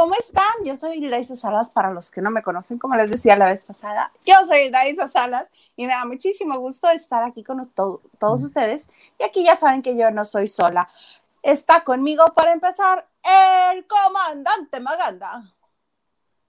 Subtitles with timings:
[0.00, 0.64] ¿cómo están?
[0.64, 3.66] Yo soy Hildaisa Salas, para los que no me conocen, como les decía la vez
[3.66, 4.10] pasada.
[4.24, 8.88] Yo soy Hildaisa Salas y me da muchísimo gusto estar aquí con todos ustedes.
[9.18, 10.88] Y aquí ya saben que yo no soy sola.
[11.42, 13.06] Está conmigo para empezar
[13.74, 15.42] el comandante Maganda.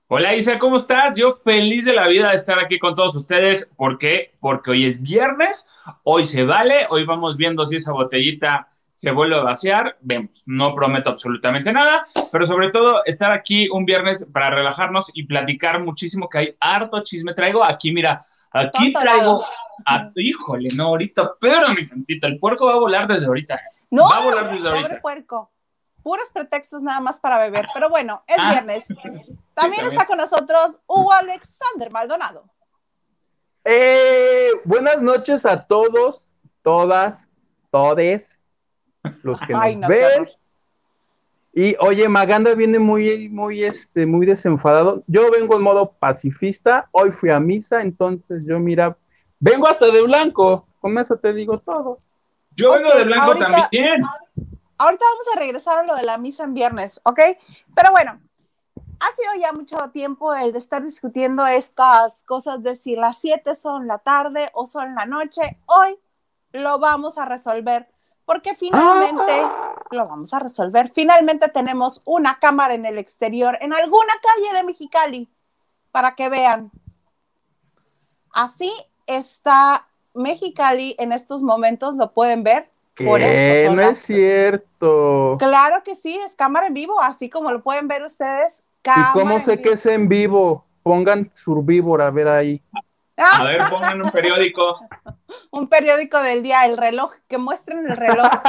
[0.07, 1.17] Hola Isa, ¿cómo estás?
[1.17, 3.73] Yo feliz de la vida de estar aquí con todos ustedes.
[3.75, 4.33] ¿Por qué?
[4.39, 5.67] Porque hoy es viernes,
[6.03, 10.73] hoy se vale, hoy vamos viendo si esa botellita se vuelve a vaciar, vemos, no
[10.73, 16.27] prometo absolutamente nada, pero sobre todo estar aquí un viernes para relajarnos y platicar muchísimo,
[16.27, 17.33] que hay harto chisme.
[17.33, 19.43] Traigo aquí, mira, aquí traigo,
[19.85, 21.35] a, híjole, no, ahorita,
[21.75, 23.59] mi tantito, el puerco va a volar desde ahorita.
[23.89, 25.51] No, va a volar desde pobre puerco.
[26.03, 28.51] Puros pretextos nada más para beber, pero bueno, es ah.
[28.51, 28.87] viernes.
[29.53, 32.45] También, está con nosotros Hugo Alexander Maldonado.
[33.63, 36.33] Eh, buenas noches a todos,
[36.63, 37.29] todas,
[37.69, 38.40] todes
[39.23, 40.29] los que nos ven.
[41.53, 45.03] Y oye, Maganda viene muy, muy, este, muy desenfadado.
[45.07, 46.87] Yo vengo en modo pacifista.
[46.91, 48.97] Hoy fui a misa, entonces yo, mira,
[49.39, 50.65] vengo hasta de blanco.
[50.79, 51.99] Con eso te digo todo.
[52.55, 54.01] Yo vengo de blanco también.
[54.77, 57.19] Ahorita vamos a regresar a lo de la misa en viernes, ¿ok?
[57.75, 58.19] Pero bueno,
[59.01, 63.55] ha sido ya mucho tiempo el de estar discutiendo estas cosas de si las 7
[63.55, 65.59] son la tarde o son la noche.
[65.65, 65.99] Hoy
[66.53, 67.90] lo vamos a resolver
[68.25, 69.75] porque finalmente ah.
[69.91, 70.91] lo vamos a resolver.
[70.93, 75.29] Finalmente tenemos una cámara en el exterior, en alguna calle de Mexicali,
[75.91, 76.71] para que vean.
[78.31, 78.71] Así
[79.07, 82.69] está Mexicali en estos momentos, lo pueden ver.
[82.95, 85.37] Por eso no es cierto.
[85.39, 88.63] Claro que sí, es cámara en vivo, así como lo pueden ver ustedes.
[88.85, 90.65] ¿Y cómo sé que es en vivo?
[90.83, 92.61] Pongan Survivor a ver ahí.
[93.21, 94.79] A ver, pongan un periódico.
[95.51, 98.29] un periódico del día, el reloj, que muestren el reloj.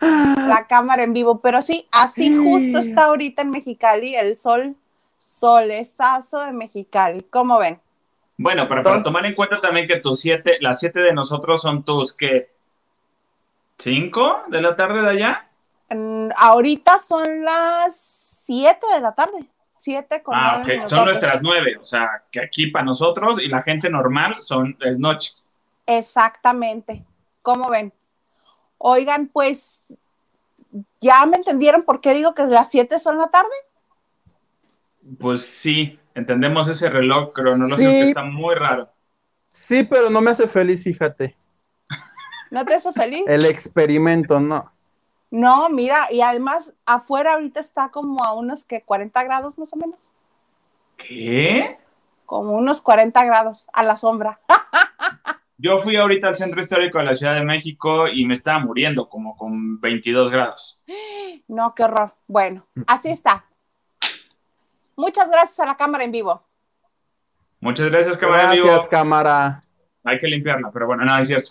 [0.00, 4.76] la cámara en vivo, pero sí, así justo está ahorita en Mexicali el sol,
[5.18, 7.22] solezazo de Mexicali.
[7.22, 7.80] ¿Cómo ven?
[8.38, 11.84] Bueno, pero para tomar en cuenta también que tus siete, las siete de nosotros son
[11.84, 12.50] tus que
[13.78, 15.48] cinco de la tarde de allá.
[16.36, 19.46] ahorita son las siete de la tarde.
[19.86, 20.88] Siete con Ah, ok.
[20.88, 24.98] Son nuestras nueve, o sea, que aquí para nosotros y la gente normal son, es
[24.98, 25.34] noche.
[25.86, 27.04] Exactamente.
[27.40, 27.92] ¿Cómo ven?
[28.78, 29.96] Oigan, pues,
[31.00, 33.54] ¿ya me entendieron por qué digo que las siete son la tarde?
[35.20, 38.90] Pues sí, entendemos ese reloj cronológico que está muy raro.
[39.50, 41.36] Sí, pero no me hace feliz, fíjate.
[42.50, 43.22] ¿No te hace feliz?
[43.28, 44.68] El experimento, no.
[45.36, 49.76] No, mira, y además afuera ahorita está como a unos que 40 grados más o
[49.76, 50.14] menos.
[50.96, 51.76] ¿Qué?
[52.24, 54.40] Como unos 40 grados a la sombra.
[55.58, 59.10] Yo fui ahorita al centro histórico de la Ciudad de México y me estaba muriendo
[59.10, 60.80] como con 22 grados.
[61.48, 62.14] No, qué horror.
[62.26, 63.44] Bueno, así está.
[64.96, 66.46] Muchas gracias a la cámara en vivo.
[67.60, 68.68] Muchas gracias, cámara en vivo.
[68.68, 69.60] Gracias, cámara.
[70.02, 71.50] Hay que limpiarla, pero bueno, nada, es cierto.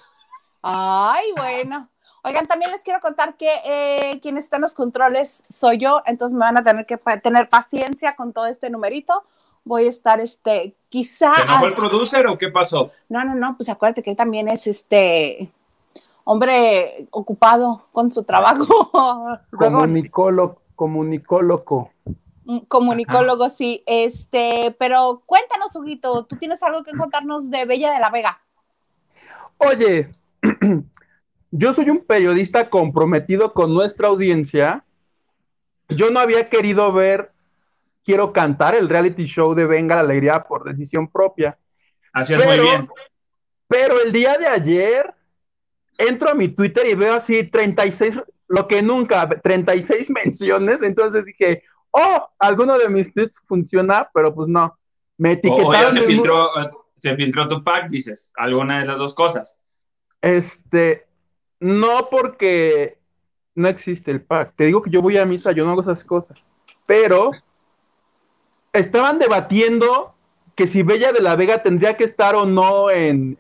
[0.63, 1.87] Ay, bueno.
[2.25, 6.33] Oigan, también les quiero contar que eh, quien está en los controles soy yo, entonces
[6.33, 9.23] me van a tener que tener paciencia con todo este numerito.
[9.63, 11.35] Voy a estar, este, quizá.
[11.35, 12.91] ¿Se fue el producer o qué pasó?
[13.09, 15.51] No, no, no, pues acuérdate que él también es este
[16.23, 18.65] hombre ocupado con su trabajo.
[19.51, 21.91] Comunicólogo, comunicólogo.
[22.45, 23.83] Mm, comunicólogo, sí.
[23.85, 28.41] Este, pero cuéntanos, Huguito, tú tienes algo que contarnos de Bella de la Vega.
[29.59, 30.09] Oye,
[31.51, 34.83] yo soy un periodista comprometido con nuestra audiencia.
[35.89, 37.31] Yo no había querido ver
[38.05, 41.57] Quiero cantar el reality show de Venga la Alegría por decisión propia.
[42.13, 42.87] Así es muy bien.
[43.67, 45.11] Pero el día de ayer
[45.97, 50.83] entro a mi Twitter y veo así 36, lo que nunca, 36 menciones.
[50.83, 54.77] Entonces dije, oh, alguno de mis tweets funciona, pero pues no.
[55.17, 55.91] Me etiquetaron.
[55.91, 56.49] se, filtró,
[56.95, 59.57] se filtró tu pack, dices, alguna de las dos cosas.
[60.21, 61.04] Este,
[61.65, 62.99] no porque
[63.55, 64.53] no existe el pack.
[64.55, 66.39] Te digo que yo voy a misa, yo no hago esas cosas.
[66.85, 67.31] Pero
[68.71, 70.13] estaban debatiendo
[70.53, 73.35] que si Bella de la Vega tendría que estar o no en,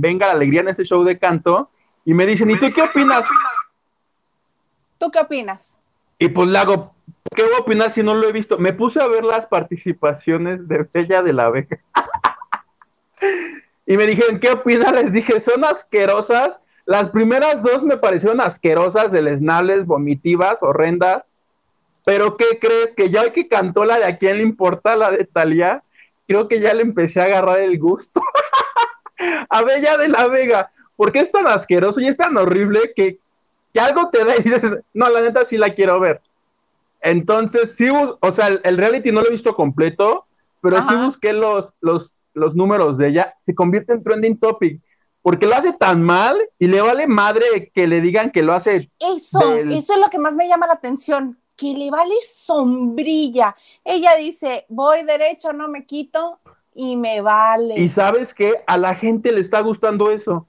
[0.00, 1.70] Venga la Alegría en ese show de canto.
[2.04, 3.30] Y me dicen, ¿y tú qué opinas?
[4.98, 5.78] ¿Tú qué opinas?
[6.18, 6.94] Y pues le hago,
[7.34, 8.58] ¿qué voy a opinar si no lo he visto?
[8.58, 11.78] Me puse a ver las participaciones de Bella de la Vega.
[13.86, 14.92] y me dijeron, ¿qué opinas?
[14.92, 21.22] Les dije, son asquerosas las primeras dos me parecieron asquerosas, deleznables, vomitivas, horrendas.
[22.04, 22.92] Pero ¿qué crees?
[22.92, 25.82] Que ya que cantó la de a quién le importa, la de Talía,
[26.26, 28.20] creo que ya le empecé a agarrar el gusto.
[29.48, 33.18] a Bella de la Vega, porque es tan asqueroso y es tan horrible que,
[33.72, 36.20] que algo te da y dices, no, la neta sí la quiero ver.
[37.00, 40.26] Entonces, sí, o sea, el, reality no lo he visto completo,
[40.60, 43.34] pero sí busqué los, los, los números de ella.
[43.38, 44.80] Se convierte en trending topic
[45.22, 48.90] porque lo hace tan mal y le vale madre que le digan que lo hace.
[48.98, 53.56] Eso, eso es lo que más me llama la atención, que le vale sombrilla.
[53.84, 56.40] Ella dice, voy derecho, no me quito
[56.74, 57.76] y me vale.
[57.78, 60.46] Y sabes que a la gente le está gustando eso.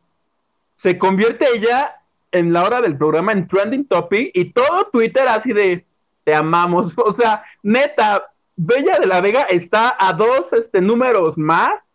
[0.76, 1.96] Se convierte ella
[2.32, 5.86] en la hora del programa en trending topic y todo Twitter así de
[6.24, 6.94] te amamos.
[6.98, 11.88] O sea, neta, Bella de la Vega está a dos este, números más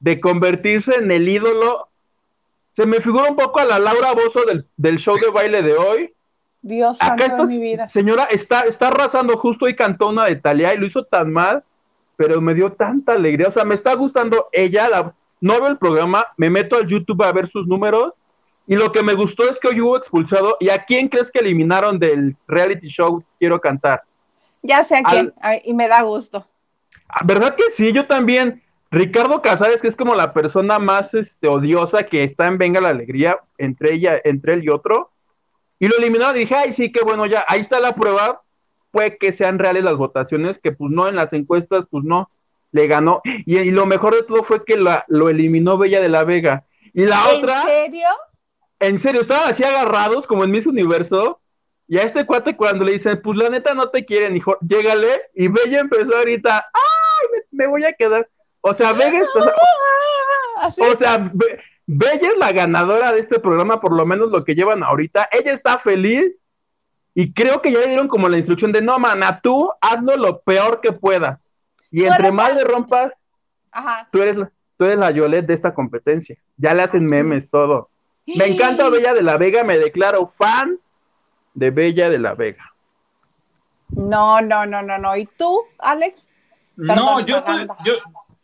[0.00, 1.88] de convertirse en el ídolo
[2.76, 4.42] se me figura un poco a la Laura Bozo
[4.76, 6.12] del, show de baile de hoy.
[6.60, 7.88] Dios Acá esta mi vida.
[7.88, 11.64] señora está, está arrasando justo y cantó una de Talia y lo hizo tan mal,
[12.16, 13.48] pero me dio tanta alegría.
[13.48, 17.22] O sea, me está gustando ella, la, no veo el programa, me meto al YouTube
[17.22, 18.12] a ver sus números
[18.66, 20.58] y lo que me gustó es que hoy hubo expulsado.
[20.60, 24.02] ¿Y a quién crees que eliminaron del reality show Quiero Cantar?
[24.60, 25.32] Ya sé a quién,
[25.64, 26.46] y me da gusto.
[27.24, 27.90] ¿Verdad que sí?
[27.92, 28.62] Yo también.
[28.90, 32.90] Ricardo Casares, que es como la persona más este, odiosa que está en Venga la
[32.90, 35.10] Alegría entre ella, entre él y otro,
[35.78, 38.42] y lo eliminaron y dije, ay, sí, qué bueno, ya, ahí está la prueba,
[38.90, 42.30] puede que sean reales las votaciones, que pues no, en las encuestas, pues no,
[42.72, 46.24] le ganó, y, lo mejor de todo fue que la, lo eliminó Bella de la
[46.24, 47.62] Vega, y la otra...
[47.62, 48.08] ¿En serio?
[48.78, 51.40] En serio, estaban así agarrados como en Miss Universo,
[51.88, 55.22] y a este cuate cuando le dicen, pues la neta no te quieren, hijo, llégale,
[55.34, 58.28] y Bella empezó a gritar, ay, me voy a quedar
[58.68, 59.20] o sea, Vega
[60.90, 61.30] O sea,
[61.86, 65.28] Bella es la ganadora de este programa, por lo menos lo que llevan ahorita.
[65.30, 66.42] Ella está feliz
[67.14, 70.40] y creo que ya le dieron como la instrucción de no, mana, tú hazlo lo
[70.40, 71.54] peor que puedas.
[71.90, 73.22] Y entre más le rompas,
[74.10, 74.38] Tú, eres,
[74.78, 76.38] tú eres la Yolette de esta competencia.
[76.56, 77.90] Ya le hacen memes, todo.
[78.26, 80.78] Me encanta Bella de la Vega, me declaro fan
[81.54, 82.72] de Bella de la Vega.
[83.90, 85.16] No, no, no, no, no.
[85.16, 86.28] ¿Y tú, Alex?
[86.76, 87.44] no, yo,
[87.84, 87.92] yo,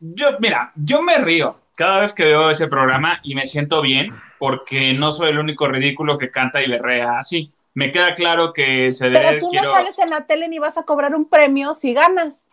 [0.02, 4.12] yo, mira, yo me río cada vez que veo ese programa y me siento bien
[4.38, 7.52] porque no soy el único ridículo que canta y berrea así.
[7.74, 9.20] Me queda claro que se debe...
[9.20, 12.44] Pero tú no sales en la tele ni vas a cobrar un premio si ganas.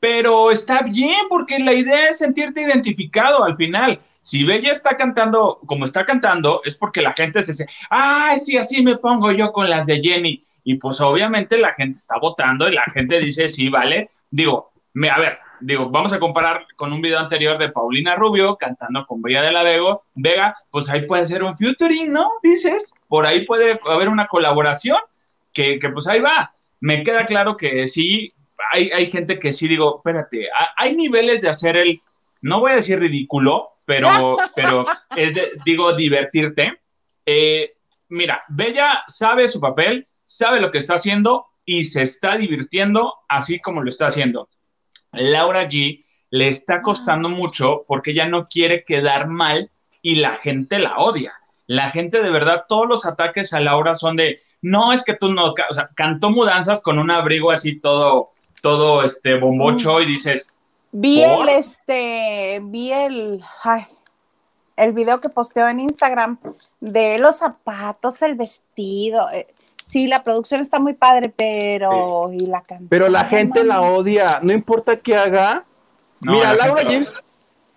[0.00, 3.98] Pero está bien porque la idea es sentirte identificado al final.
[4.22, 8.56] Si Bella está cantando como está cantando, es porque la gente se dice, ay, sí,
[8.56, 10.40] así me pongo yo con las de Jenny.
[10.62, 14.08] Y pues obviamente la gente está votando y la gente dice, sí, vale.
[14.30, 18.56] Digo, me, a ver, digo, vamos a comparar con un video anterior de Paulina Rubio
[18.56, 22.30] cantando con Bella de la Vega, Vega, pues ahí puede ser un featuring, ¿no?
[22.42, 24.98] Dices, por ahí puede haber una colaboración
[25.52, 26.54] que, pues ahí va.
[26.80, 28.32] Me queda claro que sí,
[28.72, 32.00] hay, hay gente que sí digo, espérate, hay niveles de hacer el,
[32.42, 36.80] no voy a decir ridículo, pero, pero es de, digo, divertirte.
[37.26, 37.72] Eh,
[38.08, 43.60] mira, Bella sabe su papel, sabe lo que está haciendo y se está divirtiendo así
[43.60, 44.48] como lo está haciendo.
[45.18, 49.70] Laura G le está costando mucho porque ella no quiere quedar mal
[50.02, 51.34] y la gente la odia.
[51.66, 55.32] La gente de verdad, todos los ataques a Laura son de, no es que tú
[55.32, 58.30] no, o sea, cantó mudanzas con un abrigo así todo,
[58.62, 60.48] todo este bombocho y dices.
[60.92, 63.86] Vi el, este, vi el, ay,
[64.76, 66.38] el video que posteó en Instagram
[66.80, 69.28] de los zapatos, el vestido.
[69.30, 69.46] Eh,
[69.88, 74.52] Sí, la producción está muy padre, pero y la Pero la gente la odia, no
[74.52, 75.64] importa qué haga.
[76.20, 77.08] Mira, Laura G,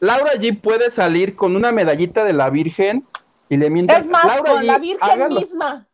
[0.01, 3.05] Laura G puede salir con una medallita de la Virgen
[3.47, 3.95] y le miente.
[3.95, 5.87] Es más, con la Virgen misma.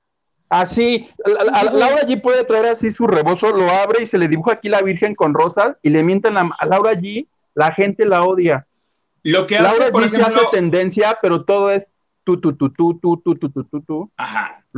[0.49, 4.69] Así, Laura G puede traer así su rebozo, lo abre y se le dibuja aquí
[4.69, 8.65] la Virgen con rosas y le mienten a Laura G, la gente la odia.
[9.21, 11.91] Lo que hace, Laura G se hace tendencia, pero todo es
[12.23, 14.11] tú, tú, tú, tú, tú, tú, tú, tú, tú, tú.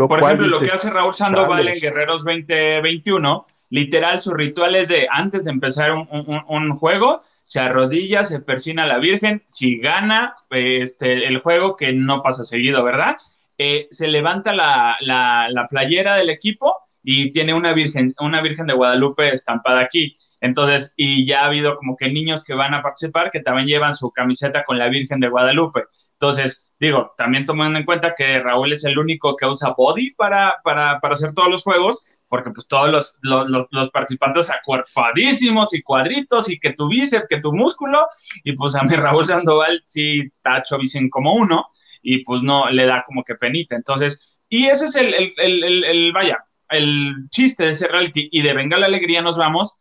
[0.07, 5.07] Por ejemplo, lo que hace Raúl Sandoval en Guerreros 2021, literal, su ritual es de
[5.11, 11.27] antes de empezar un, juego, se arrodilla, se persina a la Virgen, si gana este,
[11.27, 13.17] el juego, que no pasa seguido, ¿verdad?
[13.57, 18.73] Eh, se levanta la, la, playera del equipo y tiene una virgen, una virgen de
[18.73, 20.17] Guadalupe estampada aquí.
[20.41, 23.95] Entonces, y ya ha habido como que niños que van a participar que también llevan
[23.95, 25.83] su camiseta con la Virgen de Guadalupe.
[26.13, 30.55] Entonces, Digo, también tomando en cuenta que Raúl es el único que usa body para,
[30.63, 36.49] para, hacer todos los juegos, porque pues todos los, los, los, participantes acuerpadísimos y cuadritos
[36.49, 38.07] y que tu bíceps, que tu músculo,
[38.45, 41.67] y pues a mí Raúl Sandoval sí tacho bicen como uno
[42.01, 43.75] y pues no le da como que penita.
[43.75, 46.37] Entonces, y ese es el, el, el, el, vaya,
[46.69, 49.78] el chiste de ese reality y de Venga la Alegría nos vamos.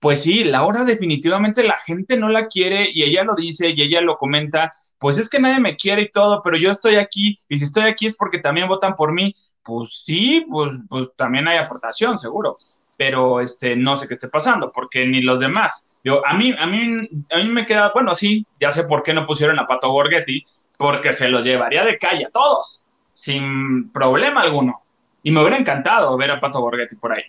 [0.00, 4.00] Pues sí, Laura definitivamente la gente no la quiere y ella lo dice y ella
[4.00, 7.58] lo comenta pues es que nadie me quiere y todo, pero yo estoy aquí, y
[7.58, 9.34] si estoy aquí es porque también votan por mí.
[9.62, 12.56] Pues sí, pues, pues también hay aportación, seguro.
[12.96, 15.88] pero este, no sé qué esté pasando, porque ni los demás.
[16.04, 19.14] Yo, a mí, a mí, a mí me queda, bueno, sí, ya sé por qué
[19.14, 20.44] no pusieron a Pato Borghetti,
[20.76, 24.82] porque se los llevaría de calle a todos, sin problema alguno.
[25.22, 27.22] Y me hubiera encantado ver a Pato Borghetti por ahí.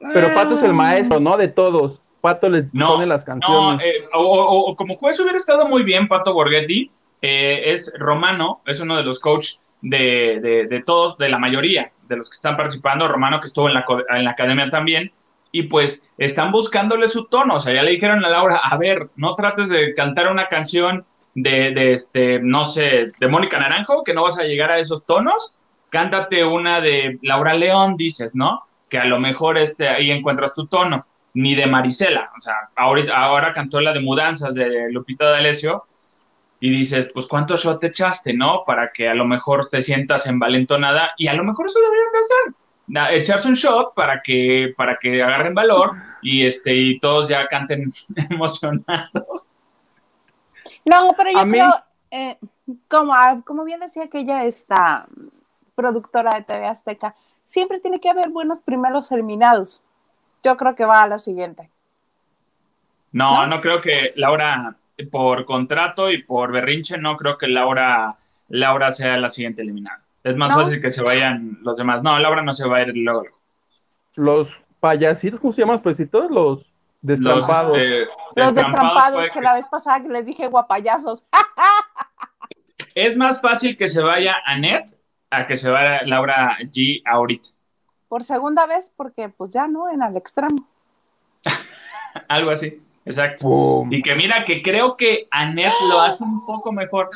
[0.00, 1.36] Pero Pato es el maestro, ¿no?
[1.36, 2.00] De todos.
[2.20, 3.78] Pato les pone las canciones.
[3.78, 6.90] No, eh, o, como juez hubiera estado muy bien Pato Borghetti.
[7.22, 12.16] Eh, es romano, es uno de los coaches de, de, todos, de la mayoría de
[12.16, 13.08] los que están participando.
[13.08, 15.12] Romano que estuvo en la, en la academia también.
[15.50, 17.54] Y pues están buscándole su tono.
[17.54, 21.04] O sea, ya le dijeron a Laura, a ver, no trates de cantar una canción
[21.34, 25.06] de, de este, no sé, de Mónica Naranjo, que no vas a llegar a esos
[25.06, 25.62] tonos.
[25.90, 28.67] Cántate una de Laura León, dices, ¿no?
[28.88, 32.30] Que a lo mejor este, ahí encuentras tu tono ni de Marisela.
[32.36, 35.84] O sea, ahorita, ahora cantó la de Mudanzas de Lupita D'Alessio
[36.60, 38.64] y dices, pues cuánto shot te echaste, ¿no?
[38.66, 43.20] Para que a lo mejor te sientas envalentonada y a lo mejor eso deberían hacer.
[43.20, 45.92] echarse un shot para que, para que agarren valor
[46.22, 47.92] y este y todos ya canten
[48.30, 49.50] emocionados.
[50.84, 51.70] No, pero yo creo,
[52.10, 52.38] eh,
[52.88, 53.14] como,
[53.44, 55.06] como bien decía que ella está
[55.74, 57.14] productora de TV Azteca,
[57.48, 59.82] siempre tiene que haber buenos primeros eliminados
[60.42, 61.70] yo creo que va a la siguiente.
[63.12, 64.76] No, no, creo que Laura,
[65.10, 68.16] por contrato y por berrinche, no creo que Laura,
[68.48, 70.02] Laura sea la siguiente eliminada.
[70.24, 72.02] Es más fácil que se vayan los demás.
[72.02, 73.24] No, Laura no se va a ir luego.
[74.14, 75.80] Los payasitos, ¿cómo se llaman?
[75.80, 76.66] Pues todos los
[77.00, 77.78] destrampados.
[77.78, 81.26] Los, los destrampados, que la vez pasada que les dije guapayazos.
[82.94, 84.97] es más fácil que se vaya Annette
[85.30, 87.50] a que se vaya Laura G ahorita
[88.08, 90.66] por segunda vez porque pues ya no, en al extremo.
[92.28, 93.84] Algo así, exacto.
[93.90, 97.10] Y que mira que creo que Anet lo hace un poco mejor.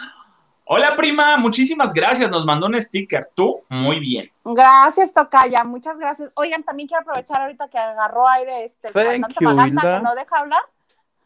[0.64, 3.30] Hola prima, muchísimas gracias, nos mandó un sticker.
[3.34, 4.30] Tú, muy bien.
[4.44, 6.30] Gracias, Tocaya, muchas gracias.
[6.34, 10.38] Oigan, también quiero aprovechar ahorita que agarró aire este Thank you, Maganda, que no deja
[10.38, 10.62] hablar.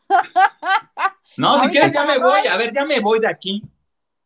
[1.37, 3.62] no, si quieres ya me voy, a ver, ya me voy de aquí.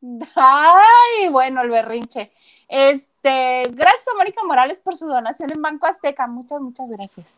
[0.36, 2.32] Ay, bueno, el berrinche.
[2.70, 6.26] Es, este, gracias a Mónica Morales por su donación en Banco Azteca.
[6.26, 7.36] Muchas, muchas gracias.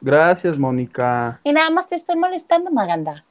[0.00, 1.40] Gracias, Mónica.
[1.42, 3.24] Y nada más te estoy molestando, Maganda.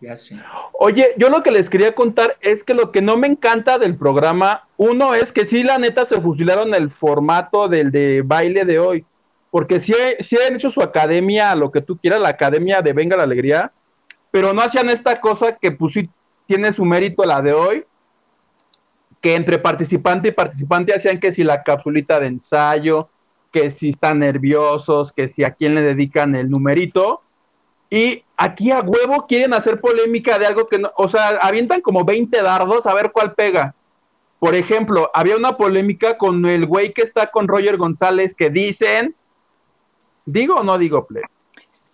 [0.00, 0.40] Gracias.
[0.78, 3.96] Oye, yo lo que les quería contar es que lo que no me encanta del
[3.96, 8.78] programa, uno es que sí, la neta, se fusilaron el formato del de baile de
[8.78, 9.04] hoy.
[9.50, 13.16] Porque sí, sí han hecho su academia, lo que tú quieras, la academia de Venga
[13.16, 13.72] la Alegría,
[14.30, 16.10] pero no hacían esta cosa que pues sí
[16.46, 17.84] tiene su mérito la de hoy,
[19.24, 23.08] que entre participante y participante hacían que si la capsulita de ensayo,
[23.50, 27.22] que si están nerviosos, que si a quién le dedican el numerito.
[27.88, 32.04] Y aquí a huevo quieren hacer polémica de algo que no, o sea, avientan como
[32.04, 33.74] 20 dardos a ver cuál pega.
[34.40, 39.14] Por ejemplo, había una polémica con el güey que está con Roger González que dicen,
[40.26, 41.24] ¿digo o no digo, play?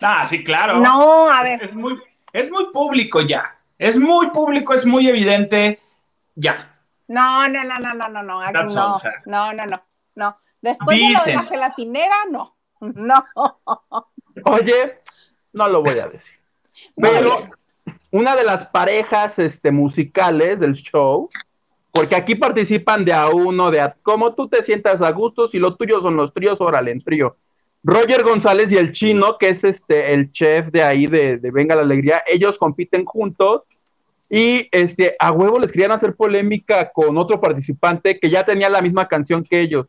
[0.01, 0.81] Ah, sí, claro.
[0.81, 1.63] No, a ver.
[1.63, 1.97] Es muy,
[2.33, 3.55] es muy público ya.
[3.79, 5.79] Es muy público, es muy evidente.
[6.35, 6.70] Ya.
[7.11, 9.83] No, no, no, no, no, no, no, no, no, no, no,
[10.15, 10.37] no.
[10.61, 11.25] Después Dicen.
[11.25, 13.25] de, de la gelatinera, no, no.
[14.45, 14.99] Oye,
[15.51, 16.35] no lo voy a decir.
[16.95, 17.49] Pero
[18.11, 21.29] una de las parejas este, musicales del show,
[21.91, 25.59] porque aquí participan de a uno, de a como tú te sientas a gusto, si
[25.59, 27.35] lo tuyo son los tríos, órale, en trío.
[27.83, 31.75] Roger González y el chino, que es este el chef de ahí de, de Venga
[31.75, 33.63] la Alegría, ellos compiten juntos
[34.33, 38.81] y este, a huevo les querían hacer polémica con otro participante que ya tenía la
[38.81, 39.87] misma canción que ellos.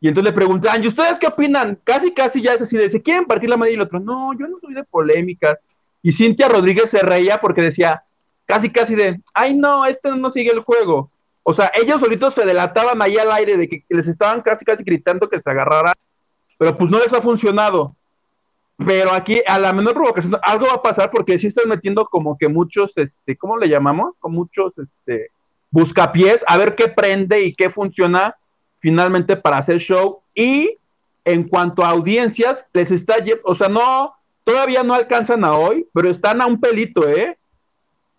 [0.00, 1.80] Y entonces le preguntan, ¿y ustedes qué opinan?
[1.82, 3.72] Casi, casi ya es así de, ¿se quieren partir la madre?
[3.72, 5.58] Y el otro, no, yo no soy de polémica.
[6.02, 8.00] Y Cintia Rodríguez se reía porque decía,
[8.46, 11.10] casi, casi de, ay, no, este no sigue el juego.
[11.42, 14.84] O sea, ellos solitos se delataban ahí al aire de que les estaban casi, casi
[14.84, 15.94] gritando que se agarraran,
[16.58, 17.96] pero pues no les ha funcionado.
[18.76, 22.36] Pero aquí, a la menor provocación, algo va a pasar porque sí están metiendo como
[22.36, 24.14] que muchos, este, ¿cómo le llamamos?
[24.18, 25.28] Con muchos, este,
[25.70, 28.36] buscapiés, a ver qué prende y qué funciona
[28.80, 30.20] finalmente para hacer show.
[30.34, 30.76] Y
[31.24, 36.10] en cuanto a audiencias, les está, o sea, no, todavía no alcanzan a hoy, pero
[36.10, 37.38] están a un pelito, ¿eh?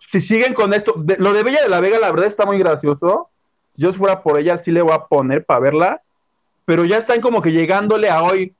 [0.07, 3.29] Si siguen con esto, lo de Bella de la Vega, la verdad está muy gracioso.
[3.69, 6.01] Si yo fuera por ella, sí le voy a poner para verla,
[6.65, 8.53] pero ya están como que llegándole a hoy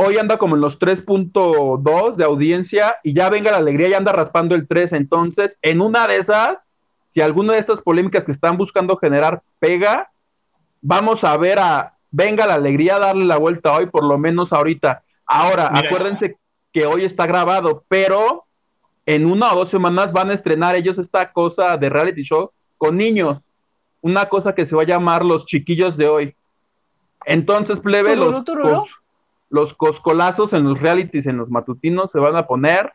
[0.00, 4.12] hoy anda como en los 3.2 de audiencia y ya venga la alegría y anda
[4.12, 4.92] raspando el 3.
[4.92, 6.66] Entonces, en una de esas,
[7.08, 10.08] si alguna de estas polémicas que están buscando generar pega,
[10.80, 15.02] vamos a ver a venga la alegría darle la vuelta hoy, por lo menos ahorita.
[15.26, 16.38] Ahora, acuérdense
[16.72, 18.44] que hoy está grabado, pero
[19.04, 22.96] en una o dos semanas van a estrenar ellos esta cosa de reality show con
[22.96, 23.38] niños.
[24.00, 26.34] Una cosa que se va a llamar Los Chiquillos de hoy.
[27.26, 28.44] Entonces, plebe, los,
[29.50, 32.92] los coscolazos en los realities, en los matutinos, se van a poner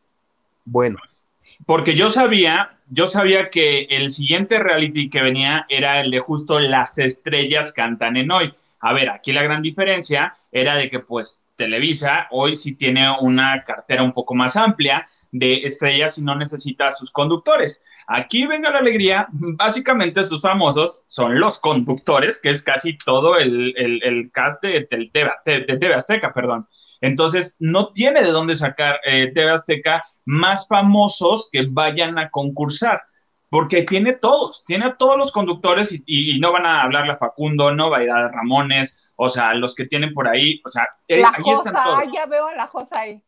[0.66, 1.24] buenos.
[1.66, 6.60] Porque yo sabía, yo sabía que el siguiente reality que venía era el de justo
[6.60, 8.54] las estrellas cantan en hoy.
[8.80, 13.64] A ver, aquí la gran diferencia era de que pues Televisa hoy sí tiene una
[13.64, 17.84] cartera un poco más amplia de estrellas y no necesita a sus conductores.
[18.08, 23.74] Aquí venga la alegría, básicamente sus famosos son los conductores, que es casi todo el,
[23.76, 26.68] el, cast de, TV, Azteca, perdón.
[27.02, 33.02] Entonces, no tiene de dónde sacar eh, TV Azteca más famosos que vayan a concursar,
[33.50, 37.74] porque tiene todos, tiene a todos los conductores y, no van a hablarle a Facundo,
[37.74, 40.88] no va a ir a Ramones, o sea, los que tienen por ahí, o sea,
[41.08, 43.24] la Josa, ya veo a la Josa ahí.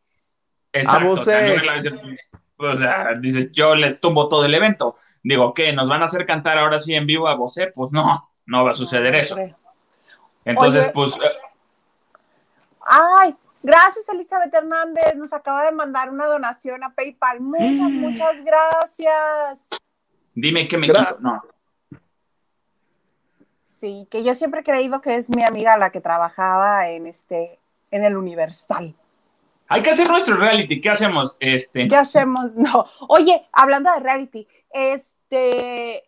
[0.78, 1.54] Exacto, o sea,
[2.58, 4.96] o sea, dices, yo les tumbo todo el evento.
[5.22, 5.72] Digo, ¿qué?
[5.72, 7.70] ¿Nos van a hacer cantar ahora sí en vivo a Bosé?
[7.74, 9.36] Pues no, no va a suceder eso.
[10.44, 11.16] Entonces, pues.
[11.16, 11.30] Eh,
[12.82, 17.40] ay, gracias Elizabeth Hernández, nos acaba de mandar una donación a PayPal.
[17.40, 18.00] Muchas, mm.
[18.00, 19.68] muchas gracias.
[20.34, 21.16] Dime qué me quito.
[21.20, 21.42] No.
[23.64, 27.58] Sí, que yo siempre he creído que es mi amiga la que trabajaba en este,
[27.90, 28.94] en el Universal.
[29.68, 30.80] Hay que hacer nuestro reality.
[30.80, 31.36] ¿Qué hacemos?
[31.40, 31.88] Este.
[31.88, 32.56] ¿Qué hacemos?
[32.56, 32.86] No.
[33.08, 36.04] Oye, hablando de reality, este.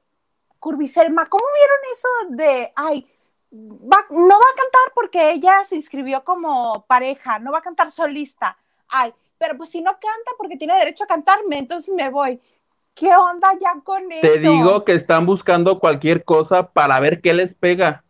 [0.59, 2.09] Curviselma, ¿cómo vieron eso
[2.45, 2.73] de.
[2.75, 3.07] Ay,
[3.51, 8.57] no va a cantar porque ella se inscribió como pareja, no va a cantar solista.
[8.89, 12.41] Ay, pero pues si no canta porque tiene derecho a cantarme, entonces me voy.
[12.95, 14.21] ¿Qué onda ya con eso?
[14.21, 18.05] Te digo que están buscando cualquier cosa para ver qué les pega.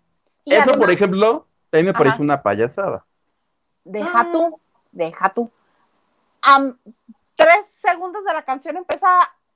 [0.47, 3.05] eso, por ejemplo, a mí me parece una payasada.
[3.85, 4.59] Deja tú
[4.99, 5.51] deja tú.
[7.37, 9.09] tres segundos de la canción empieza,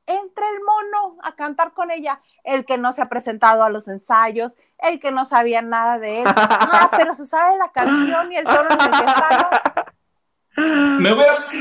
[0.07, 3.89] entre el mono a cantar con ella, el que no se ha presentado a los
[3.89, 8.37] ensayos, el que no sabía nada de él, ah, pero se sabe la canción y
[8.37, 9.87] el tono en el que está.
[10.57, 11.15] Me,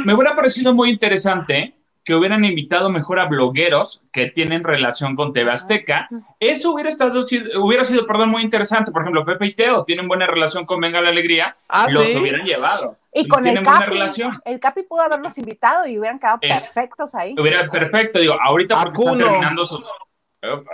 [0.05, 5.33] me hubiera parecido muy interesante que hubieran invitado mejor a blogueros que tienen relación con
[5.33, 6.09] TV Azteca.
[6.39, 7.19] Eso hubiera estado
[7.59, 8.91] hubiera sido, perdón, muy interesante.
[8.91, 12.45] Por ejemplo, Pepe y Teo tienen buena relación con Venga la Alegría, ah, los hubieran
[12.45, 12.97] llevado.
[13.13, 13.99] Y con el Capi,
[14.45, 17.35] el Capi pudo haberlos invitado y hubieran quedado perfectos ahí.
[17.37, 19.83] Hubiera perfecto, digo, ahorita porque están terminando su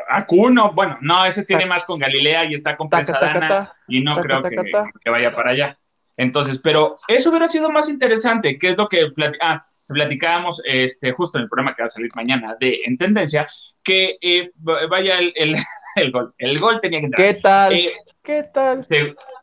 [0.10, 4.42] Acuno, bueno, no, ese tiene más con Galilea y está con Pensadana y no creo
[4.42, 4.56] que,
[5.04, 5.78] que, vaya para allá.
[6.16, 9.12] Entonces, pero eso hubiera sido más interesante, que es lo que
[9.42, 13.48] ah, platicábamos este, justo en el programa que va a salir mañana de En Tendencia,
[13.84, 15.34] que eh, vaya el,
[15.96, 16.34] el, gol.
[16.38, 17.28] El gol tenía que entrar.
[17.28, 17.74] ¿Qué tal?
[17.74, 18.86] Eh, ¿Qué tal?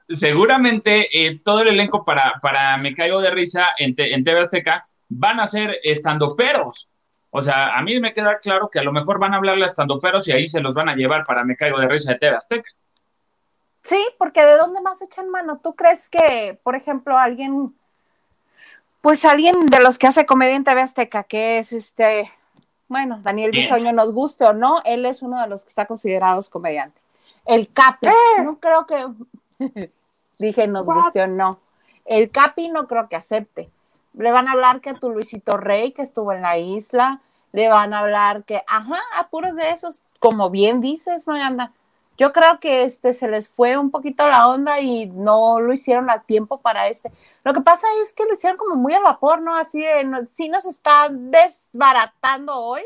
[0.06, 4.86] seguramente eh, todo el elenco para, para Me Caigo de Risa en, en TV Azteca
[5.08, 6.94] van a ser estando peros.
[7.30, 9.66] O sea, a mí me queda claro que a lo mejor van a hablarle a
[9.66, 12.18] estando peros y ahí se los van a llevar para Me Caigo de Risa de
[12.18, 12.70] TV Azteca.
[13.82, 15.60] Sí, porque ¿de dónde más echan mano?
[15.62, 17.74] ¿Tú crees que, por ejemplo, alguien
[19.04, 22.32] pues alguien de los que hace comedia en TV Azteca, que es este,
[22.88, 26.48] bueno, Daniel Bisoño, nos guste o no, él es uno de los que está considerados
[26.48, 26.98] comediante.
[27.44, 28.42] El Capi, ¡Eh!
[28.42, 29.06] no creo que,
[30.38, 31.58] dije nos guste o no,
[32.06, 33.68] el Capi no creo que acepte.
[34.14, 37.20] Le van a hablar que a tu Luisito Rey, que estuvo en la isla,
[37.52, 41.72] le van a hablar que, ajá, apuros de esos, como bien dices, no anda
[42.16, 46.10] yo creo que este se les fue un poquito la onda y no lo hicieron
[46.10, 47.10] a tiempo para este.
[47.42, 49.56] Lo que pasa es que lo hicieron como muy al vapor, ¿no?
[49.56, 52.82] Así de, no, sí nos está desbaratando hoy.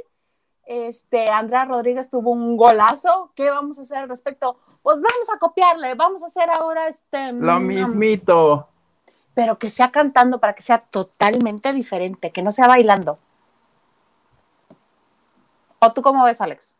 [0.64, 3.30] Este, Andrea Rodríguez tuvo un golazo.
[3.34, 4.58] ¿Qué vamos a hacer al respecto?
[4.82, 7.32] Pues vamos a copiarle, vamos a hacer ahora este.
[7.32, 8.68] Lo mm, mismito.
[9.34, 13.18] Pero que sea cantando para que sea totalmente diferente, que no sea bailando.
[15.80, 16.74] ¿O tú cómo ves, Alex?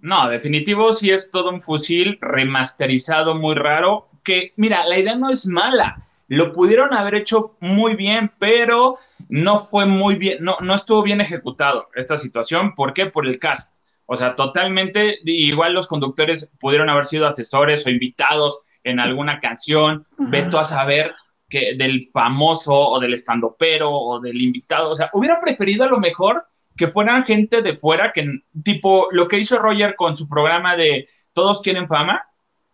[0.00, 5.30] No, definitivo sí es todo un fusil remasterizado muy raro, que mira, la idea no
[5.30, 10.74] es mala, lo pudieron haber hecho muy bien, pero no fue muy bien, no, no
[10.74, 12.74] estuvo bien ejecutado esta situación.
[12.74, 13.06] ¿Por qué?
[13.06, 13.78] Por el cast.
[14.06, 20.04] O sea, totalmente, igual los conductores pudieron haber sido asesores o invitados en alguna canción,
[20.18, 21.14] veto a saber
[21.48, 25.98] que del famoso o del estandopero o del invitado, o sea, hubiera preferido a lo
[25.98, 26.44] mejor
[26.80, 28.26] que fueran gente de fuera, que
[28.64, 32.24] tipo lo que hizo Roger con su programa de Todos quieren fama,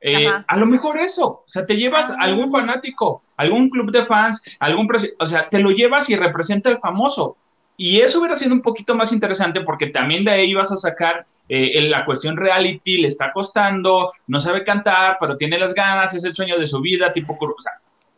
[0.01, 2.19] eh, a lo mejor eso, o sea, te llevas ah.
[2.21, 4.89] algún fanático, algún club de fans, algún,
[5.19, 7.37] o sea, te lo llevas y representa el famoso.
[7.77, 11.27] Y eso hubiera sido un poquito más interesante porque también de ahí vas a sacar
[11.49, 16.25] eh, la cuestión reality, le está costando, no sabe cantar, pero tiene las ganas, es
[16.25, 17.73] el sueño de su vida, tipo, o sea,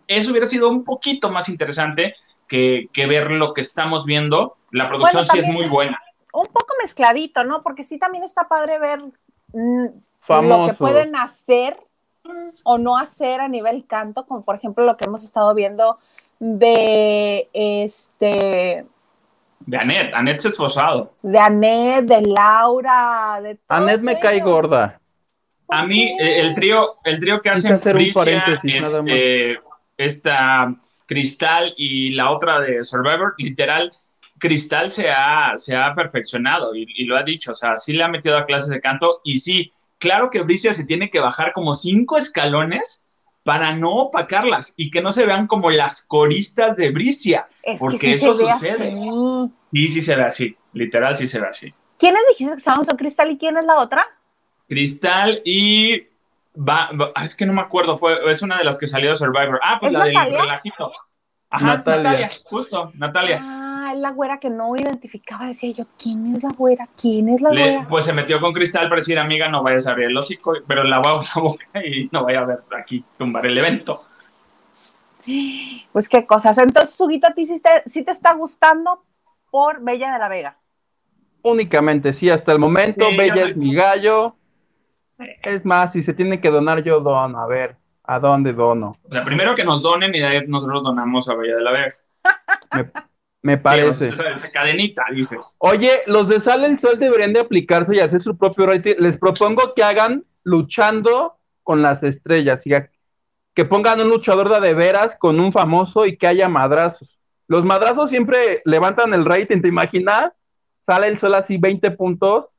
[0.07, 2.15] eso hubiera sido un poquito más interesante
[2.49, 4.57] que, ver lo que estamos viendo.
[4.71, 6.01] La producción sí es muy buena.
[6.33, 7.63] Un poco mezcladito, ¿no?
[7.63, 9.01] Porque sí también está padre ver
[9.53, 9.87] mm,
[10.43, 11.79] lo que pueden hacer
[12.65, 15.99] o no hacer a nivel canto, como por ejemplo lo que hemos estado viendo
[16.39, 18.85] de este.
[19.61, 21.13] De Anet, Anet se esposado.
[21.23, 25.01] De Anet, de Laura, de Anet me cae gorda.
[25.71, 29.13] A mí, el trío, el trío que hacen hacer un paréntesis, nada más.
[29.13, 29.61] Este,
[29.99, 30.75] esta
[31.09, 33.93] Cristal y la otra de Survivor, literal,
[34.39, 38.05] Cristal se ha, se ha perfeccionado y, y, lo ha dicho, o sea, sí le
[38.05, 41.53] ha metido a clases de canto y sí, claro que Bricia se tiene que bajar
[41.55, 43.09] como cinco escalones
[43.43, 48.35] para no opacarlas y que no se vean como las coristas de Bricia, porque eso
[48.35, 48.95] sucede.
[49.73, 51.75] Y sí se ve así, literal sí se ve así.
[51.99, 52.85] ¿Quiénes dijiste que estaban?
[52.85, 54.07] ¿Son Cristal y quién es la otra?
[54.69, 56.08] Cristal y
[56.59, 59.17] va, ah, es que no me acuerdo, fue, es una de las que salió de
[59.17, 59.61] Survivor.
[59.63, 60.93] Ah, pues la del relajito.
[61.51, 62.29] Ajá, Natalia.
[62.45, 63.41] justo, Natalia.
[63.43, 66.89] Ah, es la güera que no identificaba, decía yo, ¿quién es la güera?
[67.01, 67.87] ¿Quién es la güera?
[67.89, 70.85] Pues se metió con Cristal para decir, amiga, no vayas a abrir el lógico, pero
[70.85, 74.05] la voy a la boca y no vaya a ver aquí tumbar el evento.
[75.93, 76.57] Pues qué cosas.
[76.59, 79.05] Entonces, Suguito, a ti sí te, sí te está gustando
[79.51, 80.59] por Bella de la Vega.
[81.43, 84.38] Únicamente, sí, hasta el momento, Bella es mi gallo.
[85.43, 87.41] Es más, si se tiene que donar, yo dono.
[87.41, 88.97] A ver, ¿a dónde dono?
[89.03, 91.73] O sea, primero que nos donen y de ahí nosotros donamos a Bella de la
[91.73, 91.95] Vega.
[93.43, 94.11] Me, parece.
[94.35, 95.57] esa cadenita, dices.
[95.61, 98.95] Oye, los de Sale el Sol deberían de aplicarse y hacer su propio rating.
[98.99, 102.73] Les propongo que hagan luchando con las estrellas y
[103.55, 107.19] que pongan un luchador de, de veras con un famoso y que haya madrazos.
[107.47, 110.33] Los madrazos siempre levantan el rating, ¿te imaginas?
[110.81, 112.58] Sale el sol así 20 puntos.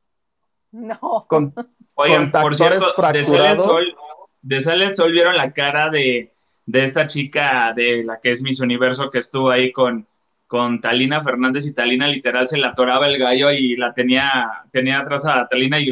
[0.72, 1.26] No.
[1.28, 1.54] Con,
[1.94, 6.32] Oigan, por cierto, de Sale, el Sol, de vieron la cara de,
[6.66, 10.06] de, esta chica de la que es Miss Universo que estuvo ahí con,
[10.46, 15.00] con Talina Fernández y Talina literal se la atoraba el gallo y la tenía, tenía
[15.00, 15.90] atrás a Talina y,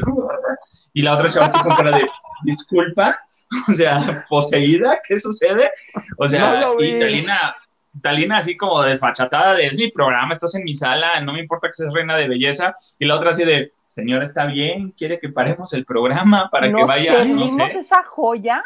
[0.95, 2.09] y la otra chava así con cara de
[2.45, 3.19] disculpa,
[3.69, 5.71] o sea, poseída, ¿qué sucede?
[6.17, 7.55] O sea, y Talina,
[8.01, 11.67] Talina así como desfachatada de es mi programa, estás en mi sala, no me importa
[11.67, 15.29] que seas reina de belleza, y la otra así de señor, está bien, quiere que
[15.29, 17.15] paremos el programa para que vaya.
[17.15, 18.63] ¿Perdimos esa joya?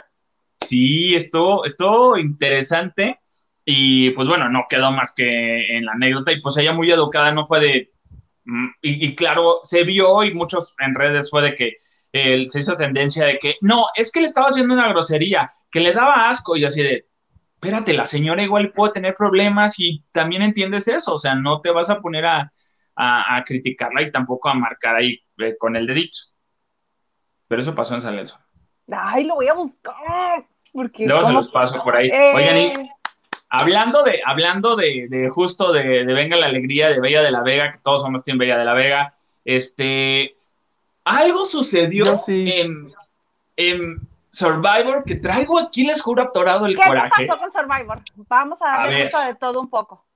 [0.61, 3.19] Sí, estuvo, estuvo interesante
[3.65, 7.33] y pues bueno, no quedó más que en la anécdota y pues ella muy educada
[7.33, 7.93] no fue de,
[8.45, 11.77] mm, y, claro, se vio y muchos en redes fue de que
[12.13, 15.95] se hizo tendencia de que no, es que le estaba haciendo una grosería, que le
[15.95, 17.07] daba asco y así de,
[17.55, 21.71] espérate, la señora igual puede tener problemas y también entiendes eso, o sea, no te
[21.71, 22.53] vas a poner a,
[22.97, 26.19] a, criticarla y tampoco a marcar ahí eh, con el dedito.
[27.49, 28.19] Pero eso pasó en San
[28.91, 30.45] Ay, lo voy a buscar.
[30.73, 32.11] Porque Luego se los paso por ahí.
[32.11, 32.91] Oigan, y eh.
[33.51, 37.79] hablando de, hablando de, justo de, Venga la Alegría, de Bella de la Vega, que
[37.79, 40.35] todos somos Team Bella de la Vega, este,
[41.05, 42.93] algo sucedió en,
[43.57, 47.11] en, Survivor que traigo aquí, les juro, atorado el coraje.
[47.19, 48.01] ¿Qué pasó con Survivor?
[48.17, 50.07] Vamos a darle gusto de todo un poco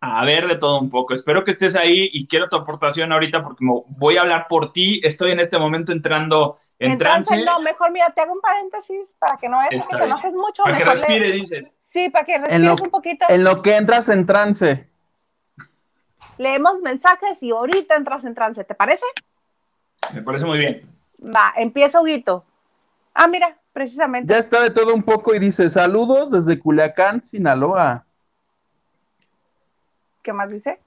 [0.00, 1.14] a ver de todo un poco.
[1.14, 5.00] Espero que estés ahí y quiero tu aportación ahorita porque voy a hablar por ti.
[5.02, 7.42] Estoy en este momento entrando en, trance.
[7.42, 10.62] No, mejor mira, te hago un paréntesis para que no es que te enojes mucho.
[10.62, 11.70] Para que respire, dices.
[11.80, 13.26] Sí, para que respires un poquito.
[13.28, 14.88] En lo que entras en trance.
[16.38, 19.06] Leemos mensajes y ahorita entras en trance, ¿te parece?
[20.12, 20.86] Me parece muy bien.
[21.18, 22.44] Va, empieza Huguito.
[23.14, 24.32] Ah, mira, precisamente.
[24.32, 28.05] Ya está de todo un poco y dice, saludos desde Culiacán, Sinaloa.
[30.26, 30.80] ¿Qué más dice?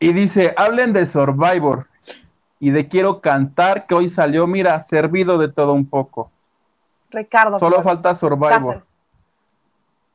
[0.00, 1.88] Y dice, hablen de Survivor
[2.60, 6.30] y de Quiero Cantar, que hoy salió, mira, servido de todo un poco.
[7.08, 7.58] Ricardo.
[7.58, 8.82] Solo falta Survivor.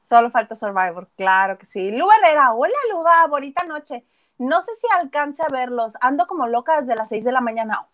[0.03, 1.89] Solo falta Survivor, claro que sí.
[1.89, 4.05] Lu Herrera, hola Luba, bonita noche.
[4.37, 7.87] No sé si alcance a verlos, ando como loca desde las 6 de la mañana.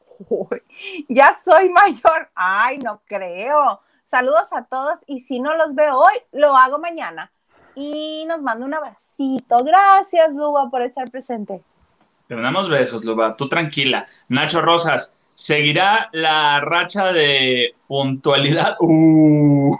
[1.07, 2.29] ya soy mayor.
[2.35, 3.79] Ay, no creo.
[4.03, 7.31] Saludos a todos y si no los veo hoy, lo hago mañana
[7.75, 9.63] y nos manda un abracito.
[9.63, 11.62] Gracias, Luba, por estar presente.
[12.27, 13.36] Te mandamos besos, Luba.
[13.36, 14.07] Tú tranquila.
[14.29, 18.77] Nacho Rosas, ¿seguirá la racha de puntualidad?
[18.86, 19.75] Uh.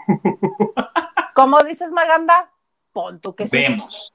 [1.34, 2.50] ¿Cómo dices, Maganda?
[2.92, 3.58] Pon que sí.
[3.58, 4.12] Vemos.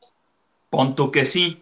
[0.70, 1.62] Pon que sí.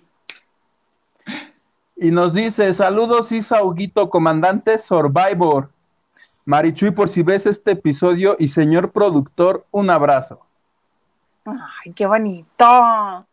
[1.96, 5.72] Y nos dice, saludos Isa Huguito, comandante Survivor.
[6.46, 10.47] Marichuy, por si ves este episodio y señor productor, un abrazo.
[11.48, 13.26] Ay, qué bonito.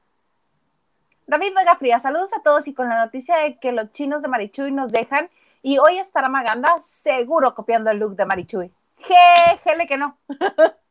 [1.26, 4.28] David Vega Fría, saludos a todos y con la noticia de que los chinos de
[4.28, 5.30] Marichuy nos dejan
[5.62, 8.70] y hoy estará Maganda seguro copiando el look de Marichuy.
[9.64, 10.18] Jele que no.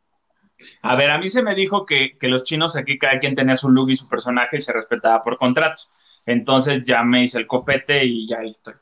[0.81, 3.69] A ver, a mí se me dijo que, los chinos aquí cada quien tenía su
[3.69, 5.89] look y su personaje y se respetaba por contratos.
[6.25, 8.75] Entonces ya me hice el copete y ya estoy.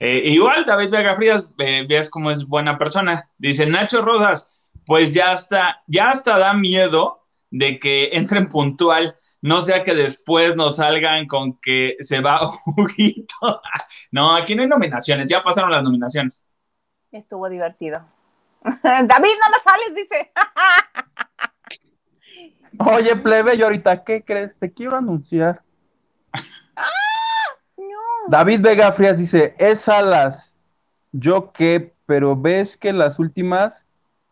[0.00, 3.30] Eh, igual, David Vega Frías, eh, cómo es buena persona.
[3.38, 4.55] Dice Nacho Rosas,
[4.86, 10.56] pues ya hasta, ya hasta da miedo de que entren puntual, no sea que después
[10.56, 13.60] nos salgan con que se va juguito.
[14.10, 16.48] No, aquí no hay nominaciones, ya pasaron las nominaciones.
[17.10, 18.04] Estuvo divertido.
[18.62, 20.32] David, no la sales, dice.
[22.78, 24.58] Oye, plebe, y ahorita, ¿qué crees?
[24.58, 25.62] Te quiero anunciar.
[26.76, 26.90] ¡Ah!
[28.28, 30.60] David Vega Frías dice, es alas.
[31.12, 33.85] Yo qué, pero ves que las últimas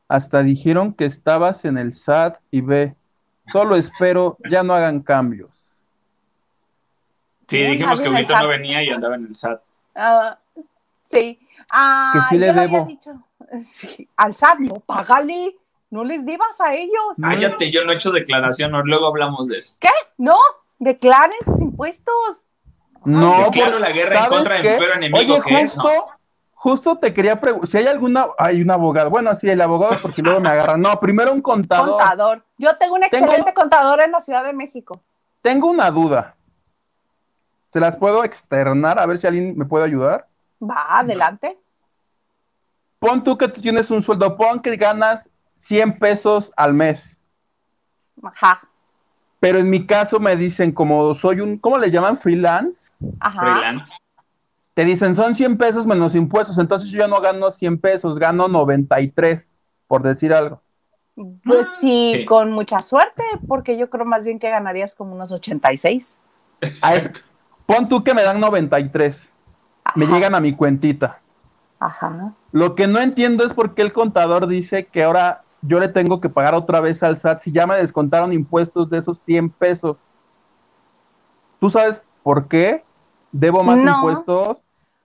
[0.08, 2.94] hasta dijeron que estabas en el SAT y ve,
[3.44, 5.82] solo espero ya no hagan cambios.
[7.48, 9.60] Sí, dijimos que Huguito no venía y andaba en el SAT.
[9.94, 10.38] Ah,
[11.06, 11.38] sí.
[11.70, 12.86] Ah, que sí le debo.
[13.62, 15.56] Sí, al SAT, no, págale.
[15.90, 17.14] No les debas a ellos.
[17.20, 19.76] Cállate, yo no he hecho declaración, luego hablamos de eso.
[19.78, 19.90] ¿Qué?
[20.18, 20.36] No,
[20.80, 22.46] declaren sus impuestos.
[23.04, 25.36] No, claro, la guerra en contra del enemigo.
[25.36, 26.08] Oye, justo,
[26.64, 29.98] justo te quería preguntar, si hay alguna, hay un abogado, bueno, sí, el abogado es
[29.98, 30.80] por si luego me agarran.
[30.80, 31.90] No, primero un contador.
[31.90, 32.42] Contador.
[32.56, 34.98] Yo tengo un excelente contador en la Ciudad de México.
[35.42, 36.36] Tengo una duda.
[37.68, 38.98] ¿Se las puedo externar?
[38.98, 40.26] A ver si alguien me puede ayudar.
[40.62, 41.58] Va, adelante.
[42.98, 47.20] Pon tú que tú tienes un sueldo, pon que ganas 100 pesos al mes.
[48.22, 48.66] Ajá.
[49.38, 52.16] Pero en mi caso me dicen, como soy un, ¿cómo le llaman?
[52.16, 52.94] Freelance.
[53.20, 53.40] Ajá.
[53.42, 53.92] Freelance.
[54.74, 59.52] Te dicen, son 100 pesos menos impuestos, entonces yo no gano 100 pesos, gano 93,
[59.86, 60.60] por decir algo.
[61.44, 66.14] Pues sí, con mucha suerte, porque yo creo más bien que ganarías como unos 86.
[67.66, 69.32] pon tú que me dan 93.
[69.94, 71.20] Me llegan a mi cuentita.
[71.78, 72.34] Ajá.
[72.50, 76.20] Lo que no entiendo es por qué el contador dice que ahora yo le tengo
[76.20, 79.96] que pagar otra vez al SAT si ya me descontaron impuestos de esos 100 pesos.
[81.60, 82.84] ¿Tú sabes por qué?
[83.30, 84.63] ¿Debo más impuestos?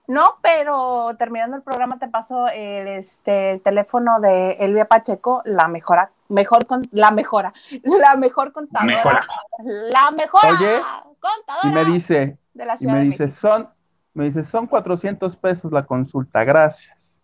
[0.10, 6.10] No, pero terminando el programa te paso el, este, teléfono de Elvia Pacheco, la mejora,
[6.30, 9.28] mejor con, la mejora, la mejor contadora,
[9.64, 11.62] la mejor contadora.
[11.62, 12.40] Y me dice,
[12.80, 13.70] y me dice, son,
[14.16, 17.22] me dice, son 400 pesos la consulta, gracias.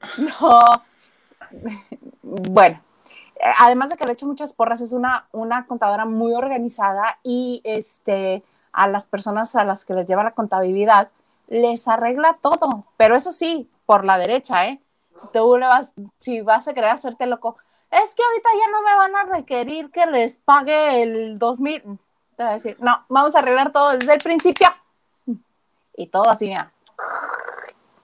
[0.16, 0.60] No,
[2.22, 2.80] bueno,
[3.58, 7.60] además de que le he hecho muchas porras, es una, una contadora muy organizada y
[7.64, 8.42] este,
[8.72, 11.10] a las personas a las que les lleva la contabilidad
[11.48, 14.80] les arregla todo, pero eso sí, por la derecha, ¿eh?
[15.32, 17.56] Tú le vas, si vas a querer hacerte loco,
[17.90, 21.82] es que ahorita ya no me van a requerir que les pague el 2000.
[22.36, 24.68] Te voy a decir, no, vamos a arreglar todo desde el principio.
[25.96, 26.70] Y todo así, mira.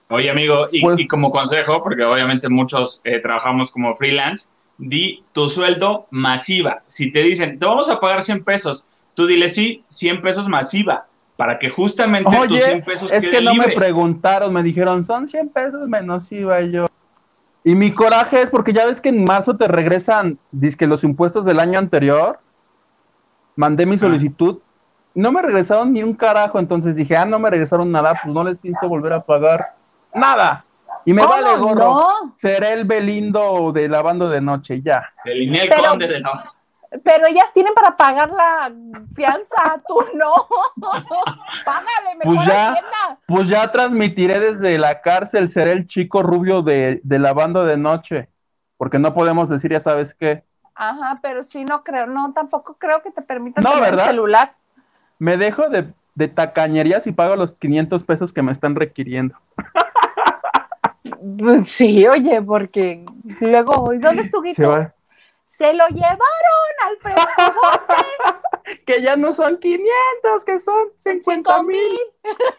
[0.09, 5.49] Oye, amigo, y, pues como consejo, porque obviamente muchos eh, trabajamos como freelance, di tu
[5.49, 6.83] sueldo masiva.
[6.89, 11.07] Si te dicen, te vamos a pagar 100 pesos, tú dile sí, 100 pesos masiva
[11.37, 15.49] para que justamente tus 100 pesos es que no me preguntaron, me dijeron, son 100
[15.49, 16.87] pesos menos IVA yo.
[17.65, 20.39] Y mi coraje es porque ya ves que en marzo te regresan,
[20.79, 22.39] que los impuestos del año anterior.
[23.57, 24.59] Mandé mi solicitud,
[25.15, 28.43] no me regresaron ni un carajo, entonces dije, ah, no me regresaron nada, pues no
[28.43, 29.77] les pienso volver a pagar
[30.13, 30.65] nada.
[31.05, 35.09] Y me vale gorro, seré el Belindo de lavando de noche, ya.
[35.25, 36.53] El Conde de la
[37.03, 38.73] pero ellas tienen para pagar la
[39.15, 40.33] fianza, tú no.
[41.65, 42.85] Págale, mejor pues ya,
[43.27, 48.29] Pues ya transmitiré desde la cárcel, seré el chico rubio de, de lavando de noche,
[48.77, 50.45] porque no podemos decir, ya sabes qué.
[50.75, 54.55] Ajá, pero sí, no creo, no, tampoco creo que te permitan tener el celular.
[55.19, 59.37] Me dejo de, de tacañerías y pago los 500 pesos que me están requiriendo.
[61.67, 63.05] Sí, oye, porque
[63.41, 64.55] luego, ¿dónde es tu guito?
[64.57, 64.93] se
[65.61, 66.19] lo llevaron
[66.87, 67.53] al fresco
[68.87, 71.99] que ya no son 500, que son 50 mil.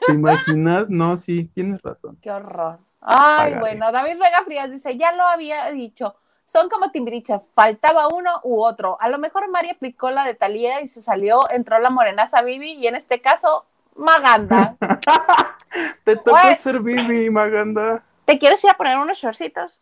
[0.07, 0.89] ¿Te imaginas?
[0.89, 2.17] No, sí, tienes razón.
[2.21, 2.79] Qué horror.
[3.01, 8.31] Ay, bueno, David Vega Frías dice, ya lo había dicho, son como Timbiriche, faltaba uno
[8.43, 8.97] u otro.
[8.99, 12.73] A lo mejor María aplicó la de Talía y se salió, entró la morenaza Vivi
[12.73, 14.75] y en este caso, Maganda.
[16.03, 18.03] Te toca ser Vivi, Maganda.
[18.25, 19.81] ¿Te quieres ir a poner unos shortcitos?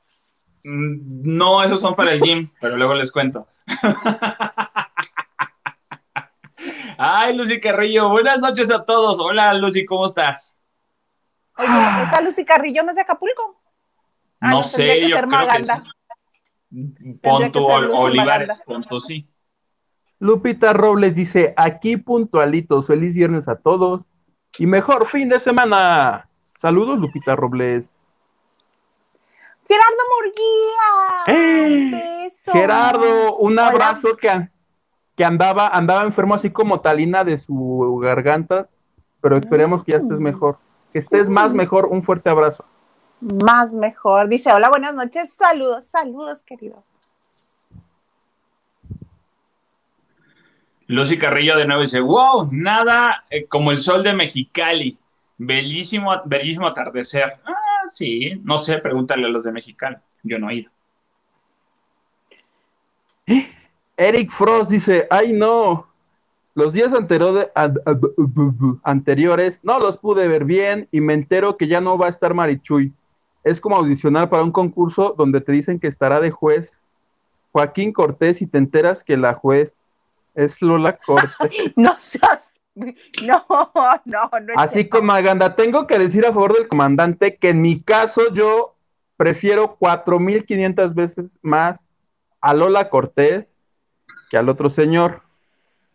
[0.63, 3.47] Mm, no, esos son para el gym, pero luego les cuento.
[6.97, 9.19] Ay, Lucy Carrillo, buenas noches a todos.
[9.19, 10.59] Hola, Lucy, ¿cómo estás?
[11.57, 13.61] Oye, ¿esa Lucy Carrillo no es de Acapulco?
[14.39, 15.83] Ah, no, sé, yo creo Maganda.
[17.21, 19.27] Ponto Olivares, punto sí.
[20.19, 24.09] Lupita Robles dice, aquí puntualitos, feliz viernes a todos
[24.57, 26.29] y mejor fin de semana.
[26.55, 28.02] Saludos, Lupita Robles.
[29.73, 30.85] Gerardo Murguía.
[31.27, 31.93] Un.
[31.93, 32.29] ¡Eh!
[32.51, 34.49] Gerardo, un abrazo que,
[35.15, 38.69] que andaba, andaba enfermo así como Talina de su garganta,
[39.21, 40.23] pero esperemos que ya estés mm.
[40.23, 40.57] mejor.
[40.91, 41.57] Que estés más mm.
[41.57, 42.65] mejor, un fuerte abrazo.
[43.19, 44.27] Más mejor.
[44.27, 46.83] Dice, hola, buenas noches, saludos, saludos, querido.
[50.87, 54.99] Lucy Carrillo de nuevo dice, wow, nada eh, como el sol de Mexicali,
[55.37, 57.39] bellísimo, bellísimo atardecer.
[57.45, 57.72] ¡Ah!
[57.89, 59.97] Sí, no sé, pregúntale a los de Mexicali.
[60.23, 60.71] Yo no he ido.
[63.97, 65.87] Eric Frost dice, ay no,
[66.55, 66.93] los días
[68.83, 72.33] anteriores no los pude ver bien y me entero que ya no va a estar
[72.33, 72.93] Marichuy.
[73.43, 76.79] Es como audicionar para un concurso donde te dicen que estará de juez
[77.51, 79.75] Joaquín Cortés y te enteras que la juez
[80.33, 81.73] es Lola Cortés.
[81.77, 82.53] no seas...
[83.25, 83.45] No,
[84.05, 84.53] no, no.
[84.55, 88.75] Así como Aganda, tengo que decir a favor del comandante que en mi caso yo
[89.17, 91.85] prefiero 4.500 veces más
[92.41, 93.55] a Lola Cortés
[94.29, 95.21] que al otro señor.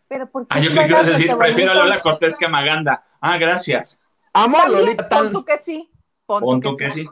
[0.07, 3.03] Pero ¿por qué ah, yo quiero decir, prefiero a Lola Cortés que a Maganda.
[3.21, 4.07] Ah, gracias.
[4.33, 5.09] Amo a Lolita.
[5.09, 5.89] Pon tú que sí.
[6.25, 7.07] Pon, tú que, sí.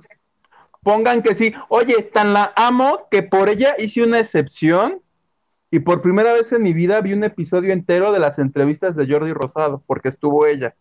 [0.81, 1.53] Pongan que sí.
[1.69, 5.01] Oye, tan la amo que por ella hice una excepción
[5.69, 9.07] y por primera vez en mi vida vi un episodio entero de las entrevistas de
[9.07, 10.75] Jordi Rosado, porque estuvo ella.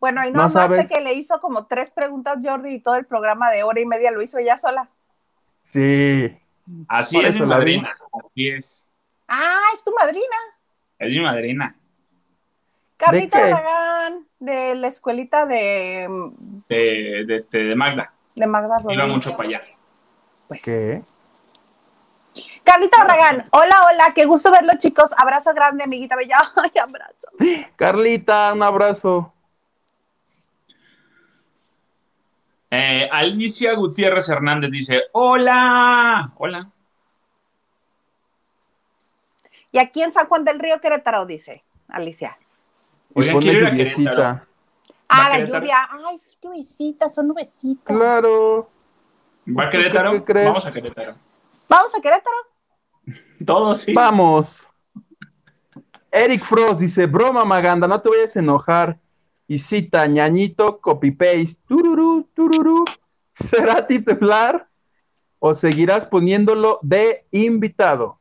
[0.00, 3.50] Bueno, y no, no que le hizo como tres preguntas Jordi y todo el programa
[3.50, 4.88] de hora y media lo hizo ella sola.
[5.62, 6.36] Sí.
[6.86, 7.96] Así es, mi madrina.
[8.12, 8.90] Así es.
[9.26, 10.36] Ah, es tu madrina.
[10.98, 11.74] Es mi madrina.
[12.96, 16.08] Carlita Barragán, de la escuelita de...
[16.68, 18.12] De, de, este, de Magda.
[18.34, 19.04] De Magda Rodríguez.
[19.04, 19.62] Iba mucho para allá.
[20.48, 20.62] Pues.
[20.64, 21.02] ¿Qué?
[22.68, 25.08] Carlita Barragán, hola, hola, qué gusto verlo, chicos.
[25.16, 26.36] Abrazo grande, amiguita bella.
[26.56, 27.28] Ay, abrazo.
[27.76, 29.32] Carlita, un abrazo.
[32.70, 36.70] Eh, Alicia Gutiérrez Hernández dice: Hola, hola.
[39.72, 42.36] Y aquí en San Juan del Río Querétaro, dice Alicia.
[43.14, 44.40] Oigan, quiero ir a Querétaro.
[45.08, 45.88] Ah, la lluvia.
[45.90, 47.96] Ay, son nubecitas, son nubecitas.
[47.96, 48.68] Claro.
[49.46, 50.22] ¿Va a Querétaro?
[50.22, 51.14] Vamos a Querétaro.
[51.66, 52.47] ¿Vamos a Querétaro?
[53.44, 53.94] Todos sí.
[53.94, 54.66] Vamos.
[56.10, 58.98] Eric Frost dice, broma Maganda, no te vayas a enojar.
[59.46, 62.84] Y cita, ñañito, copy-paste, tururú, tururú.
[63.32, 64.68] ¿Será titular
[65.38, 68.18] o seguirás poniéndolo de invitado?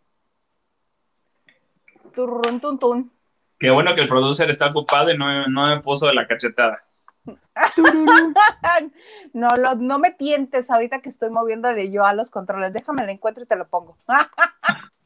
[2.13, 3.11] Turrun, tun, tun.
[3.59, 6.83] Qué bueno que el producer está ocupado y no, no me puso de la cachetada.
[9.33, 12.71] no, no me tientes ahorita que estoy moviéndole yo a los controles.
[12.71, 13.97] Déjame el encuentro y te lo pongo.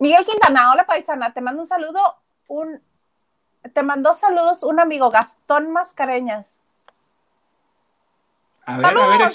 [0.00, 2.00] Miguel Quintana, hola paisana, te mando un saludo,
[2.48, 2.80] un,
[3.72, 6.58] te mandó saludos un amigo, Gastón Mascareñas.
[8.66, 9.32] A ver, a ver,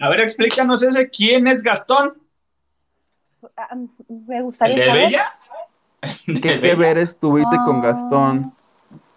[0.00, 2.14] a ver, explícanos ese, ¿quién es Gastón?
[3.56, 3.74] Ah,
[4.08, 5.04] me gustaría ¿El de saber.
[5.06, 5.34] Bella?
[6.26, 8.54] ¿Qué, ¿Qué ver estuviste con Gastón?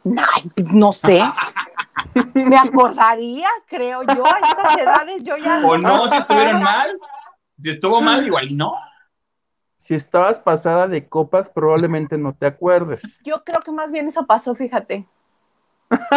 [0.03, 1.21] no sé.
[2.33, 5.61] Me acordaría, creo yo, a estas edades yo ya.
[5.65, 6.91] O no, si estuvieron mal.
[7.59, 8.73] Si estuvo mal, igual no.
[9.81, 13.01] Si estabas pasada de copas, probablemente no te acuerdes.
[13.25, 15.07] Yo creo que más bien eso pasó, fíjate.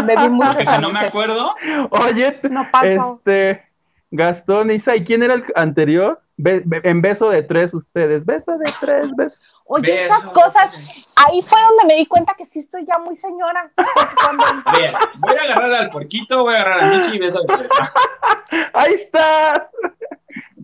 [0.05, 1.55] Bebí mucho si no me acuerdo.
[1.89, 3.15] Oye, no pasó.
[3.17, 3.67] este
[4.11, 6.21] Gastón, Isa, ¿y quién era el anterior?
[6.37, 9.43] en beso de tres ustedes, beso de tres, beso.
[9.65, 13.71] Oye, esas cosas, ahí fue donde me di cuenta que sí estoy ya muy señora.
[13.77, 17.69] voy a agarrar al porquito, voy a agarrar a Michi y beso de tres.
[18.75, 19.71] Ahí está.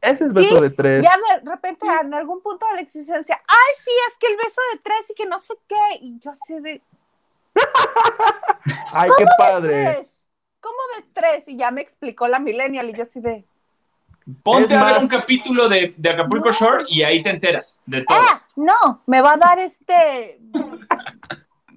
[0.03, 1.05] Ese es beso de tres.
[1.05, 4.61] Ya de repente en algún punto de la existencia, ay, sí, es que el beso
[4.73, 6.83] de tres y que no sé qué, y yo así de...
[8.93, 10.03] ay, qué padre.
[10.61, 11.49] ¿Cómo de tres?
[11.49, 13.45] Y ya me explicó la millennial y yo así de...
[14.43, 18.19] Ponte a ver un capítulo de, Acapulco Shore y ahí te enteras de todo.
[18.21, 20.39] Ah, no, me va a dar este.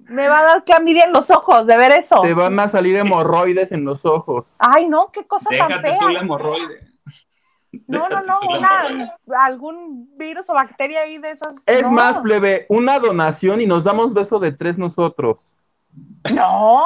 [0.04, 2.20] me va a dar clamidia en los ojos de ver eso.
[2.20, 4.54] Te van a salir hemorroides en los ojos.
[4.58, 5.98] Ay, no, qué cosa tan fea.
[5.98, 6.93] Tú la hemorroide.
[7.86, 11.56] No, no, no, una, algún virus o bacteria ahí de esas.
[11.66, 15.54] Es más, plebe, una donación y nos damos beso de tres nosotros.
[16.32, 16.84] No,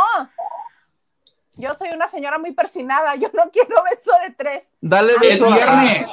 [1.57, 4.73] yo soy una señora muy persinada, yo no quiero beso de tres.
[4.81, 5.49] Dale beso.
[5.49, 6.13] Es viernes.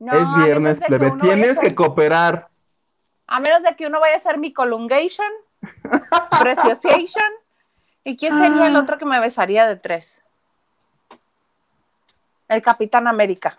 [0.00, 1.12] es viernes, plebe.
[1.20, 2.48] Tienes que cooperar.
[3.26, 5.30] A menos de que uno vaya a hacer mi colungation,
[6.40, 7.30] preciosation.
[8.02, 10.24] ¿Y quién sería el otro que me besaría de tres?
[12.48, 13.58] El Capitán América.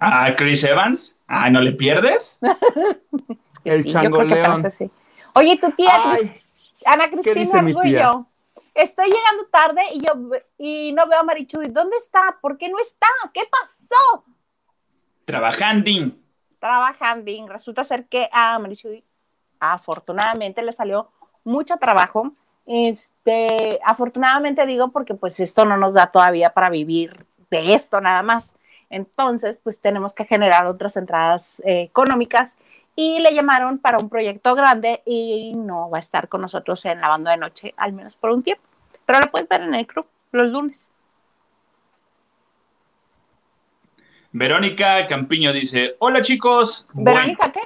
[0.00, 1.18] Ah, Chris Evans.
[1.26, 2.38] Ah, ¿no le pierdes?
[3.64, 4.62] el Chango León.
[5.34, 5.92] Oye, tu tía,
[6.84, 8.26] Ana Cristina Arguello
[8.76, 10.12] estoy llegando tarde y yo
[10.58, 11.68] y no veo a Marichuy.
[11.68, 12.38] ¿Dónde está?
[12.40, 13.06] ¿Por qué no está?
[13.32, 14.24] ¿Qué pasó?
[15.24, 15.90] Trabajando.
[16.60, 17.32] Trabajando.
[17.48, 19.02] Resulta ser que a Marichuy
[19.58, 21.10] afortunadamente le salió
[21.44, 22.32] mucho trabajo.
[22.66, 28.22] Este, afortunadamente digo porque pues esto no nos da todavía para vivir de esto nada
[28.22, 28.54] más.
[28.90, 32.56] Entonces, pues tenemos que generar otras entradas eh, económicas
[32.94, 37.00] y le llamaron para un proyecto grande y no va a estar con nosotros en
[37.00, 38.62] la banda de noche, al menos por un tiempo.
[39.04, 40.88] Pero lo puedes ver en el club los lunes.
[44.32, 46.88] Verónica Campiño dice, hola chicos.
[46.94, 47.60] ¿Verónica qué?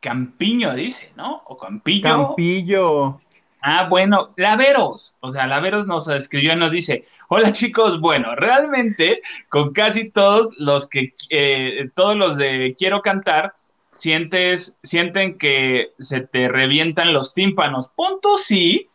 [0.00, 1.42] Campiño dice, ¿no?
[1.46, 2.02] O Campillo.
[2.02, 3.20] Campillo.
[3.60, 9.22] Ah, bueno, Laveros, o sea, Laveros nos escribió y nos dice, hola chicos, bueno, realmente
[9.48, 13.54] con casi todos los que, eh, todos los de Quiero Cantar,
[13.90, 17.88] sientes, sienten que se te revientan los tímpanos.
[17.88, 18.88] Punto sí,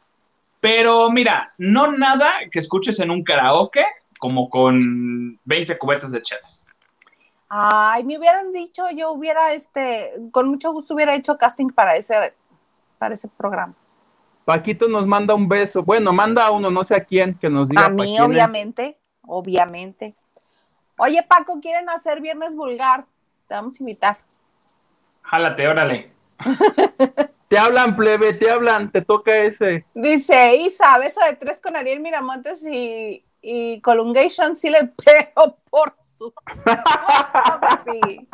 [0.59, 3.83] pero mira, no nada que escuches en un karaoke
[4.19, 6.67] como con 20 cubetas de chelas.
[7.49, 12.33] Ay, me hubieran dicho, yo hubiera, este, con mucho gusto hubiera hecho casting para ese,
[12.97, 13.73] para ese programa.
[14.45, 15.83] Paquito nos manda un beso.
[15.83, 17.85] Bueno, manda a uno, no sé a quién, que nos diga.
[17.85, 20.15] A mí, obviamente, obviamente.
[20.97, 23.05] Oye, Paco, ¿quieren hacer Viernes Vulgar?
[23.47, 24.17] Te vamos a invitar.
[25.23, 26.11] Jálate, órale.
[27.47, 29.85] te hablan, plebe, te hablan, te toca ese.
[29.93, 35.95] Dice Isa, beso de tres con Ariel Miramontes y, y Colungation sí le pego por
[36.17, 36.33] su.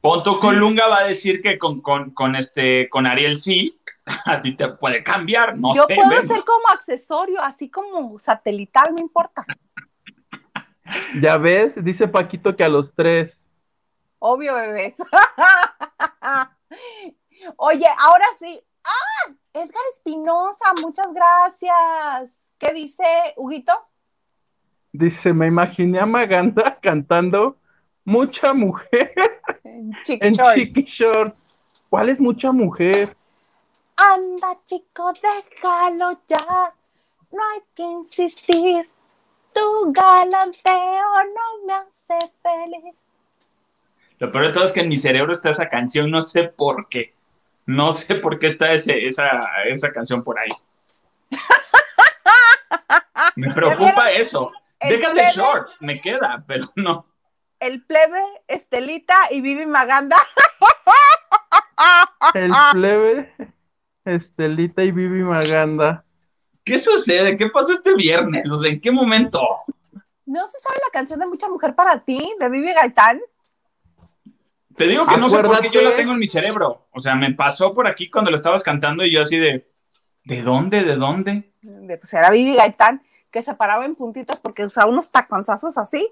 [0.00, 3.78] Pon tu Colunga va a decir que con, con, este, con Ariel sí,
[4.26, 9.00] a ti te puede cambiar, no Yo puedo ser como accesorio, así como satelital, no
[9.00, 9.46] importa.
[11.20, 13.44] Ya ves, dice Paquito que a los tres.
[14.18, 14.94] Obvio, bebés.
[17.56, 18.60] Oye, ahora sí.
[18.84, 19.32] ¡Ah!
[19.54, 22.54] Edgar Espinosa, muchas gracias.
[22.58, 23.04] ¿Qué dice
[23.36, 23.72] Huguito?
[24.92, 27.56] Dice, me imaginé a Maganda cantando
[28.04, 29.14] Mucha Mujer
[29.64, 31.40] en Chiqui, Shorts.
[31.88, 33.16] ¿Cuál es Mucha Mujer?
[34.10, 36.74] Anda, chico, déjalo ya.
[37.30, 38.88] No hay que insistir.
[39.52, 42.96] Tu galanteo no me hace feliz.
[44.18, 46.88] Lo peor de todo es que en mi cerebro está esa canción, no sé por
[46.88, 47.14] qué.
[47.66, 49.28] No sé por qué está ese, esa,
[49.66, 50.48] esa canción por ahí.
[53.36, 54.52] Me preocupa eso.
[54.80, 57.06] Déjate short, me queda, pero no.
[57.60, 60.16] El plebe, Estelita y Vivi Maganda.
[62.34, 63.32] El plebe,
[64.04, 66.04] Estelita y Vivi Maganda.
[66.64, 67.36] ¿Qué sucede?
[67.36, 68.50] ¿Qué pasó este viernes?
[68.50, 69.40] O sea, ¿en qué momento?
[70.26, 73.20] ¿No se sabe la canción de Mucha Mujer para ti, de Vivi Gaitán?
[74.76, 76.86] Te digo que no sé por qué yo la tengo en mi cerebro.
[76.92, 79.68] O sea, me pasó por aquí cuando lo estabas cantando y yo así de,
[80.24, 80.84] ¿de dónde?
[80.84, 81.52] ¿De dónde?
[81.60, 86.08] De, pues era Vivi Gaitán, que se paraba en puntitas porque usaba unos taconzazos así.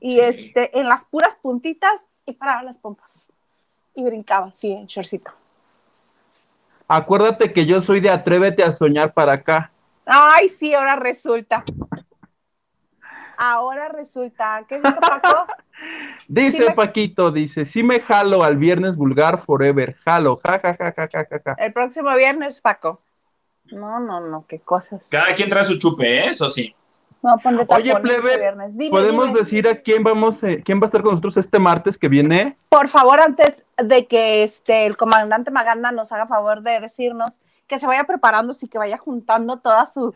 [0.00, 3.22] Y este, en las puras puntitas y paraba las pompas.
[3.94, 5.32] Y brincaba así en shortcito.
[6.88, 9.70] Acuérdate que yo soy de Atrévete a soñar para acá.
[10.04, 11.64] Ay, sí, ahora resulta.
[13.36, 14.64] Ahora resulta.
[14.68, 15.46] ¿Qué dice Paco?
[16.28, 21.08] Dice Paquito, dice, sí me jalo al viernes vulgar forever, jalo, ja, ja, ja, ja,
[21.08, 21.54] ja, ja.
[21.58, 22.98] El próximo viernes, Paco.
[23.66, 25.06] No, no, no, qué cosas.
[25.10, 26.30] Cada quien trae su chupe, ¿eh?
[26.30, 26.74] eso sí.
[27.26, 28.54] No, Oye, plebe,
[28.88, 32.06] ¿podemos decir a quién vamos, eh, quién va a estar con nosotros este martes que
[32.08, 32.54] viene?
[32.68, 37.78] Por favor, antes de que este, el comandante Maganda nos haga favor de decirnos que
[37.80, 40.14] se vaya preparando, y que vaya juntando toda su...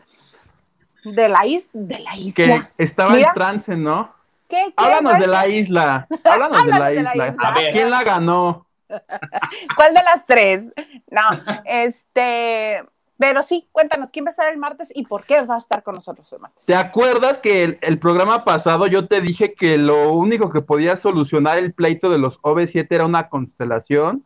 [1.03, 1.41] De la,
[1.73, 2.69] de la isla.
[2.77, 4.13] Que estaba en trance, ¿no?
[4.77, 6.07] Háblanos de la isla.
[6.23, 7.35] Háblanos, de, la, isla.
[7.39, 7.73] A ver.
[7.73, 8.65] ¿Quién la ganó?
[9.75, 10.63] ¿Cuál de las tres?
[11.09, 11.21] No,
[11.65, 12.83] este,
[13.21, 15.83] pero sí, cuéntanos, ¿quién va a estar el martes y por qué va a estar
[15.83, 16.65] con nosotros el martes?
[16.65, 21.59] ¿Te acuerdas que el, programa pasado yo te dije que lo único que podía solucionar
[21.59, 24.25] el pleito de los OV7 era una constelación?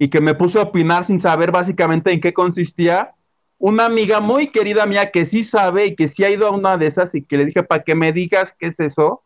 [0.00, 3.14] Y que me puse a opinar sin saber básicamente en qué consistía.
[3.56, 6.76] Una amiga muy querida mía que sí sabe y que sí ha ido a una
[6.76, 9.22] de esas y que le dije para que me digas qué es eso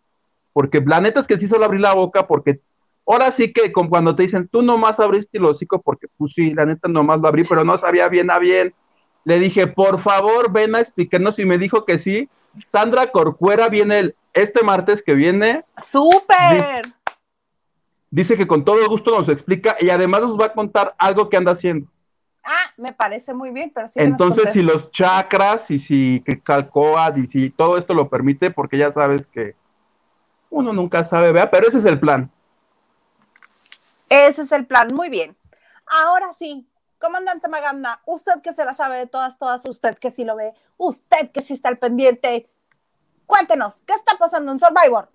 [0.52, 2.60] porque la neta es que sí solo abrí la boca porque
[3.06, 6.52] ahora sí que como cuando te dicen, tú nomás abriste el hocico porque pues sí,
[6.52, 8.74] la neta nomás lo abrí, pero no sabía bien a bien.
[9.24, 12.28] Le dije, por favor, ven a explicarnos y me dijo que sí.
[12.66, 15.60] Sandra Corcuera viene el, este martes que viene.
[15.80, 16.84] ¡Súper!
[18.10, 21.36] Dice que con todo gusto nos explica y además nos va a contar algo que
[21.36, 21.86] anda haciendo.
[22.44, 24.00] Ah, me parece muy bien, pero sí.
[24.00, 28.90] Entonces, si los chakras y si Quetzalcoatl y si todo esto lo permite, porque ya
[28.90, 29.54] sabes que
[30.50, 32.30] uno nunca sabe, vea, pero ese es el plan.
[34.10, 35.36] Ese es el plan, muy bien.
[35.86, 36.66] Ahora sí,
[37.02, 40.52] comandante Maganda, usted que se la sabe de todas, todas, usted que sí lo ve,
[40.76, 42.48] usted que sí está al pendiente,
[43.26, 45.10] cuéntenos, ¿qué está pasando en Survivor?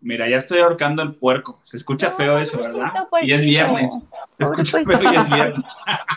[0.00, 1.60] Mira, ya estoy ahorcando el puerco.
[1.62, 3.06] Se escucha feo eso, ¿verdad?
[3.20, 3.92] Y es viernes.
[4.38, 5.64] Se escucha feo y es viernes.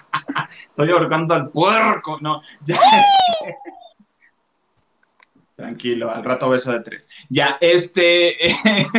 [0.70, 2.18] estoy ahorcando al puerco.
[2.22, 2.80] No, ya.
[5.58, 7.10] Tranquilo, al rato beso de tres.
[7.30, 8.38] Ya, este,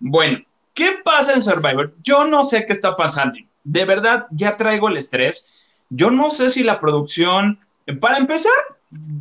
[0.00, 0.38] bueno,
[0.74, 1.94] ¿Qué pasa en Survivor?
[2.00, 3.38] Yo no sé qué está pasando.
[3.64, 5.46] De verdad, ya traigo el estrés.
[5.88, 7.58] Yo no sé si la producción,
[8.00, 8.52] para empezar,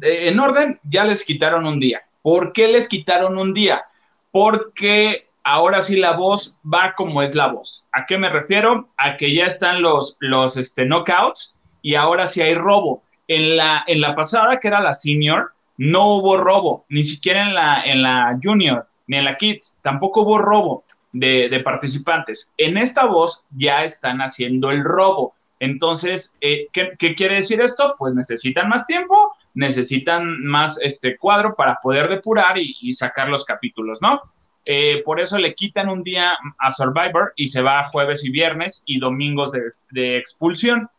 [0.01, 2.01] eh, en orden, ya les quitaron un día.
[2.21, 3.83] ¿Por qué les quitaron un día?
[4.31, 7.87] Porque ahora sí la voz va como es la voz.
[7.91, 8.89] ¿A qué me refiero?
[8.97, 13.03] A que ya están los, los este, knockouts y ahora sí hay robo.
[13.27, 17.53] En la, en la pasada, que era la senior, no hubo robo, ni siquiera en
[17.53, 22.53] la, en la junior, ni en la kids, tampoco hubo robo de, participantes.
[22.57, 25.35] En esta voz ya están haciendo el robo.
[25.59, 27.95] Entonces, eh, ¿qué, quiere decir esto?
[27.97, 33.99] Pues necesitan más tiempo, necesitan más este cuadro para poder depurar y, sacar los capítulos,
[34.01, 34.21] ¿no?
[34.65, 38.83] Eh, por eso le quitan un día a Survivor y se va jueves y viernes
[38.85, 39.51] y domingos
[39.91, 40.89] de, expulsión.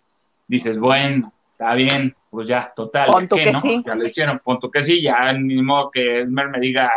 [0.46, 3.28] Dices, bueno, está bien, pues ya, total.
[3.28, 3.82] que sí.
[3.86, 6.90] Ya le dijeron, punto que sí, ya ni modo que Esmer me diga,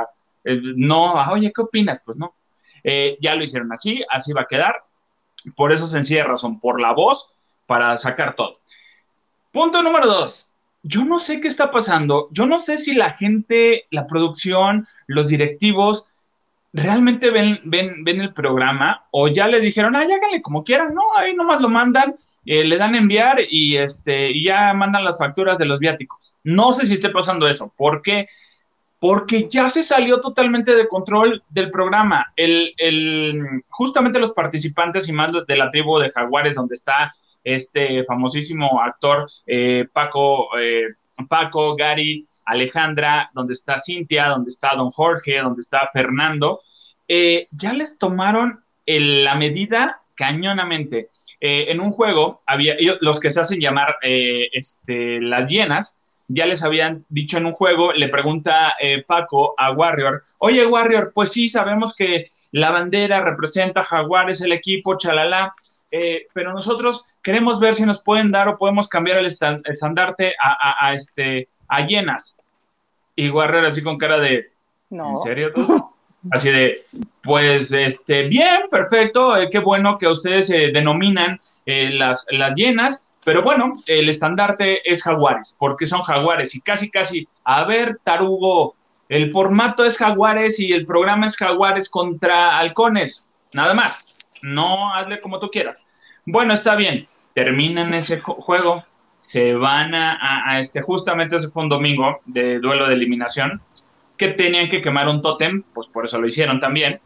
[0.43, 2.01] eh, no, oye, ¿qué opinas?
[2.03, 2.33] Pues no,
[2.83, 4.83] eh, ya lo hicieron así, así va a quedar.
[5.55, 8.59] Por eso sencilla razón, por la voz, para sacar todo.
[9.51, 10.49] Punto número dos.
[10.83, 12.27] Yo no sé qué está pasando.
[12.31, 16.09] Yo no sé si la gente, la producción, los directivos
[16.73, 21.15] realmente ven, ven, ven el programa o ya les dijeron, ay, háganle como quieran, no,
[21.15, 22.15] ahí nomás lo mandan,
[22.45, 26.35] eh, le dan enviar y, este, y ya mandan las facturas de los viáticos.
[26.43, 28.27] No sé si esté pasando eso, porque
[29.03, 32.31] porque ya se salió totalmente de control del programa.
[32.37, 32.73] El,
[33.67, 39.27] justamente los participantes y más de la tribu de Jaguares, donde está este famosísimo actor
[39.45, 40.85] eh, Paco, eh,
[41.27, 46.61] Paco, Gary, Alejandra, donde está Cintia, donde está Don Jorge, donde está Fernando,
[47.05, 51.09] eh, ya les tomaron la medida cañonamente.
[51.41, 57.05] en un juego, había los que se hacen llamar este, las llenas, ya les habían
[57.09, 61.95] dicho en un juego, le pregunta eh, Paco a Warrior, oye Warrior, pues sí, sabemos
[61.95, 65.53] que la bandera representa Jaguares, el equipo, chalala,
[65.91, 70.93] eh, pero nosotros queremos ver si nos pueden dar o podemos cambiar el estandarte a,
[70.93, 72.41] este, a llenas.
[73.15, 74.51] Y Warrior así con cara de,
[74.89, 75.51] ¿en serio?
[76.31, 76.85] Así de,
[77.21, 83.41] pues, este, bien, perfecto, eh, qué bueno que ustedes se denominan las, las llenas, pero
[83.41, 88.75] bueno, el estandarte es Jaguares, porque son Jaguares y casi, casi, a ver, Tarugo,
[89.09, 94.09] el formato es Jaguares y el programa es Jaguares contra Halcones, nada más.
[94.41, 95.87] No hazle como tú quieras.
[96.25, 98.83] Bueno, está bien, terminan ese juego,
[99.19, 103.61] se van a, este, justamente ese fue un domingo de duelo de eliminación,
[104.17, 106.99] que tenían que quemar un tótem, pues por eso lo hicieron también,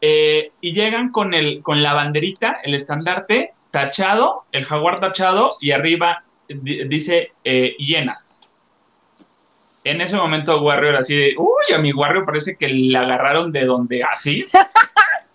[0.00, 5.72] eh, y llegan con, el, con la banderita, el estandarte, tachado, el jaguar tachado y
[5.72, 8.38] arriba dice eh, llenas.
[9.82, 13.64] En ese momento Warrior así de, uy, a mi Warrior parece que le agarraron de
[13.64, 14.44] donde así.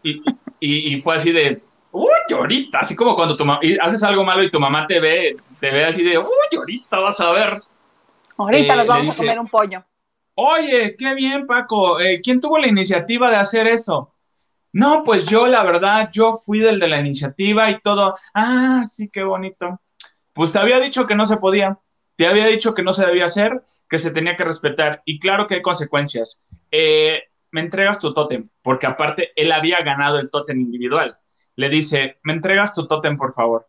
[0.61, 1.61] y, fue así de,
[1.91, 3.43] uy, ahorita, así como cuando tu
[3.81, 7.19] haces algo malo y tu mamá te ve, te ve así de, uy, ahorita vas
[7.19, 7.57] a ver.
[8.37, 9.83] Ahorita nos eh, vamos a comer un pollo.
[10.35, 11.99] Oye, qué bien, Paco.
[11.99, 14.13] Eh, ¿Quién tuvo la iniciativa de hacer eso?
[14.77, 18.13] No, pues yo, la verdad, yo fui del de la iniciativa y todo.
[18.35, 19.81] Ah, sí, qué bonito.
[20.33, 21.79] Pues te había dicho que no se podía.
[22.15, 25.01] Te había dicho que no se debía hacer, que se tenía que respetar.
[25.03, 26.45] Y claro que hay consecuencias.
[26.69, 31.17] Eh, me entregas tu tótem, porque aparte él había ganado el tótem individual.
[31.55, 33.67] Le dice, me entregas tu tótem, por favor.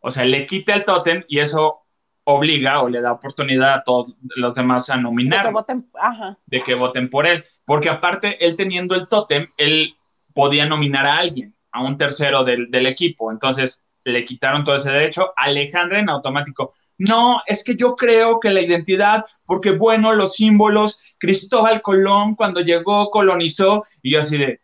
[0.00, 1.86] O sea, le quita el tótem y eso
[2.24, 5.44] obliga o le da oportunidad a todos los demás a nominar.
[5.44, 6.38] De que voten, ajá.
[6.44, 7.42] De que voten por él.
[7.64, 9.96] Porque aparte, él teniendo el tótem, él
[10.36, 13.32] podía nominar a alguien, a un tercero del, equipo.
[13.32, 15.32] Entonces le quitaron todo ese derecho.
[15.34, 16.74] Alejandra en automático.
[16.98, 22.60] No, es que yo creo que la identidad, porque bueno, los símbolos, Cristóbal Colón cuando
[22.60, 24.60] llegó, colonizó, y yo así de,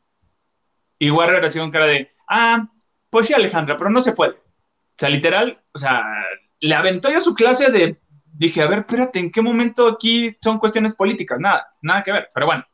[0.99, 2.69] igual relación cara de, ah,
[3.09, 4.33] pues sí, Alejandra, pero no se puede.
[4.33, 6.05] O sea, literal, o sea,
[6.61, 10.59] le aventó ya su clase de, dije, a ver, espérate, ¿en qué momento aquí son
[10.59, 11.41] cuestiones políticas?
[11.41, 12.65] Nada, nada que ver, pero bueno.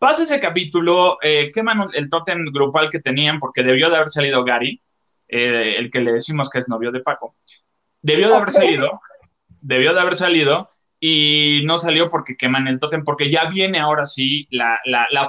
[0.00, 4.42] Pasa ese capítulo, eh, queman el tótem grupal que tenían porque debió de haber salido
[4.44, 4.80] Gary,
[5.28, 7.36] eh, el que le decimos que es novio de Paco.
[8.00, 8.98] Debió de haber salido,
[9.60, 14.06] debió de haber salido y no salió porque queman el tótem, porque ya viene ahora
[14.06, 14.80] sí la,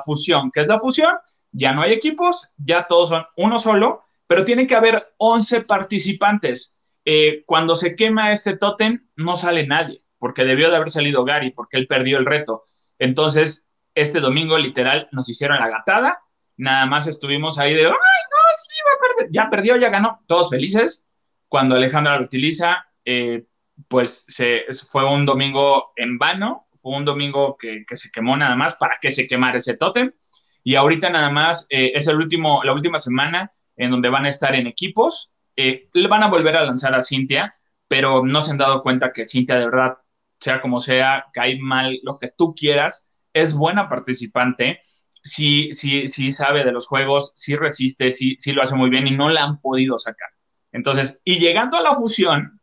[0.06, 0.52] fusión.
[0.52, 1.18] ¿Qué es la fusión?
[1.52, 6.80] Ya no hay equipos, ya todos son uno solo, pero tiene que haber 11 participantes.
[7.04, 11.52] Eh, cuando se quema este tótem, no sale nadie, porque debió de haber salido Gary,
[11.52, 12.64] porque él perdió el reto.
[13.00, 16.20] Entonces, este domingo literal nos hicieron la gatada,
[16.58, 20.22] nada más estuvimos ahí de, ay, no, sí, va a perder, ya perdió, ya ganó,
[20.28, 21.08] todos felices.
[21.48, 23.46] Cuando Alejandra lo utiliza, eh,
[23.88, 24.26] pues
[24.90, 29.12] fue un domingo en vano, fue un domingo que, se quemó nada más para que
[29.12, 30.14] se quemara ese tótem.
[30.64, 34.30] y ahorita nada más eh, es el último, la última semana en donde van a
[34.30, 35.34] estar en equipos.
[35.56, 37.56] Eh, le van a volver a lanzar a Cintia,
[37.88, 39.98] pero no se han dado cuenta que Cintia de verdad,
[40.40, 44.82] sea como sea, cae mal, lo que tú quieras, es buena participante,
[45.24, 45.72] sí,
[46.32, 49.44] sabe de los juegos, sí resiste, sí, sí lo hace muy bien y no la
[49.44, 50.30] han podido sacar.
[50.72, 52.60] Entonces, y llegando a la fusión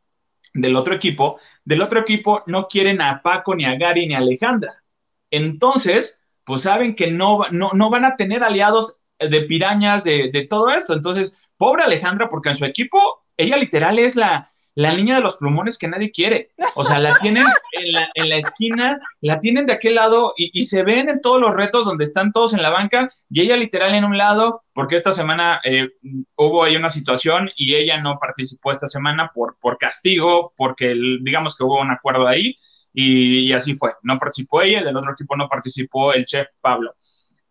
[0.55, 4.19] del otro equipo, del otro equipo no quieren a Paco, ni a Gary, ni a
[4.19, 4.83] Alejandra.
[5.31, 10.47] Entonces, pues saben que no, no, no van a tener aliados de pirañas, de, de,
[10.47, 10.95] todo esto.
[10.95, 14.49] Entonces, pobre Alejandra, porque en su equipo, ella literal es la,
[14.79, 16.53] la niña de los plumones que nadie quiere.
[16.76, 20.53] O sea, la tienen en la, en la esquina, la tienen de aquel lado y,
[20.57, 23.57] y, se ven en todos los retos donde están todos en la banca y ella
[23.57, 25.89] literal en un lado, porque esta semana eh,
[26.37, 31.57] hubo ahí una situación y ella no participó esta semana por, por castigo, porque digamos
[31.57, 32.57] que hubo un acuerdo ahí
[32.93, 33.95] y, y así fue.
[34.03, 36.95] No participó ella, del otro equipo no participó el chef Pablo.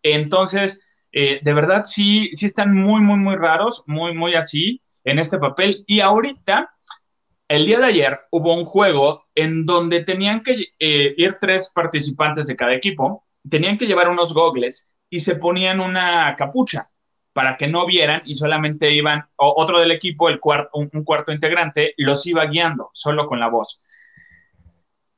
[0.02, 5.18] Entonces, eh, de verdad sí, sí están muy, muy, muy raros, muy, muy así en
[5.18, 5.84] este papel.
[5.86, 6.70] Y ahorita
[7.48, 12.46] el día de ayer hubo un juego en donde tenían que eh, ir tres participantes
[12.46, 16.90] de cada equipo, tenían que llevar unos gogles y se ponían una capucha
[17.32, 21.04] para que no vieran y solamente iban, o otro del equipo, el cuarto, un, un,
[21.04, 23.82] cuarto integrante, los iba guiando solo con la voz.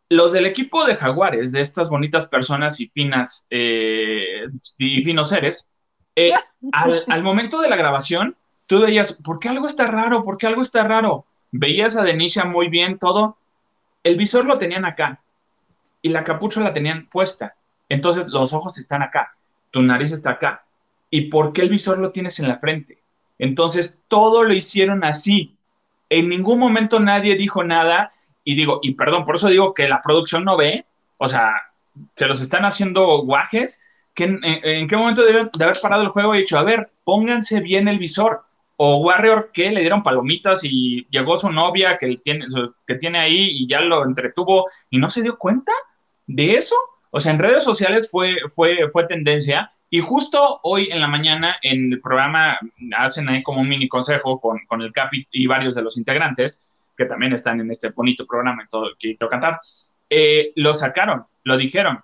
[0.09, 4.47] Los del equipo de jaguares, de estas bonitas personas y finas eh,
[4.79, 5.73] y finos seres,
[6.15, 6.33] eh,
[6.73, 8.37] al, al momento de la grabación,
[8.69, 10.23] tú veías, ¿por qué algo está raro?
[10.23, 11.27] ¿Por qué algo está raro?
[11.53, 13.37] Veías a Denisha muy bien todo,
[14.03, 15.21] el visor lo tenían acá
[16.03, 17.55] y la capucha la tenían puesta.
[17.89, 19.35] Entonces los ojos están acá,
[19.71, 20.65] tu nariz está acá.
[21.11, 22.99] ¿Y por qué el visor lo tienes en la frente?
[23.39, 25.57] Entonces todo lo hicieron así.
[26.09, 28.13] En ningún momento nadie dijo nada
[28.45, 30.85] y digo, y perdón, por eso digo que la producción no ve,
[31.19, 31.55] o sea,
[32.17, 33.83] se los están haciendo guajes,
[34.25, 37.61] en, en qué momento deben de haber parado el juego y dicho, a ver, pónganse
[37.61, 38.43] bien el visor
[38.83, 42.47] o Warrior que le dieron palomitas y llegó su novia que tiene,
[42.87, 45.71] que tiene ahí y ya lo entretuvo y no se dio cuenta
[46.27, 46.75] de eso.
[47.11, 51.57] O sea, en redes sociales fue, fue, fue tendencia y justo hoy en la mañana
[51.61, 52.59] en el programa
[52.97, 56.65] hacen ahí como un mini consejo con, con el Capi y varios de los integrantes
[56.97, 59.61] que también están en este bonito programa en todo el que cantar,
[60.09, 62.01] eh, lo sacaron, lo dijeron.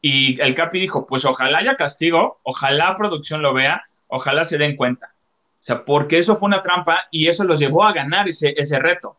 [0.00, 4.76] Y el Capi dijo, pues ojalá haya castigo, ojalá producción lo vea, ojalá se den
[4.76, 5.11] cuenta
[5.62, 8.80] o sea, porque eso fue una trampa y eso los llevó a ganar ese, ese
[8.80, 9.16] reto.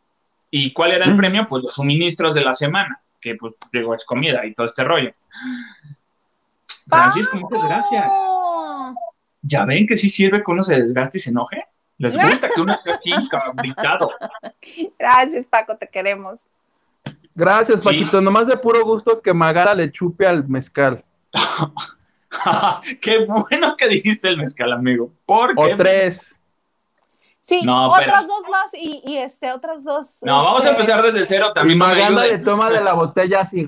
[0.51, 1.47] ¿Y cuál era el premio?
[1.47, 5.13] Pues los suministros de la semana, que pues digo, es comida y todo este rollo.
[6.85, 8.11] Francisco, muchas gracias.
[9.41, 11.65] ¿Ya ven que sí sirve que uno se desgaste y se enoje?
[11.97, 13.11] ¿Les gusta que uno esté aquí
[13.55, 14.11] gritado?
[14.99, 16.41] Gracias, Paco, te queremos.
[17.33, 18.19] Gracias, Paquito.
[18.19, 18.25] Sí.
[18.25, 21.05] Nomás de puro gusto que Magara le chupe al mezcal.
[23.01, 25.11] Qué bueno que dijiste el mezcal, amigo.
[25.25, 25.73] ¿Por qué?
[25.73, 26.35] O tres.
[27.41, 28.23] Sí, no, otras pero...
[28.23, 30.19] dos más y, y, este, otras dos.
[30.21, 30.47] No, este...
[30.47, 31.75] vamos a empezar desde cero también.
[31.75, 33.67] Y Maganda le toma de la botella así.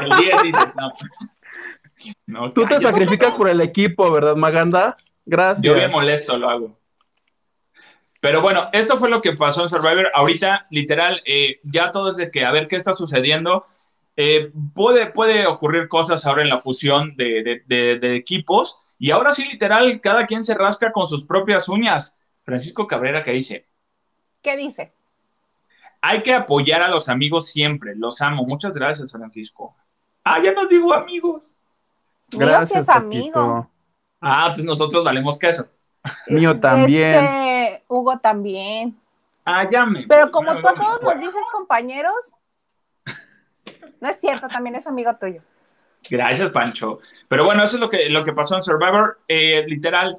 [0.00, 0.92] el 10 dices, no.
[2.26, 2.52] no.
[2.52, 4.96] Tú te sacrificas por el equipo, ¿verdad, Maganda?
[5.24, 5.62] Gracias.
[5.62, 6.78] Yo me molesto, lo hago.
[8.20, 10.10] Pero bueno, esto fue lo que pasó en Survivor.
[10.14, 13.66] Ahorita, literal, eh, ya todo es de que a ver qué está sucediendo.
[14.16, 19.10] Eh, puede, puede ocurrir cosas ahora en la fusión de, de, de, de equipos y
[19.10, 22.18] ahora sí, literal, cada quien se rasca con sus propias uñas.
[22.44, 23.66] Francisco Cabrera, ¿qué dice?
[24.40, 24.92] ¿Qué dice?
[26.00, 27.94] Hay que apoyar a los amigos siempre.
[27.96, 28.44] Los amo.
[28.44, 29.74] Muchas gracias, Francisco.
[30.24, 31.52] Ah, ya nos digo amigos.
[32.30, 33.68] Gracias, amigo.
[34.20, 35.68] Ah, pues nosotros valemos queso.
[36.28, 37.14] Mío también.
[37.16, 38.96] Este, Hugo también.
[39.44, 40.06] Ah, ya me.
[40.06, 42.34] Pero como tú a todos nos dices compañeros,
[44.06, 45.40] no es cierto, también es amigo tuyo.
[46.08, 47.00] Gracias, Pancho.
[47.26, 49.18] Pero bueno, eso es lo que, lo que pasó en Survivor.
[49.26, 50.16] Eh, literal,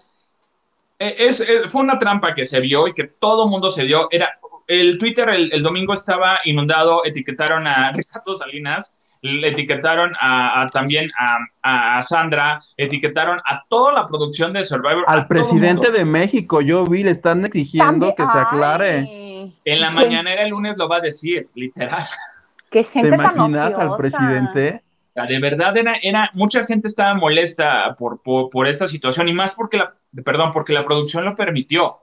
[1.00, 4.10] es, es, fue una trampa que se vio y que todo el mundo se dio.
[4.12, 10.64] Era, el Twitter el, el, domingo estaba inundado, etiquetaron a Ricardo Salinas, le etiquetaron a,
[10.64, 15.06] a también a, a, Sandra, etiquetaron a toda la producción de Survivor.
[15.08, 18.16] Al presidente de México, yo vi, le están exigiendo ¿También?
[18.18, 19.54] que se aclare.
[19.64, 22.06] En la mañanera el lunes lo va a decir, literal.
[22.70, 24.84] ¿Qué gente ¿Te imaginas tan al presidente?
[25.26, 29.56] de verdad era, era, mucha gente estaba molesta por, por, por, esta situación y más
[29.56, 32.02] porque la, perdón, porque la producción lo permitió.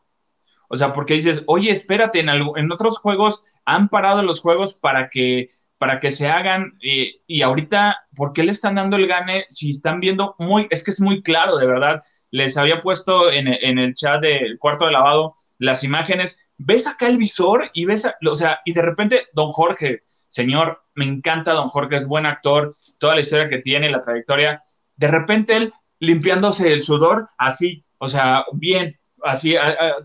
[0.69, 4.75] O sea, porque dices, oye, espérate, en, algo, en otros juegos han parado los juegos
[4.75, 5.49] para que,
[5.79, 9.71] para que se hagan eh, y ahorita, ¿por qué le están dando el gane si
[9.71, 13.79] están viendo muy, es que es muy claro, de verdad, les había puesto en, en
[13.79, 18.17] el chat del cuarto de lavado las imágenes, ves acá el visor y ves, a,
[18.29, 20.03] o sea, y de repente, don Jorge,
[20.35, 24.61] señor, me encanta don Jorge, es buen actor, toda la historia que tiene, la trayectoria,
[24.97, 29.55] de repente él limpiándose el sudor, así, o sea, bien, así,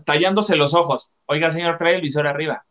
[0.06, 1.10] tallándose los ojos.
[1.26, 2.64] Oiga, señor, trae el visor arriba.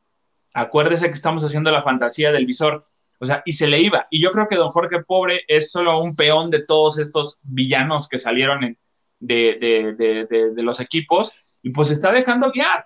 [0.54, 2.88] Acuérdese que estamos haciendo la fantasía del visor.
[3.20, 4.08] O sea, y se le iba.
[4.10, 8.08] Y yo creo que don Jorge Pobre es solo un peón de todos estos villanos
[8.08, 8.78] que salieron
[9.20, 12.86] de, los equipos y pues está dejando guiar.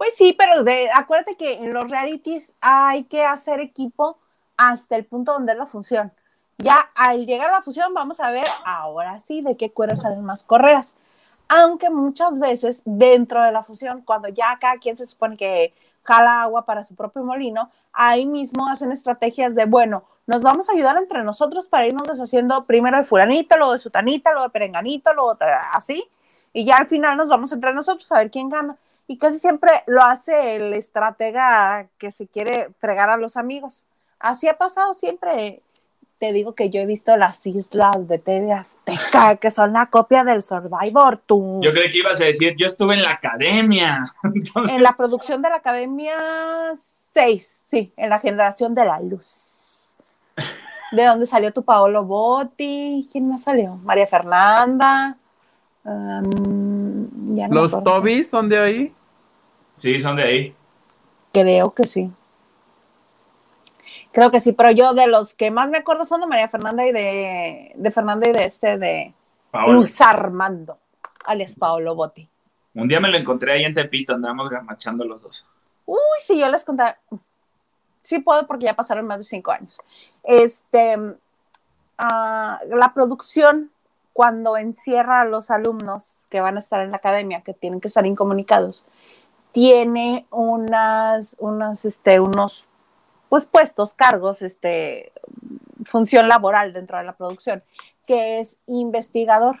[0.00, 4.16] Pues sí, pero de, acuérdate que en los realities hay que hacer equipo
[4.56, 6.10] hasta el punto donde es la función.
[6.56, 10.24] Ya al llegar a la fusión vamos a ver ahora sí de qué cuero salen
[10.24, 10.94] más correas.
[11.50, 16.44] Aunque muchas veces dentro de la fusión, cuando ya cada quien se supone que jala
[16.44, 20.96] agua para su propio molino, ahí mismo hacen estrategias de, bueno, nos vamos a ayudar
[20.96, 25.36] entre nosotros para irnos deshaciendo primero de fulanito, luego de sutanita, luego de perenganito, luego
[25.74, 26.08] así,
[26.54, 28.78] y ya al final nos vamos entre nosotros a ver quién gana.
[29.10, 33.88] Y casi siempre lo hace el estratega que se quiere fregar a los amigos.
[34.20, 35.62] Así ha pasado siempre
[36.20, 40.22] te digo que yo he visto las islas de TV Azteca, que son la copia
[40.22, 41.16] del Survivor.
[41.16, 41.60] Tú.
[41.60, 44.04] Yo creí que ibas a decir, yo estuve en la academia.
[44.70, 46.14] En la producción de la academia
[47.12, 49.56] 6, sí, en la generación de la luz.
[50.92, 53.08] ¿De dónde salió tu Paolo Botti?
[53.10, 53.74] ¿Quién más salió?
[53.74, 55.16] María Fernanda.
[57.50, 58.94] ¿Los Toby son de ahí?
[59.80, 60.54] Sí, son de ahí.
[61.32, 62.10] Creo que sí.
[64.12, 66.86] Creo que sí, pero yo de los que más me acuerdo son de María Fernanda
[66.86, 69.14] y de, de Fernanda y de este de
[69.68, 70.76] Luis Armando,
[71.24, 72.28] alias Paolo Botti.
[72.74, 75.46] Un día me lo encontré ahí en Tepito, andábamos gamachando los dos.
[75.86, 76.84] Uy, sí, yo les conté.
[78.02, 79.80] Sí puedo porque ya pasaron más de cinco años.
[80.24, 80.98] Este,
[81.96, 83.70] ah, la producción,
[84.12, 87.88] cuando encierra a los alumnos que van a estar en la academia, que tienen que
[87.88, 88.84] estar incomunicados,
[89.52, 92.66] tiene unas, unas, este, unos
[93.28, 95.12] pues puestos, cargos, este,
[95.84, 97.62] función laboral dentro de la producción,
[98.06, 99.60] que es investigador.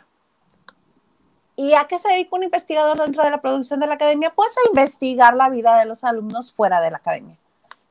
[1.56, 4.32] ¿Y a qué se dedica un investigador dentro de la producción de la academia?
[4.34, 7.36] Pues a investigar la vida de los alumnos fuera de la academia.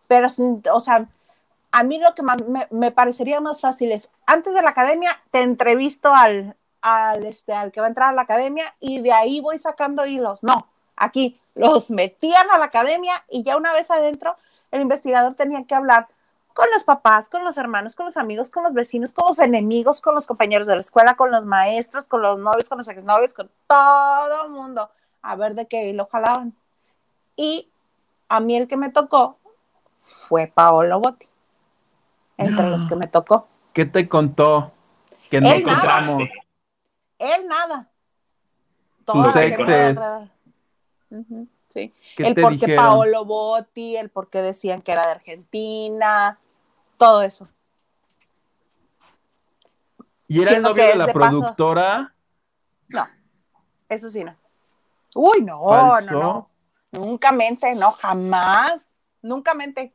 [0.08, 0.28] Pero,
[0.74, 1.08] o sea,
[1.72, 2.40] a mí lo que más
[2.72, 7.72] me, parecería más fácil es, antes de la academia, te entrevisto al, al, este, al
[7.72, 10.44] que va a entrar a la academia y de ahí voy sacando hilos.
[10.44, 10.68] No,
[11.00, 14.38] aquí los metían a la academia y ya una vez adentro
[14.72, 16.08] el investigador tenía que hablar
[16.54, 20.02] con los papás, con los hermanos, con los amigos, con los vecinos, con los enemigos,
[20.02, 23.34] con los compañeros de la escuela, con los maestros, con los novios, con los exnovios,
[23.34, 24.92] con todo el mundo,
[25.22, 26.54] a ver de qué lo jalaban.
[27.36, 27.70] Y
[28.28, 29.38] a mí el que me tocó
[30.06, 31.28] fue Paolo Botti,
[32.38, 33.48] entre los que me tocó.
[33.74, 34.74] ¿Qué te contó?
[35.30, 36.24] Que no encontramos.
[37.20, 37.88] Él nada.
[39.06, 39.98] Tus exes.
[41.68, 41.94] Sí.
[42.18, 46.40] El por qué Paolo Botti, el por qué decían que era de Argentina,
[46.98, 47.48] todo eso.
[50.28, 52.14] ¿Y era el novio de la productora?
[52.88, 53.08] No,
[53.88, 54.36] eso sí no.
[55.16, 56.50] Uy, no, no, no.
[56.92, 58.88] Nunca mente, no, jamás.
[59.22, 59.94] Nunca mente.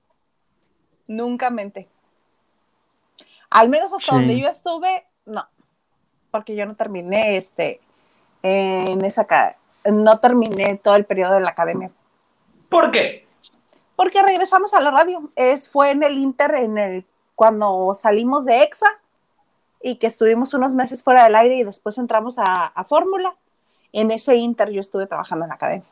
[1.06, 1.88] Nunca mente.
[3.50, 5.48] Al menos hasta donde yo estuve, no.
[6.30, 7.80] Porque yo no terminé este
[8.42, 9.26] en esa
[9.90, 11.90] no terminé todo el periodo de la academia.
[12.68, 13.26] ¿Por qué?
[13.96, 15.30] Porque regresamos a la radio.
[15.36, 18.86] Es, fue en el Inter, en el, cuando salimos de EXA
[19.82, 23.34] y que estuvimos unos meses fuera del aire y después entramos a, Fórmula.
[23.92, 25.88] En ese Inter yo estuve trabajando en la academia.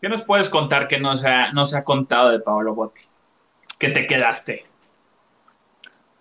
[0.00, 3.02] ¿Qué nos puedes contar que no se ha, no se ha contado de Paolo Botti?
[3.78, 4.64] ¿Qué te quedaste?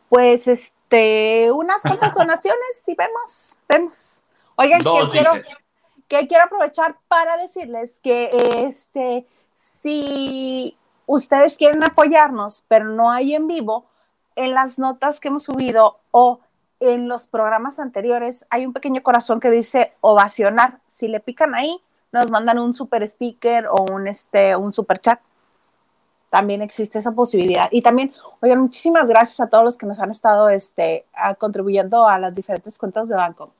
[0.09, 4.21] Pues este, unas cuantas donaciones y vemos, vemos.
[4.57, 5.31] Oigan, que quiero,
[6.07, 8.29] que quiero aprovechar para decirles que
[8.67, 13.85] este, si ustedes quieren apoyarnos, pero no hay en vivo,
[14.35, 16.39] en las notas que hemos subido o
[16.79, 20.79] en los programas anteriores hay un pequeño corazón que dice ovacionar.
[20.89, 21.81] Si le pican ahí,
[22.11, 25.19] nos mandan un super sticker o un, este, un super chat.
[26.29, 27.69] También existe esa posibilidad.
[27.71, 31.05] Y también, oigan, muchísimas gracias a todos los que nos han estado este,
[31.37, 33.51] contribuyendo a las diferentes cuentas de banco.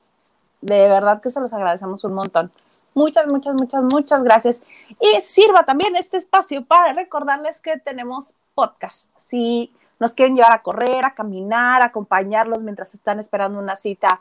[0.60, 2.50] De verdad que se los agradecemos un montón.
[2.94, 4.62] Muchas, muchas, muchas, muchas gracias.
[5.00, 9.10] Y sirva también este espacio para recordarles que tenemos podcast.
[9.18, 14.20] Si nos quieren llevar a correr, a caminar, a acompañarlos mientras están esperando una cita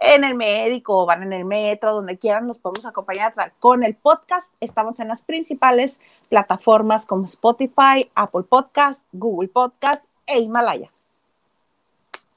[0.00, 3.94] en el médico o van en el metro, donde quieran, nos podemos acompañar con el
[3.94, 4.54] podcast.
[4.60, 10.90] Estamos en las principales plataformas como Spotify, Apple Podcast, Google Podcast e Himalaya.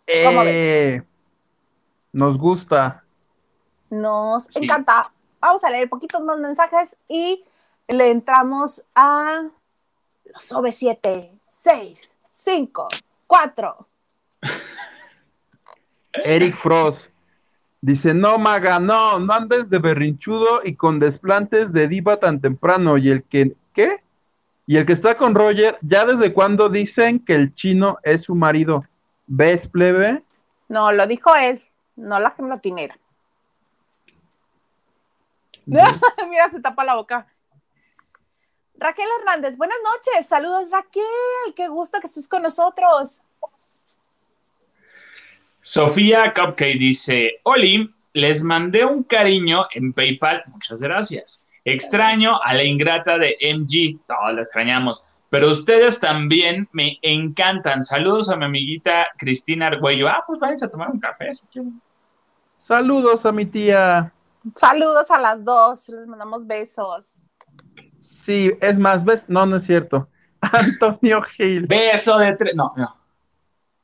[0.08, 1.02] Eh,
[2.14, 3.04] nos gusta.
[3.90, 5.12] Nos encanta.
[5.40, 7.44] Vamos a leer poquitos más mensajes y
[7.88, 9.44] le entramos a
[10.26, 12.88] los OV7, 6, 5,
[13.28, 13.88] 4.
[16.14, 17.10] Eric Frost.
[17.82, 22.98] Dice, no, maga, no, no andes de berrinchudo y con desplantes de diva tan temprano.
[22.98, 24.04] Y el que, ¿qué?
[24.68, 28.36] Y el que está con Roger, ¿ya desde cuándo dicen que el chino es su
[28.36, 28.86] marido?
[29.28, 30.24] ¿Ves, plebe?
[30.68, 31.60] No, lo dijo él,
[31.96, 32.98] no la gelatinera.
[36.30, 37.28] Mira, se tapa la boca.
[38.76, 40.28] Raquel Hernández, buenas noches.
[40.28, 41.04] Saludos, Raquel.
[41.56, 43.22] Qué gusto que estés con nosotros.
[45.62, 50.44] Sofía Cupcake dice: Oli, les mandé un cariño en PayPal.
[50.48, 51.46] Muchas gracias.
[51.66, 54.00] Extraño a la ingrata de MG.
[54.08, 55.04] Todos la extrañamos.
[55.30, 57.84] Pero ustedes también me encantan.
[57.84, 60.08] Saludos a mi amiguita Cristina Argüello.
[60.08, 61.32] Ah, pues váyanse a tomar un café.
[62.56, 64.12] Saludos a mi tía.
[64.56, 65.90] Saludos a las dos.
[65.90, 67.18] Les mandamos besos.
[68.00, 69.26] Sí, es más, ¿ves?
[69.28, 70.10] No, no es cierto.
[70.42, 71.68] Antonio Gil.
[71.68, 72.56] Beso de tres.
[72.56, 72.96] No, no.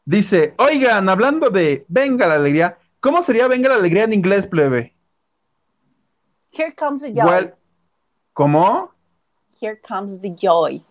[0.05, 4.95] Dice, oigan, hablando de Venga la Alegría, ¿cómo sería Venga la Alegría en inglés, plebe?
[6.51, 7.51] Here comes the joy.
[8.33, 8.91] ¿Cómo?
[9.59, 10.85] Here comes the joy.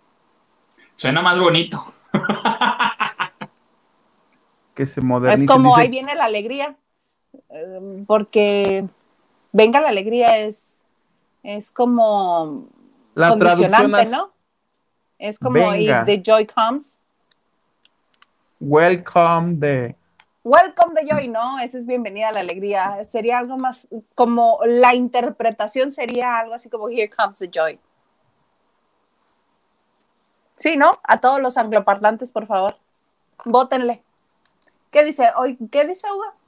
[0.97, 1.83] Suena más bonito.
[4.75, 5.45] que se modernice.
[5.45, 6.77] Es como ahí viene la alegría.
[7.49, 8.89] Em, porque
[9.55, 10.83] Venga la Alegría es,
[11.45, 12.67] es como
[13.15, 14.33] la condicionante, ¿no?
[15.17, 16.99] Es como The Joy Comes.
[18.59, 19.95] Welcome the.
[20.43, 21.61] Welcome the Joy, ¿no?
[21.61, 23.05] Esa es bienvenida a la alegría.
[23.09, 23.87] Sería algo más,
[24.17, 27.79] como la interpretación sería algo así como Here comes the joy.
[30.57, 30.99] Sí, ¿no?
[31.05, 32.77] A todos los angloparlantes, por favor.
[33.45, 34.03] Vótenle.
[34.91, 35.31] ¿Qué dice?
[35.37, 36.44] Hoy, ¿Qué dice Hugo?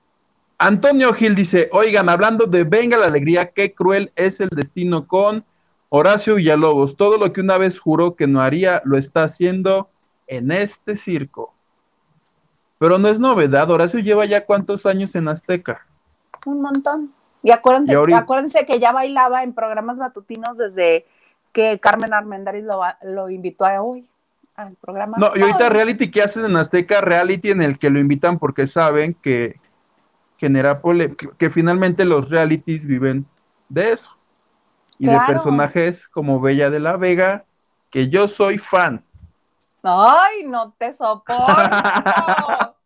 [0.59, 5.44] Antonio Gil dice, oigan, hablando de venga la alegría, qué cruel es el destino con
[5.90, 9.90] Horacio Villalobos, todo lo que una vez juró que no haría, lo está haciendo
[10.26, 11.52] en este circo.
[12.78, 15.86] Pero no es novedad, Horacio lleva ya cuántos años en Azteca.
[16.46, 17.12] Un montón.
[17.42, 21.07] Y acuérdense, que ya bailaba en programas matutinos desde
[21.52, 22.64] que Carmen Armendáriz
[23.02, 24.09] lo, invitó a hoy
[24.57, 25.16] al programa.
[25.16, 28.66] No, y ahorita reality que hacen en Azteca, reality en el que lo invitan porque
[28.66, 29.61] saben que
[30.37, 30.80] genera
[31.39, 33.26] que finalmente los realities viven
[33.68, 34.16] de eso
[34.99, 37.45] y de personajes como Bella de la Vega,
[37.91, 39.05] que yo soy fan.
[39.82, 41.47] Ay, no te soporto.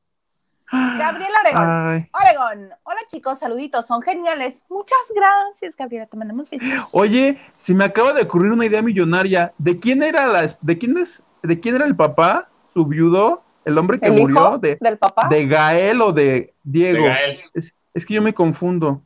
[0.73, 2.09] Gabriel Oregón.
[2.13, 2.71] Oregón.
[2.85, 4.65] Hola chicos, saluditos, son geniales.
[4.69, 6.89] Muchas gracias, Gabriela, te mandamos besos.
[6.93, 10.97] Oye, si me acaba de ocurrir una idea millonaria, ¿de quién era la de quién
[10.99, 15.29] es de quién era el papá, su viudo, el hombre que murió de del papá?
[15.29, 17.07] De Gael o de Diego.
[17.55, 19.03] Es, es, que yo me confundo.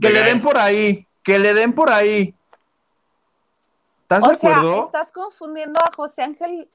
[0.00, 2.34] Que le den por ahí, que le den por ahí.
[4.02, 6.68] ¿Estás o sea, estás confundiendo a José Ángel,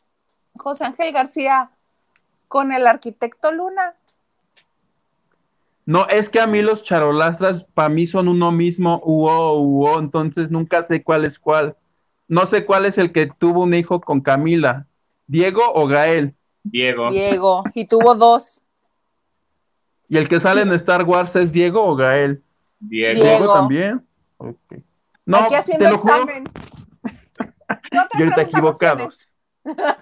[0.55, 1.71] José Ángel García
[2.53, 3.95] con el arquitecto Luna.
[5.87, 10.51] No, es que a mí los charolastras para mí son uno mismo, uo, uo, entonces
[10.51, 11.75] nunca sé cuál es cuál.
[12.27, 14.85] No sé cuál es el que tuvo un hijo con Camila,
[15.25, 16.35] Diego o Gael.
[16.63, 17.09] Diego.
[17.11, 18.61] Diego, y tuvo dos.
[20.07, 22.43] ¿Y el que sale en Star Wars es Diego o Gael?
[22.79, 23.23] Diego.
[23.23, 24.05] Diego también.
[25.25, 26.43] No, Aquí haciendo examen.
[27.91, 29.33] y ahorita equivocados.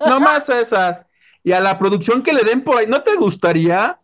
[0.07, 1.05] No más esas.
[1.43, 3.99] Y a la producción que le den por ahí, ¿no te gustaría?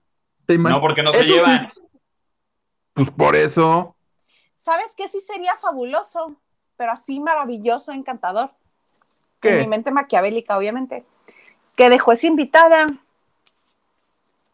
[0.47, 1.71] no, porque no se lleva.
[2.93, 3.95] Pues por eso.
[4.55, 6.35] ¿Sabes qué sí sería fabuloso?
[6.77, 8.51] Pero así maravilloso, encantador.
[9.41, 11.05] En mi mente maquiavélica, obviamente.
[11.77, 12.87] Que de juez invitada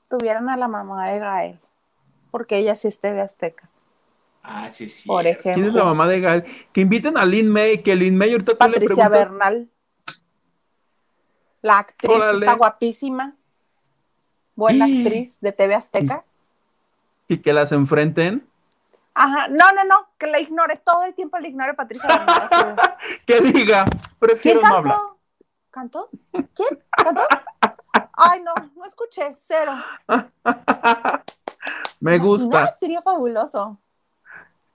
[0.09, 1.59] tuvieran a la mamá de Gael.
[2.29, 3.67] Porque ella sí es TV Azteca.
[4.43, 5.07] Ah, sí, sí.
[5.07, 5.53] Por ejemplo.
[5.53, 6.43] ¿Quién es la mamá de Gael?
[6.71, 9.69] Que inviten a Lynn May, que Lynn May ahorita Patricia Bernal.
[11.61, 13.35] La actriz está guapísima.
[14.55, 16.25] Buena actriz de TV Azteca.
[17.27, 18.45] Y, que las enfrenten.
[19.15, 22.75] Ajá, no, no, no, que la ignore, todo el tiempo la ignore Patricia Bernal.
[23.25, 23.85] que diga,
[24.19, 25.12] prefiero ¿Quién cantó?
[25.73, 26.07] ¿Cantó?
[26.31, 26.83] ¿Quién?
[26.91, 27.23] ¿Cantó?
[28.13, 29.73] Ay, no, no escuché, cero.
[31.99, 32.75] Me gusta.
[32.79, 33.79] Sería fabuloso.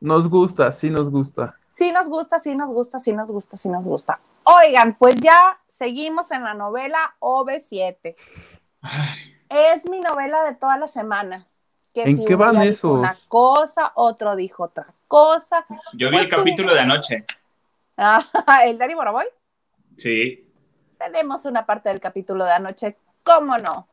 [0.01, 1.55] Nos gusta, sí nos gusta.
[1.68, 4.18] Sí nos gusta, sí nos gusta, sí nos gusta, sí nos gusta.
[4.42, 8.16] Oigan, pues ya seguimos en la novela OV7.
[9.51, 11.46] Es mi novela de toda la semana.
[11.94, 12.99] Que ¿En qué van esos?
[12.99, 15.64] Una cosa, otro dijo otra cosa.
[15.92, 17.24] Yo vi el pues capítulo de anoche.
[18.01, 18.22] Ah,
[18.64, 19.26] ¿El Dani Boroboy?
[19.96, 20.47] Sí.
[20.99, 23.86] Tenemos una parte del capítulo de anoche, ¿cómo no?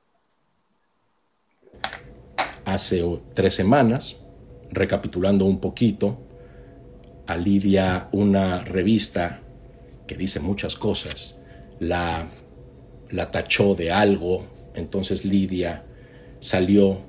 [2.65, 3.03] Hace
[3.33, 4.17] tres semanas
[4.71, 6.17] recapitulando un poquito,
[7.27, 9.39] a Lidia una revista
[10.07, 11.35] que dice muchas cosas,
[11.79, 12.27] la,
[13.09, 15.83] la tachó de algo, entonces Lidia
[16.39, 16.99] salió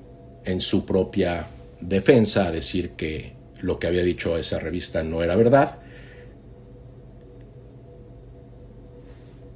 [0.45, 1.47] en su propia
[1.81, 5.79] defensa a decir que lo que había dicho esa revista no era verdad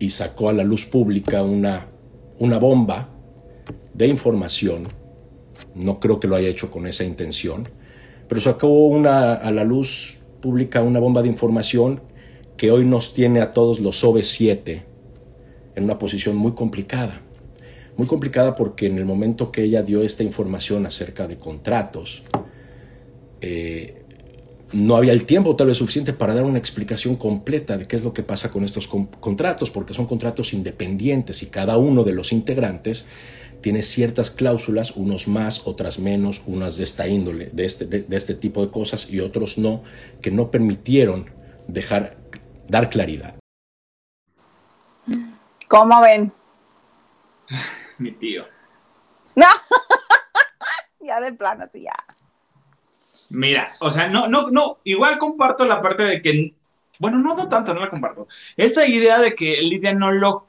[0.00, 1.86] y sacó a la luz pública una,
[2.40, 3.10] una bomba
[3.94, 4.88] de información.
[5.76, 7.68] No creo que lo haya hecho con esa intención,
[8.26, 12.00] pero sacó una, a la luz pública una bomba de información
[12.56, 14.82] que hoy nos tiene a todos los OV7
[15.76, 17.20] en una posición muy complicada.
[17.96, 22.22] Muy complicada porque en el momento que ella dio esta información acerca de contratos,
[23.42, 23.99] eh,
[24.72, 28.04] no había el tiempo tal vez suficiente para dar una explicación completa de qué es
[28.04, 32.32] lo que pasa con estos contratos, porque son contratos independientes y cada uno de los
[32.32, 33.06] integrantes
[33.60, 38.34] tiene ciertas cláusulas, unos más, otras menos, unas de esta índole, de este, de, este
[38.34, 39.82] tipo de cosas y otros no,
[40.22, 41.30] que no permitieron
[41.68, 42.16] dejar,
[42.68, 43.34] dar claridad.
[45.68, 46.32] ¿Cómo ven?
[47.98, 48.44] Mi tío.
[49.36, 49.46] No,
[51.00, 51.92] ya de plano, sí, ya.
[53.30, 56.52] Mira, o sea, no, no, no, igual comparto la parte de que,
[56.98, 58.26] bueno, no, tanto, no la comparto.
[58.56, 60.46] Esta idea de que Lidia no lo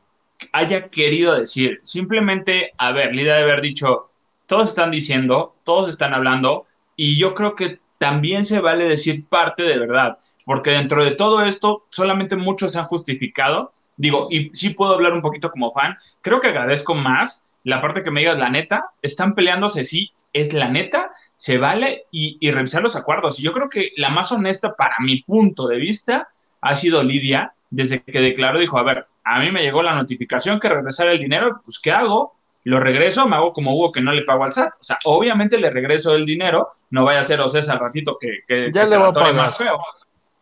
[0.51, 4.09] haya querido decir, simplemente, a ver, Lidia debe haber dicho,
[4.47, 6.65] todos están diciendo, todos están hablando,
[6.95, 11.43] y yo creo que también se vale decir parte de verdad, porque dentro de todo
[11.45, 13.73] esto, solamente muchos se han justificado.
[13.95, 18.01] Digo, y sí puedo hablar un poquito como fan, creo que agradezco más la parte
[18.01, 21.11] que me digas, la neta, están peleándose, sí, es la neta,
[21.41, 23.39] se vale y, revisar los acuerdos.
[23.39, 26.29] Y yo creo que la más honesta para mi punto de vista
[26.61, 30.59] ha sido Lidia, desde que declaró, dijo, a ver, a mí me llegó la notificación
[30.59, 32.35] que regresara el dinero, pues ¿qué hago?
[32.63, 34.73] Lo regreso, me hago como Hugo que no le pago al SAT.
[34.79, 38.71] O sea, obviamente le regreso el dinero, no vaya a ser Ocesa al ratito que,
[38.71, 39.55] ya le va a pagar.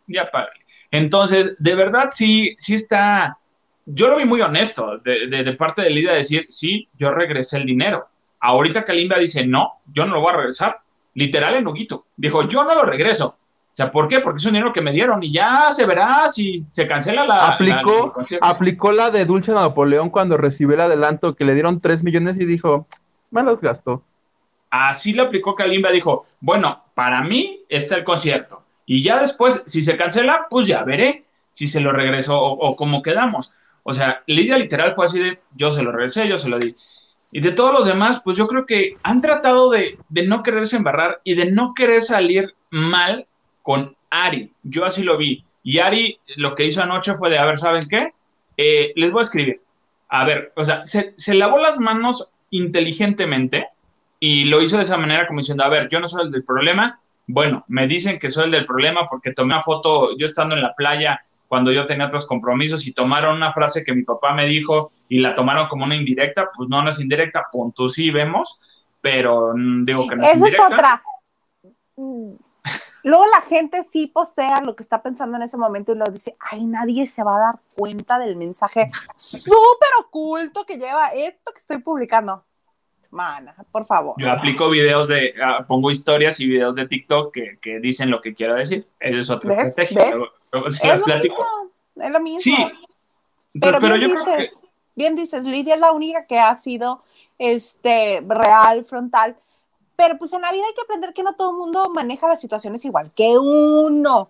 [0.06, 0.50] Ya pague.
[0.92, 3.38] Entonces, de verdad sí, sí está,
[3.86, 7.66] yo lo vi muy honesto de, de parte de Lidia decir, sí, yo regresé el
[7.66, 8.06] dinero.
[8.42, 10.82] Ahorita Kalimba dice, no, yo no lo voy a regresar,
[11.20, 12.06] literal en Huguito.
[12.16, 13.36] Dijo, yo no lo regreso.
[13.72, 14.20] O sea, ¿por qué?
[14.20, 17.50] Porque es un dinero que me dieron y ya se verá si se cancela la.
[17.50, 22.04] Aplicó la, aplicó la de Dulce Napoleón cuando recibió el adelanto que le dieron 3
[22.04, 22.88] millones y dijo,
[23.32, 24.02] me los gastó.
[24.70, 28.64] Así lo aplicó Kalimba, dijo, bueno, para mí está el concierto.
[28.86, 32.76] Y ya después, si se cancela, pues ya veré si se lo regreso o, o
[32.76, 33.52] cómo quedamos.
[33.84, 36.76] O sea, Lidia literal fue así de, yo se lo regresé, yo se lo di.
[37.32, 41.22] Y de todos los demás, pues yo creo que han tratado de, no quererse embarrar
[41.24, 43.28] y de no querer salir mal
[43.62, 44.52] con Ari.
[44.64, 45.46] Yo así lo vi.
[45.64, 48.14] Y Ari lo que hizo anoche fue de, a ver, ¿saben qué?
[48.58, 49.62] Eh, les voy a escribir.
[50.10, 53.68] A ver, o sea, se, se, lavó las manos inteligentemente
[54.20, 56.44] y lo hizo de esa manera como diciendo, a ver, yo no soy el del
[56.44, 57.00] problema.
[57.28, 60.64] Bueno, me dicen que soy el del problema porque tomé una foto yo estando en
[60.64, 64.46] la playa cuando yo tenía otros compromisos y tomaron una frase que mi papá me
[64.46, 68.62] dijo y la tomaron como una indirecta, pues no, no es indirecta, punto sí vemos,
[69.02, 71.04] pero mm, digo que no es Esa es otra.
[73.04, 76.38] Luego la gente sí postea lo que está pensando en ese momento y lo dice,
[76.52, 81.58] ay, nadie se va a dar cuenta del mensaje súper oculto que lleva esto que
[81.58, 82.44] estoy publicando.
[83.10, 84.14] Mana, por favor.
[84.20, 88.36] Yo aplico videos de, ah, pongo historias y videos de TikTok que, dicen lo que
[88.36, 88.88] quiero decir.
[89.00, 90.12] Esa es otra estrategia
[90.52, 91.38] es, lo mismo,
[91.96, 92.40] es lo mismo.
[92.40, 92.56] Sí,
[93.60, 94.64] pero, bien dices,
[94.96, 97.04] bien dices, Lidia es la única que ha sido
[97.38, 99.36] este real, frontal.
[99.96, 102.40] Pero pues en la vida hay que aprender que no todo el mundo maneja las
[102.40, 104.30] situaciones igual que uno.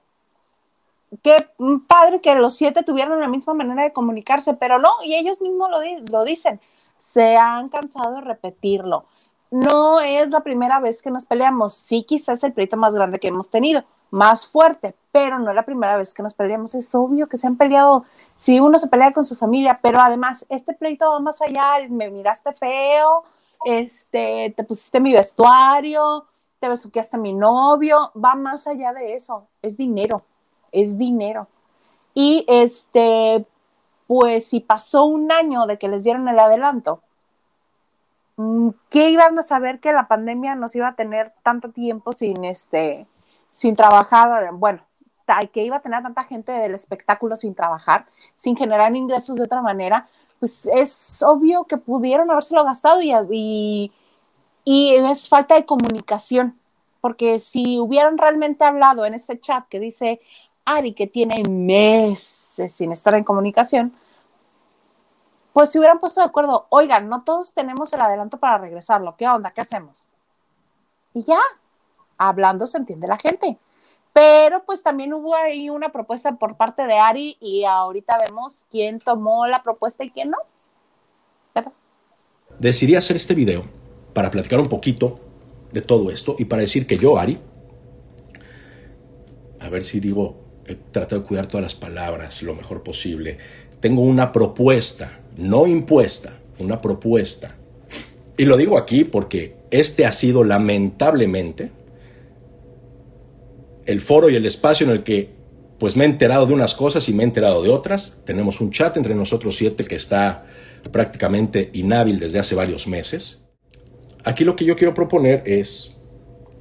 [1.21, 1.47] Qué
[1.87, 5.69] padre que los siete tuvieran la misma manera de comunicarse, pero no, y ellos mismos
[5.69, 5.77] lo,
[6.09, 6.59] lo dicen,
[6.99, 9.05] se han cansado de repetirlo.
[9.51, 13.19] No es la primera vez que nos peleamos, sí quizás es el pleito más grande
[13.19, 16.75] que hemos tenido, más fuerte, pero no es la primera vez que nos peleamos.
[16.75, 18.05] Es obvio que se han peleado,
[18.35, 22.09] si uno se pelea con su familia, pero además este pleito va más allá, me
[22.09, 23.23] miraste feo,
[23.65, 26.25] este, te pusiste mi vestuario,
[26.59, 30.23] te besuqueaste a mi novio, va más allá de eso, es dinero,
[30.71, 31.47] es dinero.
[32.13, 33.45] Y este,
[34.07, 37.01] pues si pasó un año de que les dieron el adelanto,
[38.37, 42.43] mm, ¿qué iban a saber que la pandemia nos iba a tener tanto tiempo sin
[42.45, 43.07] este,
[43.51, 44.81] sin trabajar, bueno,
[45.51, 49.61] que iba a tener tanta gente del espectáculo sin trabajar, sin generar ingresos de otra
[49.61, 50.07] manera,
[50.39, 53.91] pues es obvio que pudieron habérselo gastado y,
[54.63, 56.57] y, es falta de comunicación,
[57.01, 60.21] porque si hubieran realmente hablado en ese chat que dice
[60.65, 63.93] Ari que tiene meses sin estar en comunicación,
[65.53, 69.27] pues si hubieran puesto de acuerdo, oigan, no todos tenemos el adelanto para regresarlo, ¿qué
[69.27, 69.51] onda?
[69.51, 70.07] ¿Qué hacemos?
[71.13, 71.39] Y ya,
[72.19, 73.57] hablando se entiende la gente.
[74.13, 78.99] Pero pues también hubo ahí una propuesta por parte de Ari y ahorita vemos quién
[78.99, 80.37] tomó la propuesta y quién no.
[82.59, 83.63] Decidí hacer este video
[84.13, 85.19] para platicar un poquito
[85.71, 87.39] de todo esto y para decir que yo, Ari,
[89.61, 93.37] a ver si digo, he tratado de cuidar todas las palabras lo mejor posible,
[93.79, 97.55] tengo una propuesta, no impuesta, una propuesta.
[98.35, 101.71] Y lo digo aquí porque este ha sido lamentablemente
[103.89, 105.31] el foro y el espacio en el que
[105.79, 108.19] pues me he enterado de unas cosas y me he enterado de otras.
[108.23, 110.45] Tenemos un chat entre nosotros siete que está
[110.91, 113.39] prácticamente inhábil desde hace varios meses.
[114.23, 115.97] Aquí lo que yo quiero proponer es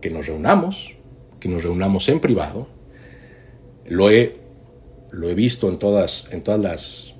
[0.00, 0.94] que nos reunamos,
[1.38, 2.66] que nos reunamos en privado.
[3.84, 4.38] Lo he,
[5.10, 7.14] lo he visto en todas, en todas las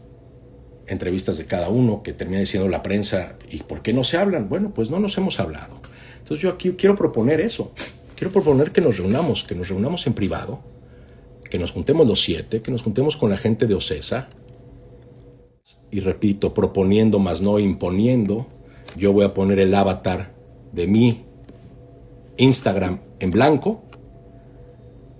[0.87, 4.49] entrevistas de cada uno que termina diciendo la prensa, ¿y por qué no se hablan?
[4.49, 5.83] Bueno, pues no nos hemos hablado.
[6.21, 7.73] Entonces yo aquí quiero proponer eso.
[8.19, 10.59] Quiero proponer que nos reunamos, que nos reunamos en privado,
[11.49, 14.29] que nos juntemos los siete, que nos juntemos con la gente de OCESA.
[15.93, 18.49] Y repito, proponiendo más no imponiendo,
[18.97, 20.35] yo voy a poner el avatar
[20.73, 21.27] de mi
[22.39, 23.85] Instagram en blanco,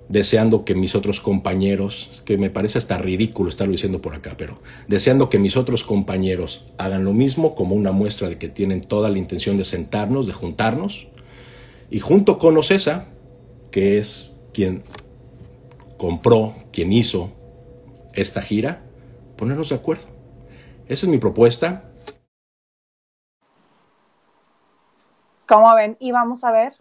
[0.09, 4.59] deseando que mis otros compañeros, que me parece hasta ridículo estarlo diciendo por acá, pero
[4.89, 9.09] deseando que mis otros compañeros hagan lo mismo como una muestra de que tienen toda
[9.09, 11.07] la intención de sentarnos, de juntarnos,
[11.91, 13.07] y junto con Ocesa,
[13.71, 14.83] que es quien
[15.97, 17.33] compró, quien hizo
[18.15, 18.83] esta gira,
[19.37, 20.07] ponernos de acuerdo.
[20.87, 21.85] Esa es mi propuesta.
[25.47, 25.97] ¿Cómo ven?
[25.99, 26.75] Y vamos a ver,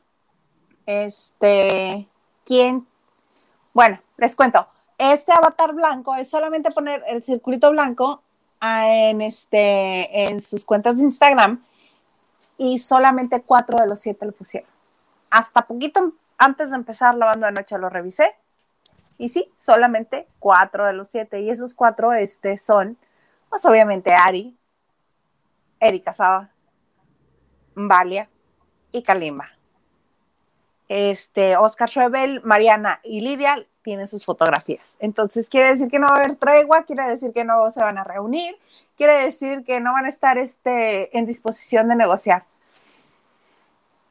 [0.85, 2.07] este,
[2.45, 2.85] quién,
[3.73, 8.21] bueno, les cuento, este avatar blanco es solamente poner el circulito blanco
[8.61, 11.63] en, este, en sus cuentas de Instagram
[12.57, 14.76] y solamente cuatro de los siete lo pusieron.
[15.37, 18.35] Hasta poquito antes de empezar la banda de noche lo revisé
[19.19, 22.97] y sí, solamente cuatro de los siete y esos cuatro este, son,
[23.47, 24.57] pues obviamente Ari,
[25.79, 26.49] Erika Saba,
[27.75, 28.27] Valia,
[28.91, 29.51] y Kalima.
[30.89, 34.97] Este, Oscar Schwebel, Mariana y Lidia tienen sus fotografías.
[34.97, 37.99] Entonces, quiere decir que no va a haber tregua, quiere decir que no se van
[37.99, 38.57] a reunir,
[38.95, 42.45] quiere decir que no van a estar este, en disposición de negociar.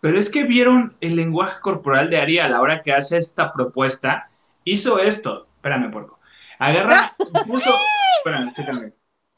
[0.01, 3.53] Pero es que vieron el lenguaje corporal de Ari a la hora que hace esta
[3.53, 4.31] propuesta.
[4.65, 5.49] Hizo esto.
[5.57, 6.21] Espérame, porco.
[6.59, 7.15] Agarra,
[7.47, 7.75] puso.
[8.19, 8.93] espérame, espérame.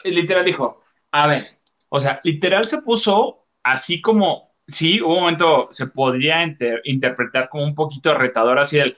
[0.04, 0.82] Literal dijo:
[1.12, 1.46] A ver,
[1.88, 6.44] o sea, literal se puso así como sí, un momento se podría
[6.84, 8.96] interpretar como un poquito retador, así del,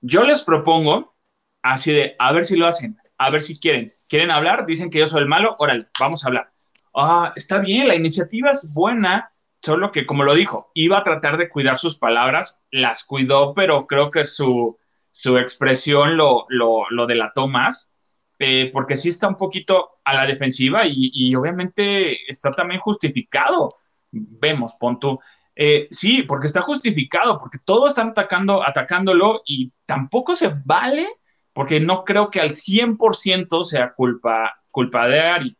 [0.00, 1.16] yo les propongo,
[1.62, 4.98] así de, a ver si lo hacen, a ver si quieren, quieren hablar, dicen que
[4.98, 6.50] yo soy el malo, órale, vamos a hablar.
[6.94, 9.30] Ah, está bien, la iniciativa es buena,
[9.66, 13.86] solo que como lo dijo, iba a tratar de cuidar sus palabras, las cuidó, pero
[13.86, 14.78] creo que su,
[15.10, 17.92] su expresión lo, lo, lo delató más.
[18.38, 23.76] Eh, porque sí está un poquito a la defensiva y, y obviamente está también justificado
[24.10, 25.18] vemos, pon tú.
[25.54, 31.08] Eh, sí, porque está justificado, porque todos están atacando, atacándolo y tampoco se vale,
[31.52, 35.56] porque no creo que al 100% sea culpa, culpa de Ari.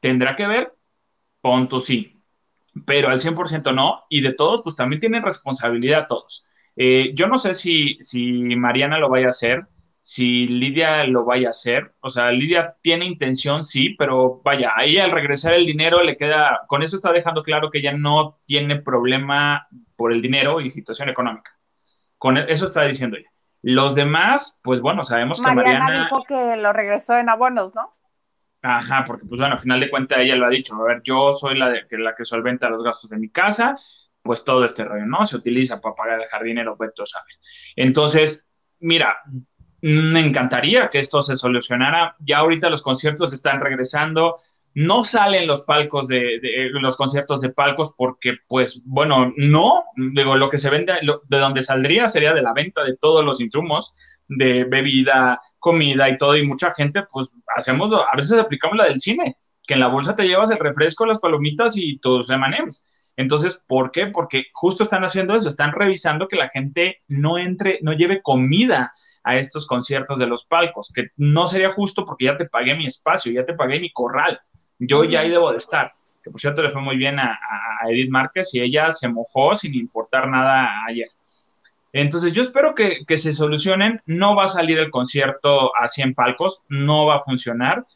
[0.00, 0.74] Tendrá que ver,
[1.40, 2.17] punto sí,
[2.86, 6.46] pero al 100% no, y de todos, pues también tienen responsabilidad todos.
[6.76, 9.66] Eh, yo no sé si, si Mariana lo vaya a hacer,
[10.00, 11.92] si Lidia lo vaya a hacer.
[12.00, 16.62] O sea, Lidia tiene intención, sí, pero vaya, ahí al regresar el dinero le queda,
[16.66, 21.10] con eso está dejando claro que ella no tiene problema por el dinero y situación
[21.10, 21.58] económica.
[22.16, 23.30] Con eso está diciendo ella.
[23.60, 26.04] Los demás, pues bueno, sabemos que Mariana...
[26.04, 27.97] dijo que lo regresó en abonos, ¿no?
[28.70, 31.32] Ajá, porque pues bueno, al final de cuentas ella lo ha dicho, a ver, yo
[31.32, 33.78] soy la, que, la que solventa los gastos de mi casa,
[34.20, 35.24] pues todo este rollo, ¿no?
[35.24, 37.40] Se utiliza para pagar el jardinero, tú sabes.
[37.76, 38.46] Entonces,
[38.80, 39.16] mira,
[39.80, 42.14] me encantaría que esto se solucionara.
[42.18, 44.36] Ya ahorita los conciertos están regresando.
[44.74, 46.38] No salen los palcos de,
[46.72, 51.62] los conciertos de palcos porque, pues, bueno, no, digo, lo que se vende, de donde
[51.62, 53.94] saldría sería de la venta de todos los insumos,
[54.28, 59.00] de bebida, comida y todo, y mucha gente, pues, hacemos, a veces aplicamos la del
[59.00, 59.36] cine,
[59.66, 62.84] que en la bolsa te llevas el refresco, las palomitas y tus M&M's.
[63.16, 64.06] Entonces, ¿por qué?
[64.06, 68.92] Porque justo están haciendo eso, están revisando que la gente no entre, no lleve comida
[69.24, 72.86] a estos conciertos de los palcos, que no sería justo porque ya te pagué mi
[72.86, 74.40] espacio, ya te pagué mi corral,
[74.78, 75.92] yo ya ahí debo de estar.
[76.22, 77.38] Que por cierto le fue muy bien a,
[77.88, 81.08] Edith Márquez y ella se mojó sin importar nada ayer.
[81.92, 86.14] Entonces yo espero que, que, se solucionen, no va a salir el concierto a 100
[86.14, 87.86] palcos, no va a funcionar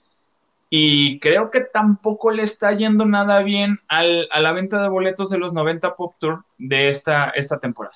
[0.74, 5.28] y creo que tampoco le está yendo nada bien al, a la venta de boletos
[5.28, 7.94] de los 90 Pop Tour de esta, esta temporada.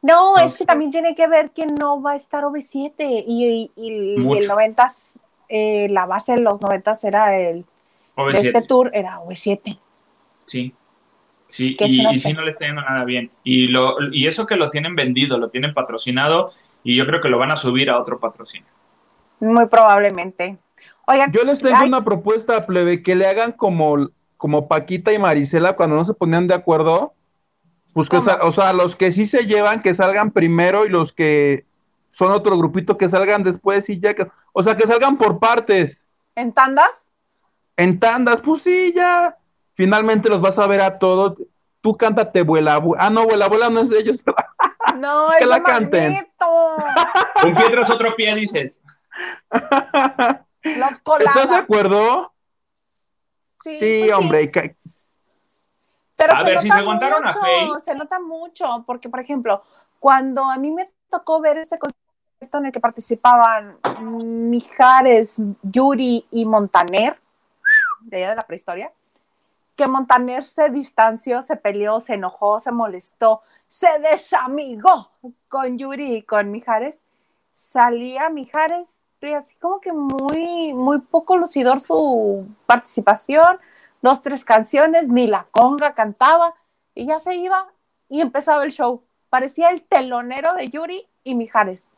[0.00, 4.26] No, es que también tiene que ver que no va a estar OV7 y, el
[4.26, 4.86] 90,
[5.50, 7.66] eh, la base de los 90 era el,
[8.32, 9.78] de este tour era OV7.
[10.46, 10.72] Sí.
[11.48, 13.30] Sí, y, y sí no le está yendo nada bien.
[13.44, 16.52] Y, lo, y eso que lo tienen vendido, lo tienen patrocinado,
[16.82, 18.68] y yo creo que lo van a subir a otro patrocinio.
[19.40, 20.58] Muy probablemente.
[21.06, 25.76] Oigan, yo les tengo una propuesta, plebe, que le hagan como, como Paquita y Marisela
[25.76, 27.14] cuando no se ponían de acuerdo.
[27.92, 31.64] Pues que, o sea, los que sí se llevan, que salgan primero y los que
[32.12, 36.06] son otro grupito que salgan después y ya que, o sea, que salgan por partes.
[36.34, 37.06] ¿En tandas?
[37.76, 39.36] En tandas, pues sí, ya.
[39.76, 41.34] Finalmente los vas a ver a todos.
[41.82, 43.04] Tú cántate, abuela, abuela.
[43.04, 44.18] Ah, no, abuela, abuela no es de ellos.
[44.96, 46.26] No, es que la canten.
[47.44, 48.80] Un pie tras otro pie, dices.
[50.62, 52.32] ¿Estás de acuerdo?
[53.60, 54.50] Sí, sí pues hombre.
[56.16, 57.38] Pero a ver, si se aguantaron mucho,
[57.76, 59.62] a Se nota mucho, porque, por ejemplo,
[59.98, 66.46] cuando a mí me tocó ver este concierto en el que participaban Mijares, Yuri y
[66.46, 67.18] Montaner,
[68.00, 68.92] de allá de la prehistoria,
[69.76, 75.10] que Montaner se distanció, se peleó, se enojó, se molestó, se desamigó
[75.48, 77.04] con Yuri y con Mijares,
[77.52, 79.02] salía Mijares
[79.34, 83.58] así como que muy, muy poco lucidor su participación,
[84.02, 86.54] dos, tres canciones, ni la conga cantaba,
[86.94, 87.66] y ya se iba
[88.08, 89.02] y empezaba el show.
[89.28, 91.90] Parecía el telonero de Yuri y Mijares.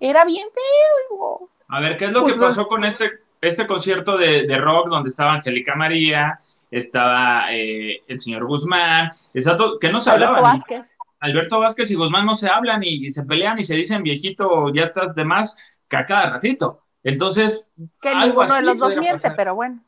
[0.00, 1.48] Era bien feo.
[1.68, 3.10] A ver, ¿qué es lo que pues, pasó con este,
[3.40, 6.40] este concierto de, rock donde estaba Angélica María,
[6.70, 10.96] estaba eh, el señor Guzmán, exacto, que no se Alberto Vázquez.
[11.20, 14.84] Alberto Vázquez y Guzmán no se hablan y, se pelean y se dicen viejito, ya
[14.84, 15.56] estás de más,
[15.88, 16.82] que a cada ratito.
[17.02, 17.68] Entonces,
[18.00, 19.82] que ninguno de los dos miente, pero bueno.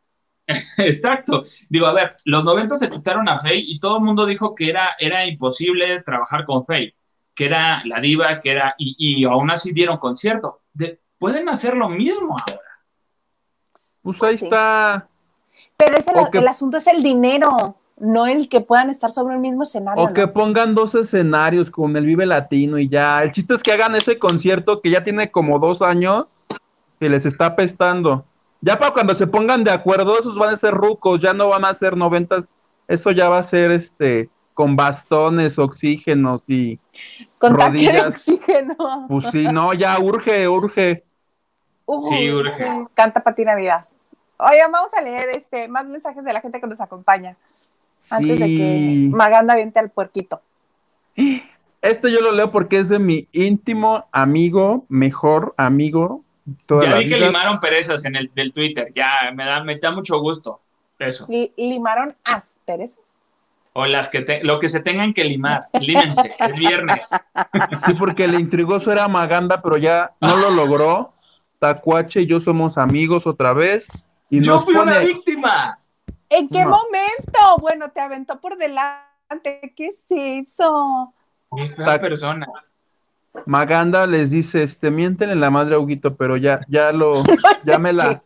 [0.79, 1.45] Exacto.
[1.69, 4.71] Digo, a ver, los 90 se chutaron a Faye y todo el mundo dijo que
[4.71, 6.95] era, era imposible trabajar con Faye,
[7.35, 10.63] que era la diva, que era, y, y aún así dieron concierto.
[11.19, 12.63] pueden hacer lo mismo ahora.
[14.03, 15.08] Pues, ahí pues está.
[15.79, 15.97] Pero
[16.33, 20.03] el, asunto es el dinero, no el que puedan estar sobre el mismo escenario.
[20.03, 23.23] O que pongan dos escenarios con el Vive Latino y ya.
[23.23, 26.27] El chiste es que hagan ese concierto que ya tiene como dos años
[26.99, 28.25] que les está apestando.
[28.61, 31.65] Ya para cuando se pongan de acuerdo, esos van a ser rucos, ya no van
[31.65, 32.49] a ser noventas,
[32.89, 36.81] eso ya va a ser este con bastones, oxígenos y
[37.39, 38.09] con rodillas.
[38.09, 39.07] oxígeno.
[39.09, 41.05] Pues sí, no, ya urge, urge.
[42.09, 42.87] sí, urge.
[42.95, 43.88] Canta para ti Navidad.
[44.39, 47.37] Oye, vamos a leer este más mensajes de la gente que nos acompaña.
[48.11, 50.41] Antes de que Maganda viente al puerquito.
[51.83, 56.23] Este yo lo leo porque es de mi íntimo amigo, mejor amigo,
[56.69, 60.19] ya vi que limaron perezas en el del Twitter, ya me da, me da mucho
[60.21, 60.61] gusto
[60.99, 61.27] eso.
[61.57, 62.99] ¿Limaron asperezas?
[63.75, 67.01] O las que lo que se tengan que limar, límense, el viernes.
[67.87, 71.13] Sí, porque el intrigoso era Maganda, pero ya no lo logró.
[71.59, 73.89] Tacuache y yo somos amigos otra vez.
[74.31, 75.79] Y yo fui una víctima.
[76.29, 77.59] ¿En qué momento?
[77.61, 79.73] Bueno, te aventó por delante.
[79.75, 81.15] ¿Qué es eso?
[81.57, 82.47] Qué persona.
[83.47, 87.23] Maganda les dice, este, mienten en la madre a Huguito, pero ya, ya lo,
[87.65, 88.23] ya me la,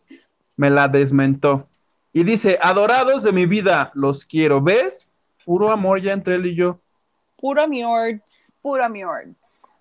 [0.57, 1.67] me la desmentó.
[2.11, 5.07] Y dice, adorados de mi vida, los quiero, ¿ves?
[5.45, 6.79] Puro amor ya entre él y yo.
[7.37, 9.72] Puro amorts, puro amorts.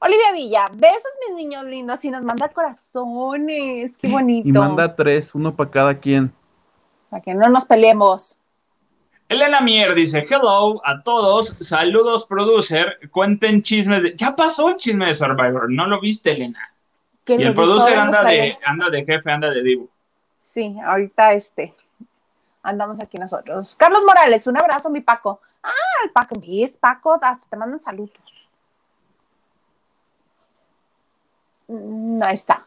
[0.00, 4.48] Olivia Villa, besos mis niños lindos y nos manda corazones, qué bonito.
[4.48, 6.32] Y manda tres, uno para cada quien.
[7.08, 8.38] Para que no nos peleemos.
[9.28, 14.14] Elena Mier dice, hello a todos, saludos producer, cuenten chismes de...
[14.16, 16.74] Ya pasó el chisme de Survivor, ¿no lo viste, Elena?
[17.26, 19.88] Y el producer anda de, anda de jefe, anda de divo.
[20.40, 21.74] Sí, ahorita este,
[22.62, 23.74] andamos aquí nosotros.
[23.76, 25.40] Carlos Morales, un abrazo, mi Paco.
[25.62, 27.18] Ah, el Paco, ¿ves, Paco?
[27.22, 28.12] Hasta te mandan saludos.
[31.68, 32.66] Mm, ahí está.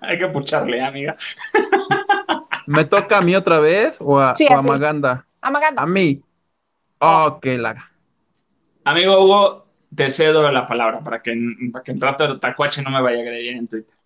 [0.00, 1.16] Hay que pucharle, amiga.
[2.66, 5.26] ¿Me toca a mí otra vez o a, o a Maganda?
[5.40, 6.22] A mí.
[6.98, 7.90] Ok, la.
[8.84, 11.34] Amigo Hugo, te cedo la palabra para que,
[11.72, 13.96] para que en rato el tacuache no me vaya a agredir en Twitter.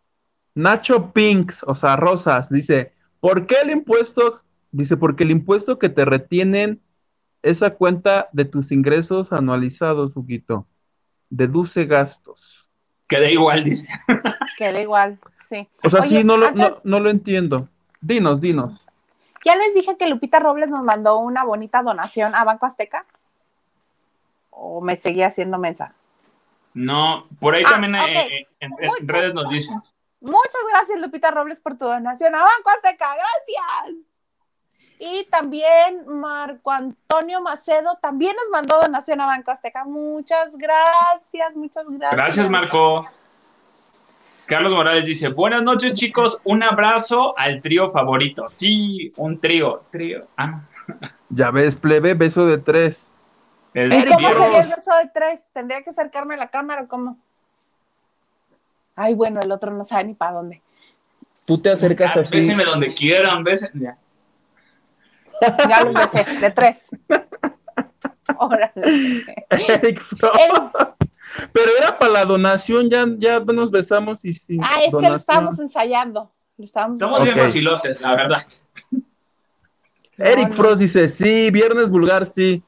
[0.54, 4.40] Nacho Pinks, o sea, Rosas, dice, ¿por qué el impuesto?
[4.72, 6.80] Dice, porque el impuesto que te retienen
[7.42, 10.66] esa cuenta de tus ingresos anualizados, Huguito.
[11.28, 12.65] Deduce gastos.
[13.08, 13.88] Queda igual, dice.
[14.56, 15.68] Queda igual, sí.
[15.82, 16.50] O sea, sí, no lo,
[16.82, 17.68] no lo entiendo.
[18.00, 18.86] Dinos, dinos.
[19.44, 23.06] Ya les dije que Lupita Robles nos mandó una bonita donación a Banco Azteca.
[24.50, 25.94] ¿O me seguía haciendo mensa?
[26.74, 29.80] No, por ahí ah, también eh, eh, en, redes nos dicen.
[30.20, 33.06] Muchas gracias, Lupita Robles, por tu donación a Banco Azteca.
[33.06, 33.96] Gracias.
[34.98, 39.84] Y también Marco Antonio Macedo también nos mandó donación a Banco Azteca.
[39.84, 42.12] Muchas gracias, muchas gracias.
[42.12, 43.06] Gracias, Marco.
[44.46, 48.46] Carlos Morales dice, buenas noches chicos, un abrazo al trío favorito.
[48.46, 50.26] Sí, un trío, trío.
[50.36, 50.60] Ah,
[51.28, 53.12] Ya ves, plebe, beso de tres.
[53.74, 55.46] ¿Y cómo sería el beso de tres?
[55.52, 57.18] ¿Tendría que acercarme a la cámara o cómo?
[58.94, 60.62] Ay, bueno, el otro no sabe ni para dónde.
[61.44, 62.38] Tú te acercas ah, así.
[62.38, 63.92] Béseme donde quieran, bésenme.
[65.68, 65.84] Ya.
[65.84, 66.90] los besé, de tres.
[68.38, 69.24] Órale.
[69.50, 70.02] Eric
[71.52, 74.58] Pero era para la donación, ya, ya nos besamos y sí.
[74.62, 76.32] Ah, es que lo estábamos ensayando.
[76.56, 78.42] Lo estábamos Somos bien vacilotes, la verdad.
[80.18, 82.62] Eric Frost dice, sí, viernes vulgar, sí.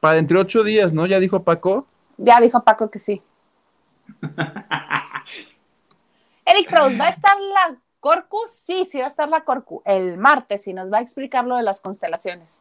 [0.00, 1.06] Para entre ocho días, ¿no?
[1.06, 1.86] ¿Ya dijo Paco?
[2.16, 3.22] Ya dijo Paco que sí.
[6.44, 8.38] Eric Frost, ¿va a estar la Corcu?
[8.48, 11.56] Sí, sí va a estar la Corcu el martes y nos va a explicar lo
[11.56, 12.60] de las constelaciones.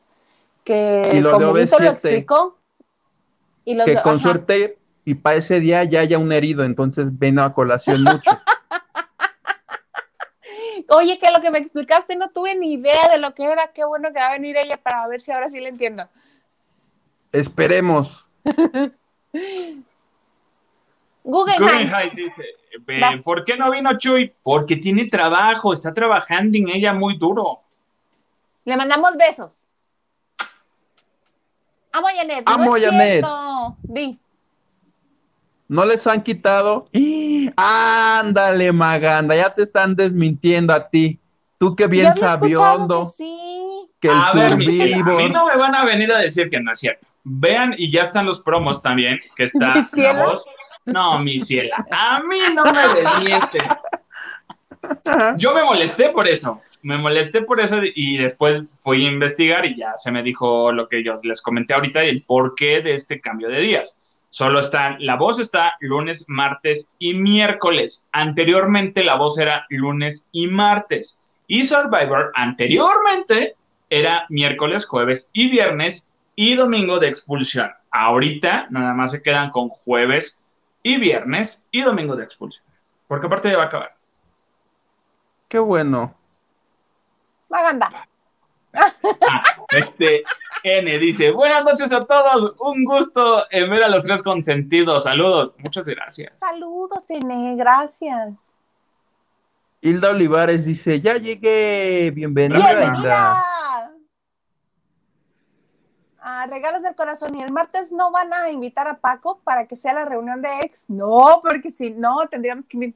[0.63, 2.59] Que y como lo explicó.
[3.65, 7.55] Y que con suerte y para ese día ya haya un herido, entonces ven a
[7.55, 8.29] colación mucho.
[10.89, 13.71] Oye, que lo que me explicaste no tuve ni idea de lo que era.
[13.73, 16.07] Qué bueno que va a venir ella para ver si ahora sí le entiendo.
[17.31, 18.27] Esperemos.
[21.23, 22.15] Guggenheim.
[22.15, 22.43] dice,
[23.23, 24.33] ¿por qué no vino Chuy?
[24.43, 27.61] Porque tiene trabajo, está trabajando en ella muy duro.
[28.65, 29.63] Le mandamos besos.
[31.91, 32.43] Amo a Janet.
[32.45, 33.25] Amo no es Janet.
[33.83, 34.19] Di.
[35.67, 36.85] No les han quitado.
[37.55, 41.19] Ándale, Maganda, ya te están desmintiendo a ti.
[41.57, 43.03] Tú que bien sabiondo.
[43.03, 43.37] Que sí.
[43.99, 46.71] Que el a ver, a mí no me van a venir a decir que no
[46.71, 47.07] es cierto.
[47.23, 50.45] Vean, y ya están los promos también, que está la voz.
[50.85, 53.61] No, mi ciela, a mí no me desmienten.
[55.37, 59.75] Yo me molesté por eso, me molesté por eso y después fui a investigar y
[59.75, 63.21] ya se me dijo lo que yo les comenté ahorita y el porqué de este
[63.21, 63.99] cambio de días.
[64.31, 68.07] Solo están, la voz está lunes, martes y miércoles.
[68.13, 71.19] Anteriormente la voz era lunes y martes.
[71.47, 73.55] Y Survivor anteriormente
[73.89, 77.71] era miércoles, jueves y viernes y domingo de expulsión.
[77.91, 80.40] Ahorita nada más se quedan con jueves
[80.83, 82.65] y viernes y domingo de expulsión.
[83.07, 83.95] Porque aparte ya va a acabar.
[85.47, 86.15] Qué bueno.
[87.49, 88.07] Maganda.
[88.73, 90.23] Ah, este
[90.63, 92.55] N dice: Buenas noches a todos.
[92.61, 95.03] Un gusto en ver a los tres consentidos.
[95.03, 95.53] Saludos.
[95.57, 96.39] Muchas gracias.
[96.39, 97.55] Saludos, N.
[97.57, 98.33] Gracias.
[99.81, 102.11] Hilda Olivares dice: Ya llegué.
[102.15, 102.73] Bienvenida.
[102.73, 103.43] Bienvenida.
[106.23, 107.35] Ah, regalos del corazón.
[107.35, 110.49] ¿Y el martes no van a invitar a Paco para que sea la reunión de
[110.61, 110.87] ex?
[110.87, 112.93] No, porque si no, tendríamos que.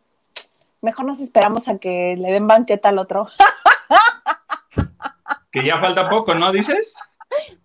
[0.82, 3.28] Mejor nos esperamos a que le den banqueta al otro.
[5.52, 6.52] que ya falta poco, ¿no?
[6.52, 6.96] ¿Dices?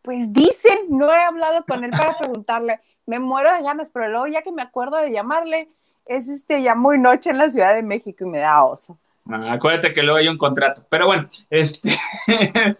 [0.00, 2.80] Pues dicen, no he hablado con él para preguntarle.
[3.04, 5.68] Me muero de ganas, pero luego ya que me acuerdo de llamarle,
[6.06, 8.96] es este ya muy noche en la Ciudad de México y me da oso.
[9.30, 10.86] Ah, acuérdate que luego hay un contrato.
[10.88, 11.98] Pero bueno, este.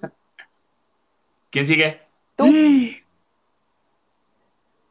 [1.51, 2.10] ¿Quién sigue?
[2.45, 2.53] Tú.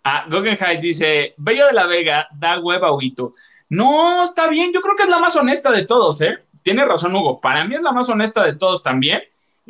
[0.03, 3.33] Ah, Guggenheim dice: Bello de la Vega da hueva, Huito.
[3.69, 6.39] No, está bien, yo creo que es la más honesta de todos, ¿eh?
[6.63, 7.39] Tiene razón, Hugo.
[7.39, 9.21] Para mí es la más honesta de todos también.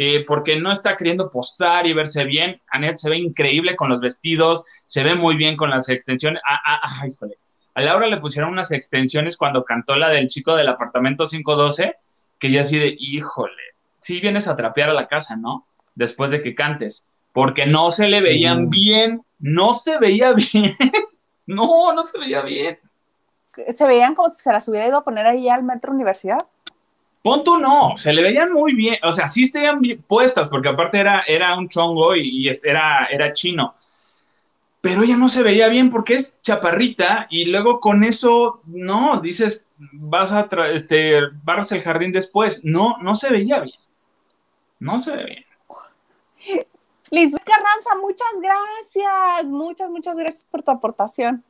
[0.02, 2.62] Eh, porque no está queriendo posar y verse bien.
[2.70, 6.42] Anet se ve increíble con los vestidos, se ve muy bien con las extensiones.
[6.50, 7.36] Ah, ah, ah, híjole.
[7.76, 11.98] A Laura le pusieron unas extensiones cuando cantó la del chico del apartamento 512,
[12.40, 13.62] que ya así de, híjole,
[14.00, 15.68] sí vienes a trapear a la casa, ¿no?
[15.96, 18.70] Después de que cantes, porque no se le veían mm.
[18.70, 20.78] bien, no se veía bien,
[21.46, 22.80] no, no se veía bien.
[23.72, 26.40] ¿Se veían como si se las hubiera ido a poner ahí al Metro Universidad?
[27.22, 31.00] Punto no, se le veían muy bien, o sea, sí estaban bien puestas, porque aparte
[31.00, 33.76] era, era un chongo y, era, era chino.
[34.80, 39.66] Pero ella no se veía bien porque es chaparrita y luego con eso, no, dices,
[39.92, 42.64] vas a, este, barras el jardín después.
[42.64, 43.78] No, no se veía bien.
[44.80, 45.46] No se ve bien.
[47.11, 49.45] Lisbeth Carranza, muchas gracias.
[49.45, 51.44] Muchas, muchas gracias por tu aportación.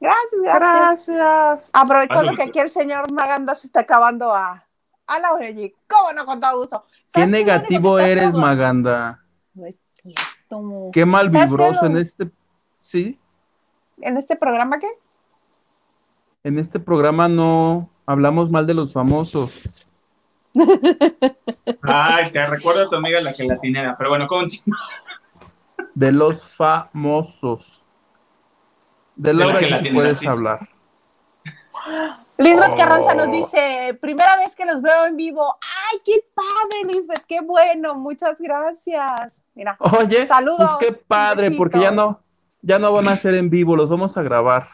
[0.00, 1.06] Gracias, gracias.
[1.08, 1.70] Gracias.
[1.72, 4.66] Aprovechando que aquí el señor Maganda se está acabando a,
[5.06, 5.74] a Laura allí.
[5.88, 6.84] ¿Cómo no, con todo gusto?
[7.12, 9.22] Qué negativo eres, Maganda.
[9.54, 10.90] No es cierto.
[10.92, 12.30] Qué mal vibroso en este.
[12.78, 13.18] ¿Sí?
[14.00, 14.88] ¿En este programa qué?
[16.42, 19.86] En este programa no hablamos mal de los famosos.
[21.82, 24.78] Ay, te recuerdo a tu amiga la gelatinera, pero bueno, continúa.
[25.94, 27.82] De los famosos.
[29.16, 30.68] De Laura que puedes hablar.
[32.38, 33.32] Lisbeth Carranza nos oh.
[33.32, 35.58] dice, primera vez que los veo en vivo.
[35.60, 37.24] ¡Ay, qué padre, Lisbeth!
[37.28, 37.94] ¡Qué bueno!
[37.96, 39.42] Muchas gracias.
[39.54, 40.76] Mira, Oye, saludos.
[40.78, 42.22] Pues qué padre, porque ya no,
[42.62, 44.68] ya no van a ser en vivo, los vamos a grabar.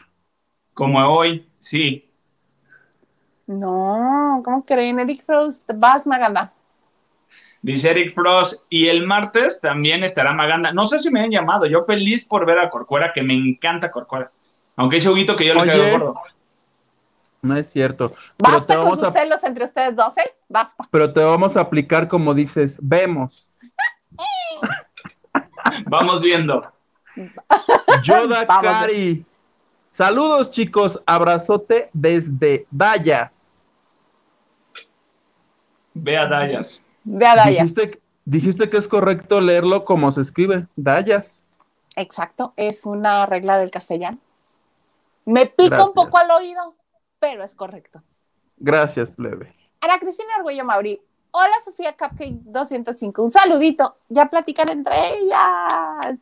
[0.73, 2.06] Como hoy, sí.
[3.47, 4.99] No, ¿cómo creen?
[4.99, 6.51] Eric Frost, vas, Maganda.
[7.61, 8.65] Dice Eric Frost.
[8.69, 10.71] Y el martes también estará Maganda.
[10.71, 11.65] No sé si me han llamado.
[11.65, 14.31] Yo feliz por ver a Corcuera, que me encanta Corcuera.
[14.75, 16.21] Aunque ese juguito que yo le quedo gordo.
[17.41, 18.13] No es cierto.
[18.37, 20.35] Basta con sus celos entre ustedes dos, ¿eh?
[20.49, 20.85] Basta.
[20.91, 23.49] Pero te vamos a aplicar como dices, vemos.
[25.85, 26.71] Vamos viendo.
[28.03, 29.25] Yoda Cari.
[29.89, 31.01] Saludos, chicos.
[31.05, 33.61] Abrazote desde Dallas.
[35.93, 36.85] Ve a Dallas.
[37.03, 37.73] Ve a Dallas.
[38.25, 41.43] Dijiste, que es correcto leerlo como se escribe, Dallas.
[41.95, 44.19] Exacto, es una regla del castellano.
[45.25, 46.75] Me pica un poco al oído,
[47.19, 48.03] pero es correcto.
[48.57, 49.55] Gracias, plebe.
[49.81, 51.01] Ana Cristina Arguello Mauri.
[51.31, 53.23] Hola, Sofía Cupcake 205.
[53.23, 53.97] Un saludito.
[54.09, 56.19] Ya platican entre ellas.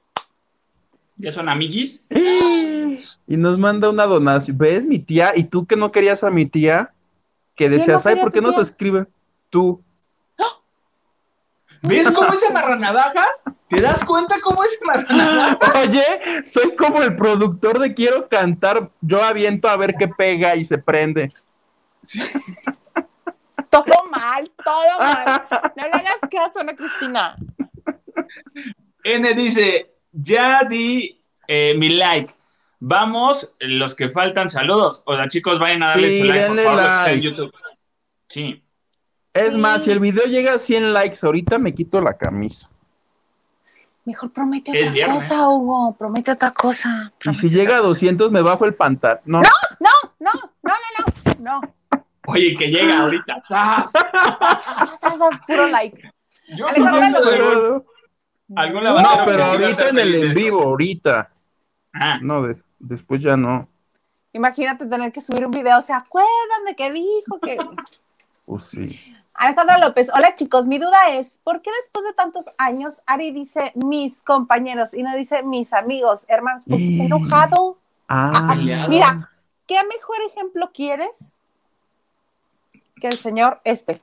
[1.18, 2.06] ¿Ya son amiguis?
[3.28, 4.58] Y nos manda una donación.
[4.58, 5.34] ¿Ves, mi tía?
[5.36, 6.94] ¿Y tú que no querías a mi tía?
[7.56, 9.06] Que decías, ay, ¿por qué no se escribe?
[9.50, 9.82] Tú.
[11.82, 13.44] ¿Ves cómo es amarranavajas?
[13.68, 15.76] ¿Te das cuenta cómo es amarranavajas?
[15.88, 16.06] Oye,
[16.46, 18.92] soy como el productor de Quiero Cantar.
[19.02, 21.32] Yo aviento a ver qué pega y se prende.
[23.70, 25.48] Todo mal, todo mal.
[25.76, 27.36] No le hagas caso, Ana Cristina.
[29.04, 32.34] N dice, ya di eh, mi like.
[32.80, 35.04] Vamos, los que faltan, saludos.
[35.06, 37.54] O sea, chicos, vayan a darle su like, por favor, en YouTube.
[38.28, 38.64] Sí.
[39.34, 42.70] Es más, si el video llega a 100 likes, ahorita me quito la camisa.
[44.06, 45.96] Mejor promete otra cosa, Hugo.
[45.98, 47.12] Promete otra cosa.
[47.32, 49.24] y si llega a 200, me bajo el pantalón.
[49.26, 49.42] No.
[49.42, 49.90] no,
[50.20, 50.32] no,
[50.62, 51.76] no, no, no, no.
[52.28, 53.44] Oye, que llega ahorita.
[55.48, 56.12] Puro like.
[56.56, 57.84] Yo no,
[58.56, 61.32] ¿Algún no, pero ahorita en el en vivo, ahorita.
[62.00, 62.20] Ah.
[62.22, 62.44] No,
[62.80, 63.68] después ya no.
[64.34, 67.40] Imagínate tener que subir un video, ¿se acuerdan de qué dijo?
[67.42, 67.58] Que...
[68.46, 69.00] Pues sí.
[69.34, 73.72] Alejandra López, hola chicos, mi duda es, ¿por qué después de tantos años Ari dice
[73.74, 76.64] mis compañeros y no dice mis amigos, hermanos?
[76.70, 77.80] Porque está enojado.
[78.08, 78.56] Ah, ah, ah
[78.88, 79.32] mira,
[79.66, 81.34] ¿qué mejor ejemplo quieres
[83.02, 84.02] que el señor este?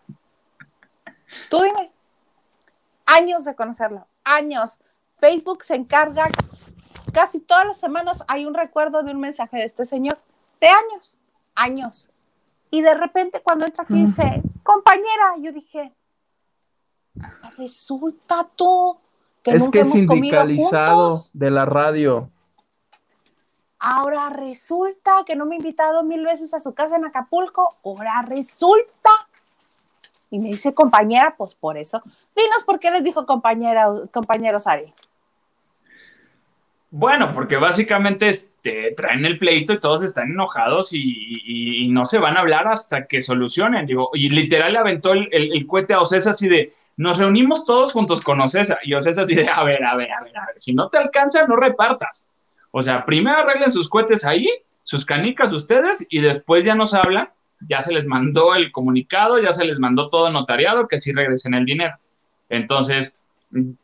[1.48, 1.92] Tú dime.
[3.06, 4.80] Años de conocerlo, años.
[5.18, 6.28] Facebook se encarga,
[7.12, 10.18] casi todas las semanas hay un recuerdo de un mensaje de este señor,
[10.60, 11.18] de años,
[11.54, 12.10] años.
[12.70, 15.92] Y de repente cuando entra aquí dice, compañera, yo dije,
[17.58, 18.98] resulta tú
[19.42, 22.30] que es que es sindicalizado de la radio.
[23.78, 27.76] Ahora resulta que no me ha invitado mil veces a su casa en Acapulco.
[27.84, 29.10] Ahora resulta.
[30.30, 32.00] Y me dice compañera, pues por eso.
[32.36, 34.94] Dinos por qué les dijo compañera, compañero Sari.
[36.94, 42.36] Bueno, porque básicamente este, traen el pleito y todos están enojados y, no se van
[42.36, 43.86] a hablar hasta que solucionen.
[43.86, 47.94] Digo, y literal le aventó el, el, cohete a Ocesa así de, nos reunimos todos
[47.94, 48.76] juntos con Ocesa.
[48.84, 50.98] Y Ocesa así de, a ver, a ver, a ver, a ver, si no te
[50.98, 52.30] alcanza, no repartas.
[52.72, 54.46] O sea, primero arreglen sus cohetes ahí,
[54.82, 57.30] sus canicas ustedes, y después ya nos hablan.
[57.68, 61.54] Ya se les mandó el comunicado, ya se les mandó todo notariado, que sí regresen
[61.54, 61.96] el dinero.
[62.50, 63.21] Entonces,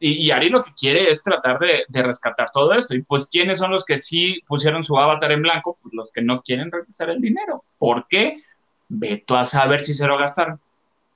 [0.00, 2.94] y, Ari lo que quiere es tratar de, rescatar todo esto.
[2.94, 5.78] Y pues, ¿quiénes son los que sí pusieron su avatar en blanco?
[5.82, 7.64] Pues los que no quieren regresar el dinero.
[7.78, 8.42] ¿Por qué?
[8.88, 10.58] Veto a saber si se lo gastaron.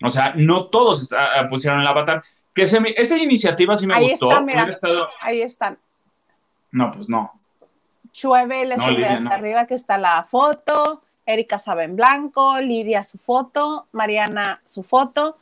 [0.04, 2.22] O sea, no todos ah, pusieron el avatar.
[2.54, 4.30] Que esa iniciativa sí me gustó.
[5.20, 5.78] Ahí están.
[6.70, 7.32] No, pues no.
[8.12, 11.02] Chueve le sube hasta arriba que está la foto.
[11.24, 15.38] Erika sabe en blanco, Lidia su foto, Mariana su foto,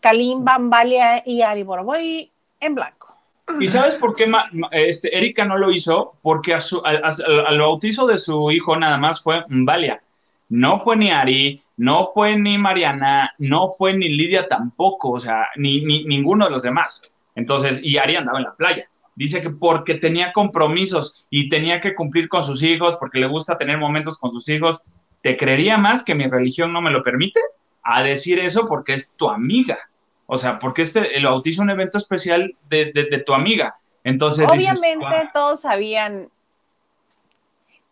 [0.00, 2.31] Kalim, Bambalia y Ari Boroboy
[2.62, 3.14] en blanco.
[3.60, 4.30] ¿Y sabes por qué
[4.70, 6.14] este, Erika no lo hizo?
[6.22, 10.02] Porque al bautizo de su hijo nada más fue Mbalia.
[10.48, 15.48] No fue ni Ari, no fue ni Mariana, no fue ni Lidia tampoco, o sea,
[15.56, 17.10] ni, ni ninguno de los demás.
[17.34, 18.84] Entonces, y Ari andaba en la playa.
[19.14, 23.58] Dice que porque tenía compromisos y tenía que cumplir con sus hijos, porque le gusta
[23.58, 24.80] tener momentos con sus hijos.
[25.22, 27.40] ¿Te creería más que mi religión no me lo permite?
[27.82, 29.78] A decir eso porque es tu amiga.
[30.32, 33.76] O sea, porque este, el bautizo es un evento especial de, tu amiga.
[34.02, 36.30] Entonces, obviamente todos sabían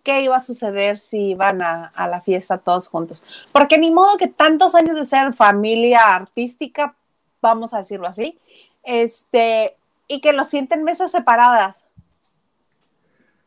[0.03, 3.27] qué iba a suceder si iban a, la fiesta todos juntos.
[3.53, 6.95] Porque ni modo que tantos años de ser familia artística,
[7.43, 8.39] vamos a decirlo así,
[8.85, 9.77] este,
[10.09, 11.85] y que lo sienten mesas separadas.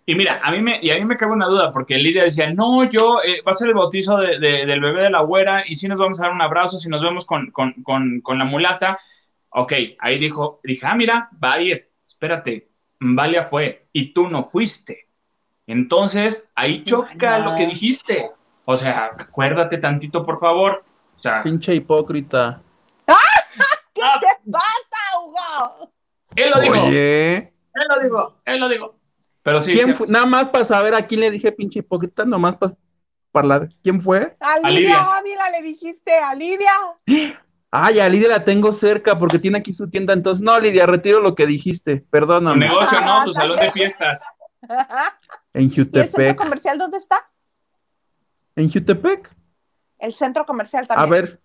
[0.05, 2.53] Y mira, a mí me, y a mí me cabe una duda, porque Lidia decía,
[2.53, 5.88] no, yo, eh, va a ser el bautizo del bebé de la güera, y si
[5.88, 7.51] nos vamos a dar un abrazo, si nos vemos con,
[8.38, 8.97] la mulata.
[9.49, 12.69] Ok, ahí dijo, dije, ah, mira, va a ir, espérate,
[12.99, 15.07] Valia fue, y tú no fuiste.
[15.67, 18.31] Entonces, ahí choca lo que dijiste.
[18.65, 20.84] O sea, acuérdate tantito, por favor.
[21.15, 22.61] O sea, pinche hipócrita.
[23.05, 25.88] ¿Qué te pasa?
[26.35, 26.88] Él lo dijo.
[26.88, 27.35] Oye.
[27.35, 28.95] Él lo dijo, él lo dijo.
[29.44, 29.74] Pero sí.
[29.74, 30.07] ¿Quién fue?
[30.07, 32.76] Nada más para saber a quién le dije pinche hipócrita, nomás para
[33.34, 33.70] hablar.
[33.84, 34.36] ¿Quién fue?
[34.40, 36.72] A Lidia Ávila le dijiste, a Lidia.
[37.70, 40.14] Ay, a Lidia la tengo cerca porque tiene aquí su tienda.
[40.14, 42.06] Entonces, no, Lidia, retiro lo que dijiste.
[42.10, 42.68] Perdóname.
[42.68, 44.24] Tu negocio, no, tu salón de fiestas.
[45.53, 45.95] En Jutepec.
[45.95, 47.30] ¿Y el centro comercial dónde está?
[48.56, 49.36] En Jutepec.
[49.99, 51.07] El centro comercial también.
[51.07, 51.41] A ver,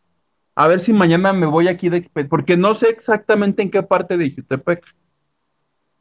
[0.55, 4.17] a ver si mañana me voy aquí de porque no sé exactamente en qué parte
[4.17, 4.85] de Jutepec.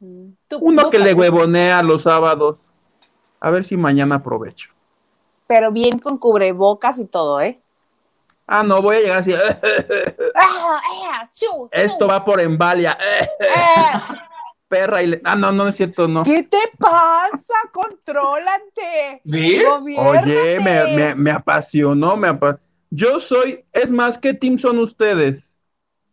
[0.00, 0.30] Mm.
[0.60, 2.70] Uno que le huevonea los sábados.
[3.40, 4.70] A ver si mañana aprovecho.
[5.46, 7.60] Pero bien con cubrebocas y todo, ¿eh?
[8.46, 9.32] Ah, no, voy a llegar así.
[10.34, 12.96] Ah, eh, Esto va por embalia.
[13.00, 13.28] Eh.
[14.68, 15.20] Perra y le...
[15.24, 16.22] Ah, no, no es cierto, no.
[16.22, 17.54] ¿Qué te pasa?
[17.72, 19.22] Contrólate.
[19.24, 19.66] ¿Ves?
[19.96, 22.28] Oye, me, me, apasionó, me
[22.90, 25.56] Yo soy, es más, ¿qué team son ustedes?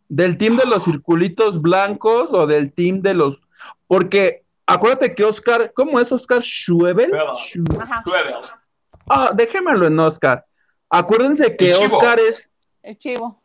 [0.08, 3.45] ¿Del team de los circulitos blancos o del team de los
[3.86, 7.12] porque acuérdate que Oscar, ¿cómo es Oscar Schwebel?
[7.36, 8.34] Schwebel.
[9.08, 10.44] Ah, déjemelo en Oscar.
[10.90, 12.50] Acuérdense que Oscar es.
[12.82, 13.40] El chivo.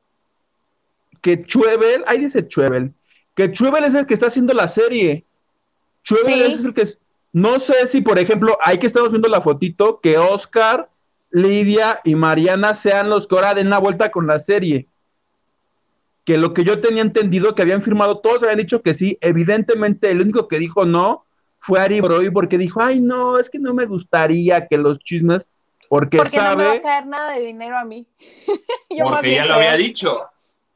[1.22, 2.94] Que Schwebel, ahí dice Schwebel,
[3.36, 5.26] que Schwebel es el que está haciendo la serie.
[6.04, 6.98] Schwebel es el que es.
[7.34, 10.90] No sé si, por ejemplo, ahí que estamos viendo la fotito, que Oscar,
[11.30, 14.88] Lidia y Mariana sean los que ahora den la vuelta con la serie
[16.24, 20.12] que lo que yo tenía entendido que habían firmado, todos habían dicho que sí, evidentemente
[20.12, 21.26] el único que dijo no
[21.60, 25.50] fue Ari Broy porque dijo, ay no, es que no me gustaría que los chismes,
[25.90, 26.52] porque, porque sabe...
[26.52, 28.06] no me va a caer nada de dinero a mí.
[29.04, 30.26] porque ya lo había dicho,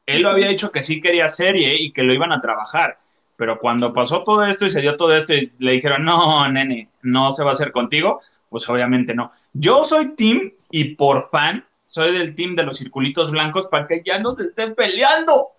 [0.05, 2.99] él lo había dicho que sí quería serie y que lo iban a trabajar,
[3.35, 6.89] pero cuando pasó todo esto y se dio todo esto y le dijeron, no, nene,
[7.01, 9.31] no se va a hacer contigo, pues obviamente no.
[9.53, 11.65] Yo soy team y por fan
[11.95, 15.51] soy del team de los circulitos blancos para que ya no se estén peleando.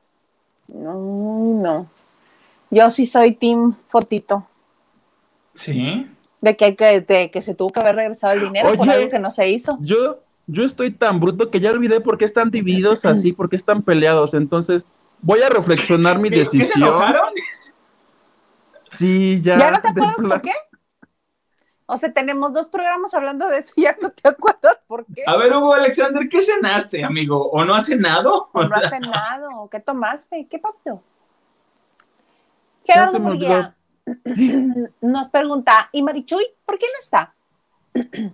[0.69, 1.87] No, no.
[2.71, 4.47] Yo sí soy team fotito.
[5.55, 6.07] Sí.
[6.43, 9.31] De que, que, que se tuvo que haber regresado el dinero por algo que no
[9.31, 9.79] se hizo.
[9.81, 13.57] Yo, yo estoy tan bruto que ya olvidé por qué están divididos así, por qué
[13.57, 14.35] están peleados.
[14.35, 14.83] Entonces,
[15.23, 16.61] voy a reflexionar mi decisión.
[16.61, 17.31] ¿Qué se enojaron?
[18.89, 19.59] Sí, ya.
[19.59, 20.53] ¿Ya no te acuerdas por qué?
[21.87, 25.23] O sea, tenemos dos programas hablando de eso y ya no te acuerdas por qué.
[25.27, 27.49] A ver, Hugo Alexander, ¿qué cenaste, amigo?
[27.51, 28.51] ¿O no has cenado?
[28.53, 29.69] ¿O no has cenado?
[29.71, 30.47] ¿Qué tomaste?
[30.49, 31.03] ¿Qué pasó?
[32.85, 33.77] Gerardo Murguía
[35.01, 37.35] nos pregunta, ¿y Marichuy por qué no está?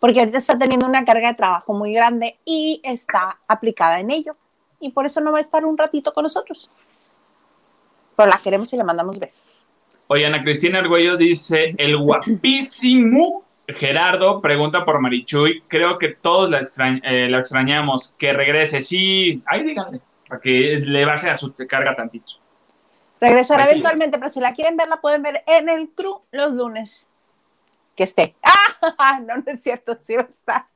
[0.00, 4.36] Porque ahorita está teniendo una carga de trabajo muy grande y está aplicada en ello.
[4.80, 6.88] Y por eso no va a estar un ratito con nosotros.
[8.16, 9.62] Pero la queremos y le mandamos besos.
[10.12, 16.66] Oye, Ana Cristina Argüello dice, el guapísimo Gerardo pregunta por Marichuy, creo que todos la,
[17.04, 22.32] eh, extrañamos, que regrese, sí, ahí díganle, para que le baje a su carga tantito.
[23.20, 27.08] Regresará eventualmente, pero si la quieren ver, la pueden ver en el crew los lunes.
[27.94, 28.34] Que esté.
[28.42, 29.20] ¡Ah!
[29.24, 30.66] No, no es cierto, sí va a estar.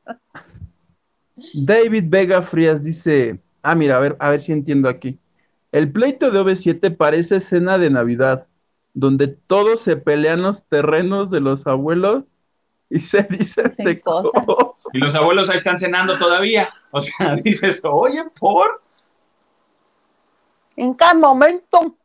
[1.55, 5.19] David Vega Frías dice, ah, mira, a ver, a ver si entiendo aquí.
[5.73, 8.47] El pleito de OV7 parece escena de Navidad
[8.95, 12.33] donde todos se pelean los terrenos de los abuelos
[12.89, 14.45] y se dicen de cosas.
[14.93, 16.73] Y los abuelos ahí están cenando todavía.
[16.93, 18.81] O sea, dices, oye, por.
[20.77, 21.97] En cada momento.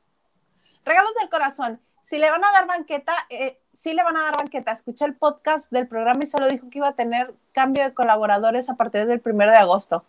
[0.84, 1.80] Regalos del corazón.
[2.02, 4.72] Si le van a dar banqueta, eh, sí le van a dar banqueta.
[4.72, 8.68] Escuché el podcast del programa y solo dijo que iba a tener cambio de colaboradores
[8.70, 10.04] a partir del primero de agosto.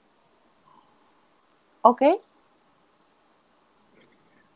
[1.82, 2.02] ¿Ok?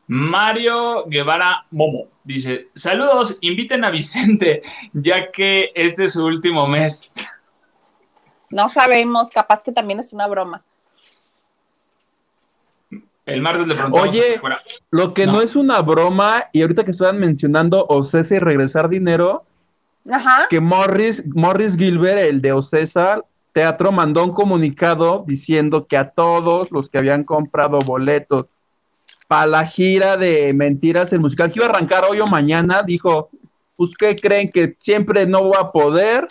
[0.06, 4.62] Mario Guevara Momo dice: Saludos, inviten a Vicente,
[4.92, 7.14] ya que este es su último mes.
[8.50, 10.62] No sabemos, capaz que también es una broma.
[13.26, 14.00] El martes de pronto.
[14.00, 14.40] Oye,
[14.90, 15.40] lo que no.
[15.40, 19.46] es una broma, y ahorita que estaban mencionando Ocesa y regresar dinero,
[20.50, 23.22] que Morris, Morris Gilbert, el de Ocesa
[23.52, 28.46] Teatro, mandó un comunicado diciendo que a todos los que habían comprado boletos
[29.26, 33.30] para la gira de Mentiras, el musical que iba a arrancar hoy o mañana, dijo,
[33.76, 36.28] pues ¿qué creen que siempre no voy a poder?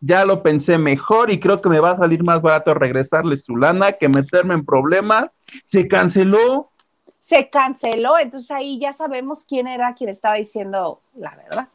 [0.00, 3.56] Ya lo pensé mejor y creo que me va a salir más barato regresarle su
[3.56, 5.30] lana que meterme en problemas.
[5.62, 6.70] Se canceló.
[7.18, 11.68] Se canceló, entonces ahí ya sabemos quién era quien estaba diciendo la verdad.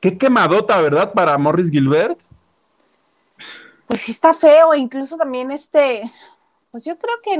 [0.00, 1.14] Qué quemadota, ¿verdad?
[1.14, 2.20] Para Morris Gilbert.
[3.86, 6.12] Pues sí está feo, incluso también este,
[6.70, 7.38] pues yo creo que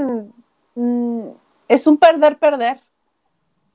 [0.73, 1.29] mm,
[1.67, 2.79] es un perder-perder,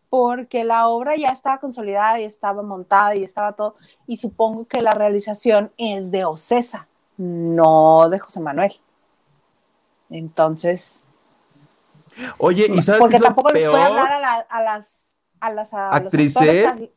[0.09, 3.77] porque la obra ya estaba consolidada y estaba montada y estaba todo,
[4.07, 6.87] y supongo que la realización es de Ocesa,
[7.17, 8.73] no de José Manuel.
[10.11, 11.03] Entonces.
[12.39, 15.89] Oye, ¿y sabes Porque tampoco les puede hablar a, la- a las a las a
[16.01, 16.67] los ¿Actrices?
[16.67, 16.93] actores, a-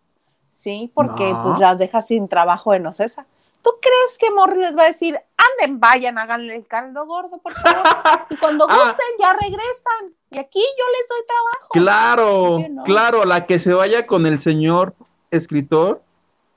[0.49, 1.44] Sí, porque No.
[1.44, 3.26] pues las deja sin trabajo en Ocesa.
[3.64, 7.53] ¿Tú crees que Morri les va a decir, anden, vayan, háganle el caldo gordo, por
[7.53, 7.84] favor?
[8.30, 8.76] Y cuando Ah.
[8.76, 10.14] gusten, ya regresan.
[10.31, 11.69] Y aquí yo les doy trabajo.
[11.72, 14.94] Claro, claro, la que se vaya con el señor
[15.31, 16.02] escritor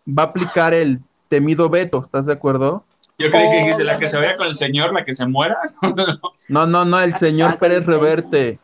[0.07, 2.85] va a aplicar el temido veto, ¿estás de acuerdo?
[3.19, 5.59] Yo creí que dijiste la que se vaya con el señor, la que se muera.
[6.49, 7.87] No, no, no, el señor Pérez.
[7.87, 8.59] Reverte.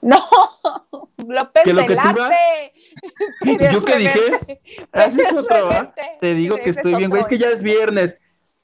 [0.00, 0.16] No,
[1.26, 3.60] López ¿Que lo que tú.
[3.72, 4.20] ¿Yo qué dije?
[4.92, 5.80] Así es otro, ¿va?
[5.80, 6.02] Reverte.
[6.20, 7.22] Te digo que estoy es bien, güey.
[7.22, 8.18] Es que ya es viernes.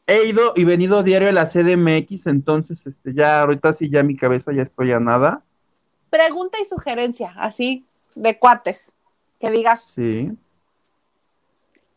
[0.07, 4.17] He ido y venido diario a la CDMX, entonces, este, ya ahorita sí, ya mi
[4.17, 5.43] cabeza ya estoy a nada.
[6.11, 7.85] Pregunta y sugerencia, así,
[8.15, 8.93] de cuates.
[9.41, 10.31] Que digas, Sí.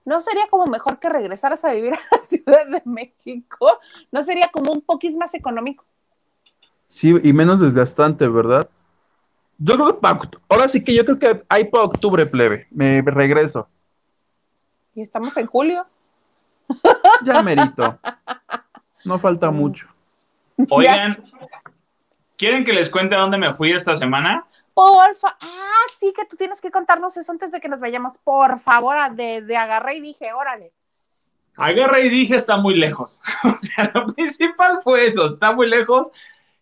[0.06, 3.80] ¿no sería como mejor que regresaras a vivir a la Ciudad de México?
[4.12, 5.84] ¿No sería como un poquis más económico?
[6.88, 8.70] Sí, y menos desgastante, ¿verdad?
[9.58, 10.20] Yo creo que para,
[10.50, 12.68] ahora sí que yo creo que hay para octubre, plebe.
[12.72, 13.68] Me regreso.
[14.94, 15.86] Y estamos en julio.
[17.24, 18.00] Ya merito.
[19.06, 19.88] No falta mucho.
[20.70, 21.24] Oigan,
[22.36, 24.46] ¿quieren que les cuente a dónde me fui esta semana?
[24.74, 25.38] Porfa.
[25.40, 28.18] Ah, sí, que tú tienes que contarnos eso antes de que nos vayamos.
[28.18, 30.74] Por favor, desde agarré y dije, órale.
[31.56, 33.22] Agarré y dije, está muy lejos.
[33.44, 36.12] O sea, lo principal fue eso, está muy lejos.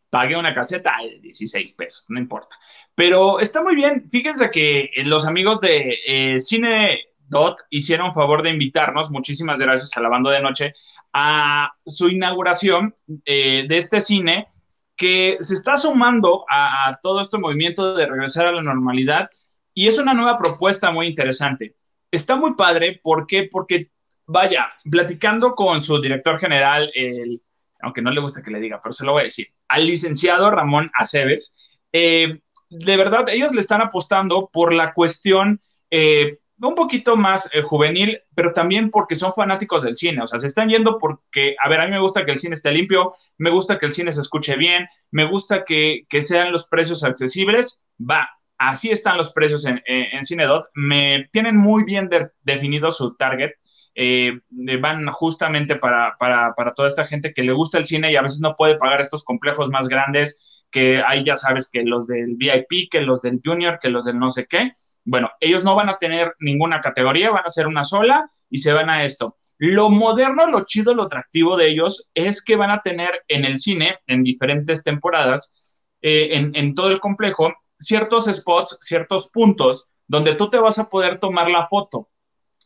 [0.10, 2.56] Pagué una caseta de 16 pesos, no importa.
[2.96, 4.10] Pero está muy bien.
[4.10, 9.96] Fíjense que eh, los amigos de eh, Cine Dot hicieron favor de invitarnos, muchísimas gracias
[9.98, 10.74] a la banda de noche,
[11.14, 12.94] a su inauguración
[13.26, 14.48] eh, de este cine
[14.96, 19.30] que se está sumando a, a todo este movimiento de regresar a la normalidad
[19.74, 21.76] y es una nueva propuesta muy interesante.
[22.12, 23.50] Está muy padre, ¿por qué?
[23.52, 23.92] Porque
[24.26, 27.42] vaya, platicando con su director general, el,
[27.82, 30.50] aunque no le gusta que le diga, pero se lo voy a decir, al licenciado
[30.50, 32.40] Ramón Aceves, eh,
[32.80, 38.20] de verdad, ellos le están apostando por la cuestión eh, un poquito más eh, juvenil,
[38.34, 41.82] pero también porque son fanáticos del cine, o sea, se están yendo porque, a ver,
[41.82, 44.22] a mí me gusta que el cine esté limpio, me gusta que el cine se
[44.22, 49.82] escuche bien, me gusta que, sean los precios accesibles, va, así están los precios en,
[49.86, 53.52] en Cinedot, me tienen muy bien de, definido su target,
[53.98, 54.42] eh,
[54.82, 58.22] van justamente para, para, para, toda esta gente que le gusta el cine y a
[58.22, 62.36] veces no puede pagar estos complejos más grandes, que hay ya sabes que los del
[62.36, 64.74] VIP, que los del Junior, que los del no sé qué.
[65.06, 68.74] Bueno, ellos no van a tener ninguna categoría, van a ser una sola y se
[68.74, 69.38] van a esto.
[69.58, 73.58] Lo moderno, lo chido, lo atractivo de ellos es que van a tener en el
[73.58, 75.56] cine, en diferentes temporadas,
[76.02, 81.20] eh, en, todo el complejo, ciertos spots, ciertos puntos donde tú te vas a poder
[81.20, 82.10] tomar la foto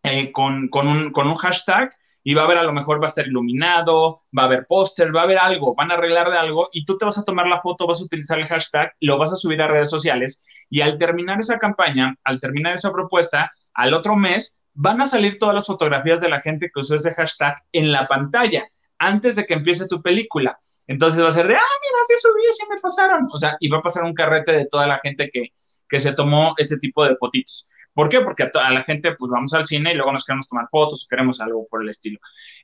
[0.02, 4.20] eh, con un hashtag y va a haber a lo mejor va a estar iluminado,
[4.38, 6.98] va a haber póster, va a haber algo, van a arreglar de algo y tú
[6.98, 9.62] te vas a tomar la foto, vas a utilizar el hashtag, lo vas a subir
[9.62, 14.64] a redes sociales y al terminar esa campaña, al terminar esa propuesta, al otro mes
[14.74, 18.08] van a salir todas las fotografías de la gente que usó ese hashtag en la
[18.08, 18.68] pantalla
[18.98, 20.60] antes de que empiece tu película.
[20.88, 23.28] Entonces va a ser de, ah, mira, sí subí, sí me pasaron.
[23.32, 25.50] O sea, y va a pasar un carrete de toda la gente que,
[25.88, 27.70] que se tomó ese tipo de fotitos.
[27.94, 28.22] ¿Por qué?
[28.22, 31.42] Porque a, la gente, pues vamos al cine y luego nos queremos tomar fotos, queremos
[31.42, 32.20] algo por el estilo.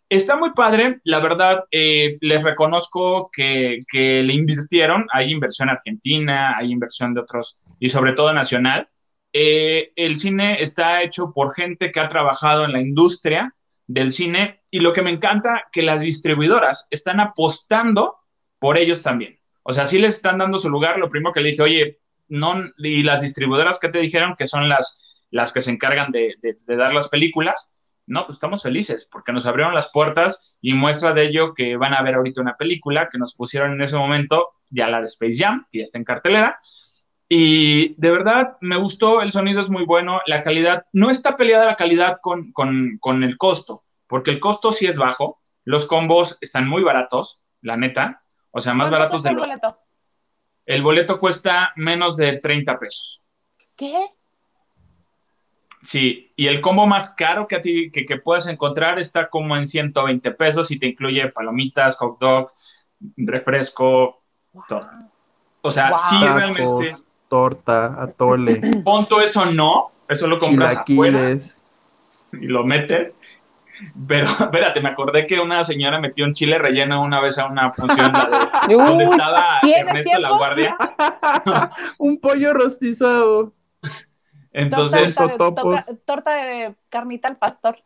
[0.08, 6.56] Está muy padre, la verdad, eh, les reconozco que, que, le invirtieron, hay inversión argentina,
[6.58, 8.88] hay inversión de otros, y sobre todo nacional.
[9.34, 13.54] Eh, el cine está hecho por gente que ha trabajado en la industria
[13.88, 18.16] del cine y lo que me encanta, que las distribuidoras están apostando
[18.60, 19.38] por ellos también.
[19.64, 20.98] O sea, sí les están dando su lugar.
[21.00, 24.70] Lo primero que le dije, oye, no, y las distribuidoras que te dijeron que son
[24.70, 25.05] las
[25.36, 27.76] las que se encargan de, de, de, dar las películas,
[28.08, 31.94] no, pues estamos felices porque nos abrieron las puertas y muestra de ello que van
[31.94, 35.38] a ver ahorita una película que nos pusieron en ese momento, ya la de Space
[35.38, 36.58] Jam, que ya está en cartelera.
[37.28, 41.66] Y de verdad me gustó, el sonido es muy bueno, la calidad, no está peleada
[41.66, 46.38] la calidad con, con, con el costo, porque el costo sí es bajo, los combos
[46.40, 48.22] están muy baratos, la neta,
[48.52, 49.80] o sea, más baratos de el boleto?
[50.66, 53.26] El boleto cuesta menos de 30 pesos.
[53.76, 54.00] ¿Qué?
[55.86, 59.56] Sí, y el combo más caro que, a ti, que, que puedas encontrar está como
[59.56, 62.52] en 120 pesos y te incluye palomitas, hot dog,
[63.18, 64.22] refresco,
[64.54, 64.64] wow.
[64.68, 64.90] todo.
[65.62, 66.00] O sea, wow.
[66.10, 66.96] sí Tacos, realmente.
[67.28, 68.62] Torta, atole.
[68.84, 71.38] Punto eso no, eso lo compras afuera
[72.32, 73.18] y lo metes.
[74.08, 77.72] Pero espérate, me acordé que una señora metió un chile relleno una vez a una
[77.72, 78.12] función
[78.68, 80.22] de, donde estaba Ernesto tiempo?
[80.22, 80.78] La Guardia.
[82.00, 83.54] un pollo rostizado.
[84.58, 87.78] Entonces, torta, torta, torta, de carnita al pastor.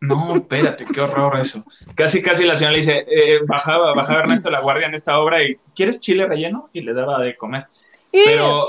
[0.00, 1.64] No, espérate, qué horror eso.
[1.96, 5.42] Casi, casi la señora le dice, eh, bajaba, bajaba Ernesto la guardia en esta obra
[5.42, 6.70] y ¿quieres chile relleno?
[6.72, 7.66] Y le daba de comer.
[8.12, 8.68] Pero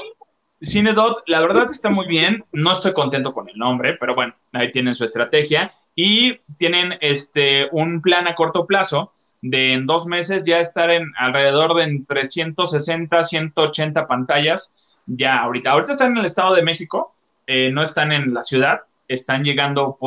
[0.59, 2.45] Cinedot, la verdad está muy bien.
[2.51, 5.71] No estoy contento con el nombre, pero bueno, ahí tienen su estrategia.
[5.93, 11.11] Y tienen este, un plan a corto plazo de en dos meses ya estar en
[11.15, 14.75] alrededor de entre 160, 180 pantallas.
[15.05, 17.13] Ya ahorita, ahorita están en el Estado de México,
[17.51, 19.97] eh, no están en la ciudad, están llegando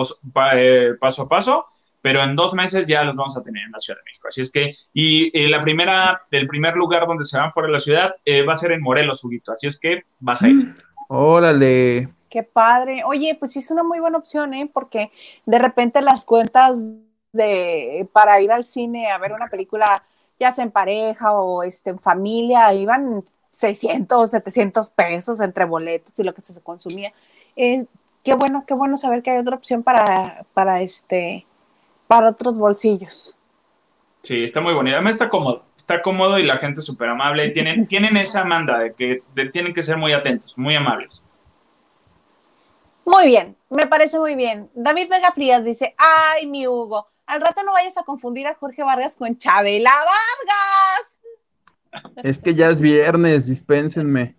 [0.55, 1.67] eh, paso a paso,
[2.01, 4.29] pero en dos meses ya los vamos a tener en la Ciudad de México.
[4.29, 7.81] Así es que, y la primera, el primer lugar donde se van fuera de la
[7.81, 9.51] ciudad eh, va a ser en Morelos, Huguito.
[9.51, 10.55] Así es que vas a ir.
[10.55, 10.77] Mm.
[11.09, 12.09] Órale.
[12.31, 13.03] Qué padre.
[13.05, 14.71] Oye, pues sí es una muy buena opción, ¿eh?
[14.73, 15.11] Porque
[15.45, 16.79] de repente las cuentas
[17.33, 20.05] de para ir al cine a ver una película,
[20.39, 26.25] ya sea en pareja o este, en familia, iban 600, 700 pesos entre boletos y
[26.25, 27.13] lo que se consumía.
[27.55, 27.85] Eh,
[28.25, 31.47] qué bueno, qué bueno saber que hay otra opción para, para este,
[32.07, 33.39] para otros bolsillos.
[34.23, 34.97] Sí, está muy bonito.
[34.97, 37.51] Además está cómodo, está cómodo y la gente es súper amable.
[37.51, 39.23] Tienen, tienen esa manda de que
[39.53, 41.27] tienen que ser muy atentos, muy amables.
[43.05, 44.71] Muy bien, me parece muy bien.
[44.75, 48.85] David Vega Frías dice, ay, mi Hugo, al rato no vayas a confundir a Jorge
[48.85, 51.22] Vargas con Chabela Vargas.
[52.23, 54.37] Es que ya es viernes, dispénsenme.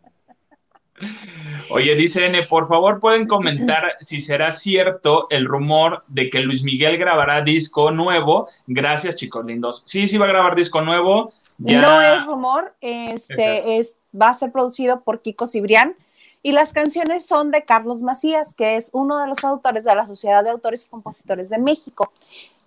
[1.69, 6.63] Oye, dice N, por favor pueden comentar si será cierto el rumor de que Luis
[6.63, 8.47] Miguel grabará disco nuevo.
[8.67, 9.83] Gracias, chicos lindos.
[9.85, 11.33] Sí, sí va a grabar disco nuevo.
[11.57, 15.95] No es rumor, este es, va a ser producido por Kiko Cibrián
[16.41, 20.05] y las canciones son de Carlos Macías, que es uno de los autores de la
[20.05, 22.11] Sociedad de Autores y Compositores de México.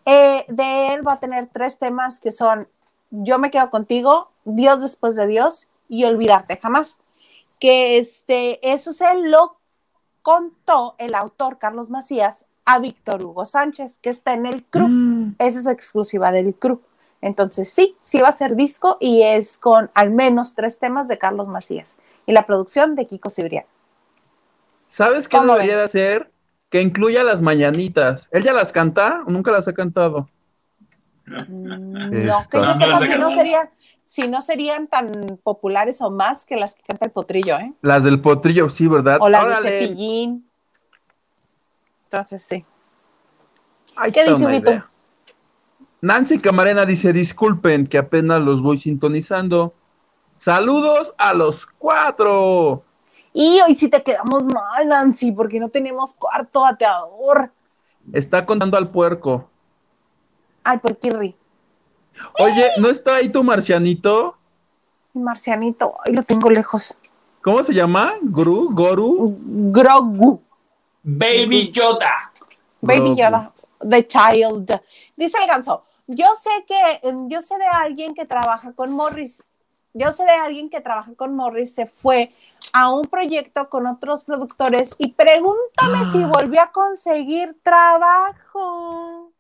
[0.07, 2.69] Eh, de él va a tener tres temas que son
[3.19, 6.99] Yo me quedo contigo, Dios después de Dios y Olvidarte jamás
[7.59, 9.57] que este, eso se lo
[10.23, 14.89] contó el autor Carlos Macías a Víctor Hugo Sánchez, que está en el CRU.
[14.89, 15.37] Mm.
[15.39, 16.81] Esa es exclusiva del CRU.
[17.23, 21.19] Entonces, sí, sí va a ser disco y es con al menos tres temas de
[21.19, 23.65] Carlos Macías y la producción de Kiko Cibrián.
[24.89, 26.31] ¿Sabes qué debería de hacer?
[26.71, 28.29] Que incluya las mañanitas.
[28.33, 30.29] ¿Él ya las canta o nunca las ha cantado?
[31.27, 33.71] Mm, no, que yo sepa si no sería,
[34.05, 37.73] si no serían tan populares o más que las que canta el potrillo, ¿eh?
[37.83, 39.19] Las del potrillo, sí, ¿verdad?
[39.21, 40.49] O las de cepillín.
[42.05, 42.65] Entonces, sí.
[44.13, 44.85] ¿Qué dice Vito?
[46.01, 49.75] Nancy Camarena dice, disculpen que apenas los voy sintonizando.
[50.33, 52.85] Saludos a los cuatro.
[53.33, 57.51] Y hoy sí te quedamos mal, Nancy, porque no tenemos cuarto bateador.
[58.13, 59.51] Está contando al puerco.
[60.67, 61.37] Ay, por Kirri.
[62.41, 64.37] Oye, ¿no está ahí tu marcianito?
[65.15, 67.01] Marcianito, ahí lo tengo lejos.
[67.41, 68.15] ¿Cómo se llama?
[68.21, 68.71] ¿Gru?
[68.73, 69.37] ¿Goru?
[69.71, 70.43] Grogu.
[71.05, 72.33] Baby Yoda.
[72.81, 73.53] Baby Yoda.
[73.89, 74.81] The Child.
[75.17, 79.45] Dice el ganso, yo sé que, yo sé de alguien que trabaja con Morris.
[79.95, 82.33] Yo sé de alguien que trabaja con Morris, se fue
[82.73, 89.31] a un proyecto con otros productores y pregúntame si volvió a conseguir trabajo.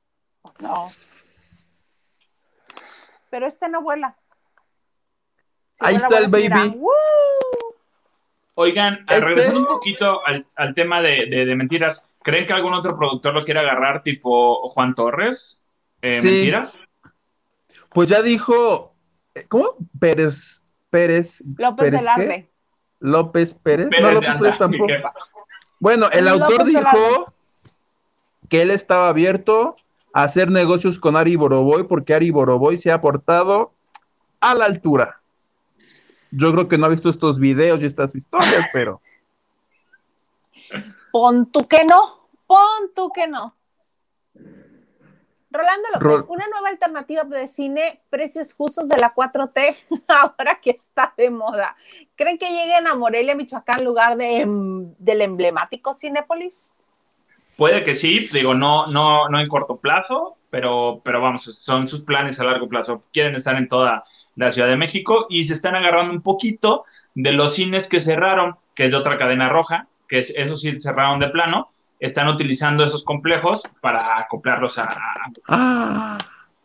[0.42, 0.88] Pues no
[3.36, 4.16] pero este no vuela.
[5.80, 6.80] Ahí está el baby.
[8.56, 9.20] Oigan, ¿Este?
[9.20, 14.02] regresando un poquito al, tema de, mentiras, ¿creen que algún otro productor lo quiera agarrar
[14.02, 15.62] tipo Juan Torres?
[16.00, 16.78] Eh, ¿Mentiras?
[17.90, 18.94] Pues ya dijo,
[19.48, 19.74] ¿cómo?
[20.00, 21.42] Pérez, Pérez.
[21.58, 22.48] López Velarde.
[23.00, 23.90] López Pérez.
[24.00, 24.86] no, López Pérez tampoco.
[25.78, 27.26] Bueno, el autor dijo
[28.48, 29.76] que él estaba abierto
[30.22, 33.72] hacer negocios con Ari Boroboy porque Ari Boroboy se ha portado
[34.40, 35.20] a la altura.
[36.30, 39.02] Yo creo que no ha visto estos videos y estas historias, pero.
[41.12, 43.54] Pon tú que no, pon tú que no.
[45.50, 49.76] Rolando López, una nueva alternativa de cine, precios justos de la 4T,
[50.08, 51.76] ahora que está de moda.
[52.14, 56.74] ¿Creen que lleguen a Morelia, Michoacán, lugar de, em, del emblemático Cinépolis?
[57.56, 62.00] Puede que sí, digo, no, no, no en corto plazo, pero, pero vamos, son sus
[62.00, 63.02] planes a largo plazo.
[63.12, 64.04] Quieren estar en toda
[64.36, 66.84] la Ciudad de México y se están agarrando un poquito
[67.14, 70.78] de los cines que cerraron, que es de otra cadena roja, que es, eso sí
[70.78, 74.96] cerraron de plano, están utilizando esos complejos para acoplarlos a...
[75.48, 76.18] Ah.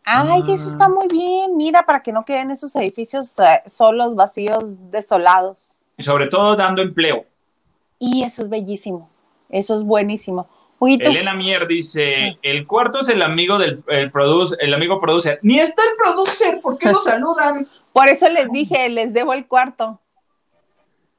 [0.04, 1.56] Ay, eso está muy bien.
[1.56, 5.78] Mira, para que no queden esos edificios eh, solos, vacíos, desolados.
[5.96, 7.24] Y sobre todo dando empleo.
[7.98, 9.08] Y eso es bellísimo.
[9.48, 10.48] Eso es buenísimo.
[10.88, 12.38] Elena Mier dice, ah.
[12.42, 15.38] el cuarto es el amigo del el produce, el amigo producer.
[15.42, 17.68] Ni está el producer, ¿por qué no saludan?
[17.92, 20.00] Por eso les dije, les debo el cuarto.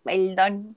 [0.03, 0.75] Perdón.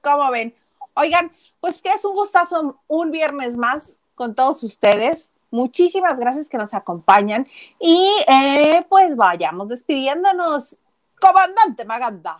[0.00, 0.54] ¿Cómo ven?
[0.94, 3.98] Oigan, pues que es un gustazo un viernes más.
[4.14, 5.30] con todos ustedes.
[5.50, 7.46] Muchísimas gracias que nos acompañan
[7.80, 10.76] y eh, pues vayamos despidiéndonos.
[11.20, 12.38] Comandante Maganda.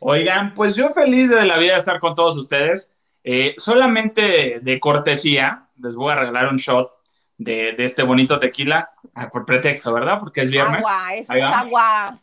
[0.00, 2.95] Oigan, pues yo feliz de la vida de estar con todos ustedes.
[3.28, 6.92] Eh, solamente de cortesía, les voy a regalar un shot
[7.36, 10.20] de, este bonito tequila, ah, por pretexto, ¿verdad?
[10.20, 10.78] Porque es viernes.
[10.78, 12.20] Agua, eso es agua.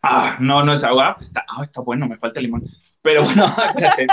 [0.00, 1.16] Ah, no, no es agua.
[1.20, 2.62] Está, ah, está bueno, me falta limón.
[3.02, 3.52] Pero bueno,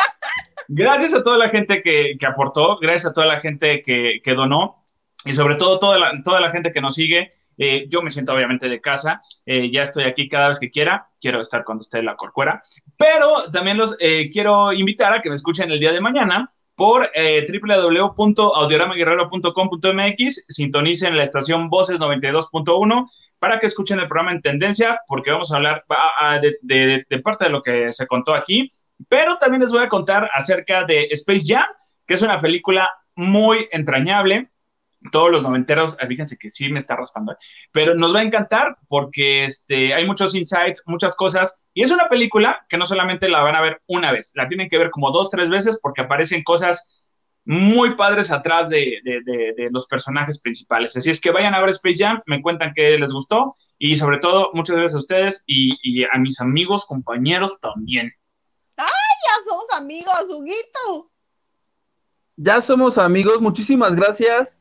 [0.68, 4.84] gracias a toda la gente que, aportó, gracias a toda la gente que, donó
[5.26, 7.30] y sobre todo toda la, toda la gente que nos sigue.
[7.57, 11.07] Eh, yo me siento obviamente de casa, eh, ya estoy aquí cada vez que quiera,
[11.19, 12.64] quiero estar con ustedes la corcuera,
[12.98, 17.11] pero también los eh, quiero invitar a que me escuchen el día de mañana por
[17.14, 23.07] eh, www.audioramaguerrero.com.mx, sintonicen la estación Voces 92.1
[23.38, 25.86] para que escuchen el programa en tendencia, porque vamos a hablar
[26.41, 28.68] de, parte de lo que se contó aquí,
[29.10, 31.68] pero también les voy a contar acerca de Space Jam,
[32.06, 34.49] que es una película muy entrañable,
[35.11, 37.36] todos los noventeros, fíjense que sí me está raspando, eh,
[37.72, 42.07] pero nos va a encantar porque este, hay muchos insights, muchas cosas, y es una
[42.07, 45.11] película que no solamente la van a ver una vez, la tienen que ver como
[45.11, 46.90] dos, tres veces porque aparecen cosas
[47.44, 48.99] muy padres atrás de,
[49.72, 50.95] los personajes principales.
[50.95, 54.19] Así es que vayan a ver Space Jam, me cuentan que les gustó y sobre
[54.19, 58.14] todo muchas gracias a ustedes y, y a mis amigos, compañeros también.
[58.78, 61.11] ¡Ay, ya somos amigos, Huguito!
[62.36, 64.61] Ya somos amigos, muchísimas gracias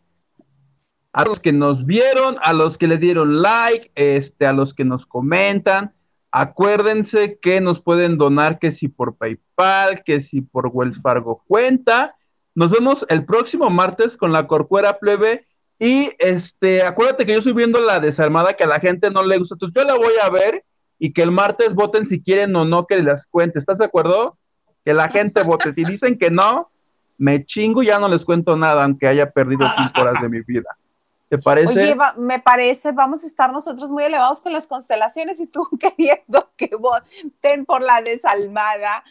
[1.13, 4.85] a los que nos vieron, a los que le dieron like, este, a los que
[4.85, 5.93] nos comentan.
[6.31, 12.15] Acuérdense que nos pueden donar que si por PayPal, que si por Wells Fargo cuenta.
[12.55, 15.47] Nos vemos el próximo martes con la Corcuera Plebe.
[15.79, 19.39] Y este, acuérdate que yo estoy viendo la desalmada que a la gente no le
[19.39, 19.55] gusta.
[19.57, 20.65] Entonces yo la voy a ver
[20.99, 23.59] y que el martes voten si quieren o no que les cuente.
[23.59, 24.39] ¿Estás de acuerdo?
[24.85, 25.73] Que la gente vote.
[25.73, 26.71] Si dicen que no,
[27.19, 30.43] me chingo y ya no les cuento nada, aunque haya perdido cinco horas de mi
[30.43, 30.77] vida.
[31.31, 31.69] ¿Te parece?
[31.69, 36.51] Oye, me parece, vamos a estar nosotros muy elevados con las constelaciones y tú queriendo
[36.57, 39.05] que voten por la desalmada.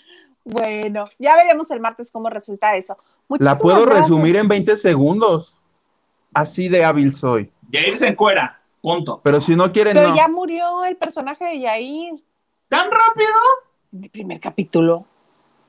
[0.43, 2.97] Bueno, ya veremos el martes cómo resulta eso.
[3.29, 5.55] la puedo resumir en 20 segundos.
[6.33, 7.53] Así de hábil soy.
[7.71, 9.21] Yair se encuera, punto.
[9.23, 12.21] Pero si no quieren, Pero ya murió el personaje de Yair.
[12.67, 13.31] ¿Tan rápido?
[13.93, 15.05] En el primer capítulo.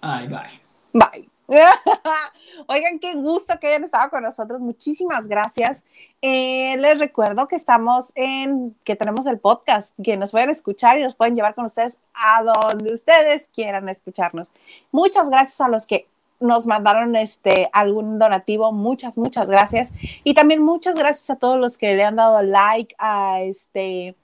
[0.01, 0.61] Ay, bye.
[0.93, 1.30] Bye.
[2.69, 4.61] Oigan, qué gusto que hayan estado con nosotros.
[4.61, 5.85] Muchísimas gracias.
[6.23, 11.03] Eh, les recuerdo que estamos en, que tenemos el podcast, que nos pueden escuchar y
[11.03, 14.53] nos pueden llevar con ustedes a donde ustedes quieran escucharnos.
[14.93, 16.07] Muchas gracias a los que
[16.39, 19.93] nos mandaron este algún donativo, muchas, muchas gracias.
[20.23, 24.15] Y también muchas gracias a todos los que le han dado like a este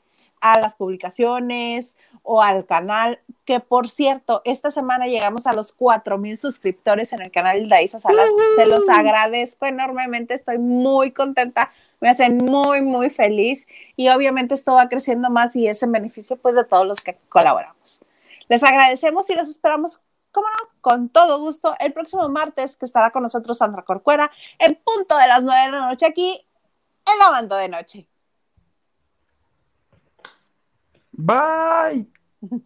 [0.41, 1.97] a las publicaciones
[2.27, 7.31] o al canal, que por cierto, esta semana llegamos a los 4000 suscriptores en el
[7.31, 8.29] canal de Isa Salas.
[8.57, 11.71] Se los agradezco enormemente, estoy muy contenta,
[12.01, 16.37] me hacen muy, muy feliz y obviamente esto va creciendo más y es en beneficio
[16.37, 18.03] pues de todos los que colaboramos.
[18.49, 20.01] Les agradecemos y los esperamos,
[20.33, 24.75] como no, con todo gusto el próximo martes que estará con nosotros Sandra Corcuera en
[24.75, 26.45] punto de las 9 de la noche aquí
[27.07, 28.09] en la banda de noche.
[31.13, 32.16] Bye.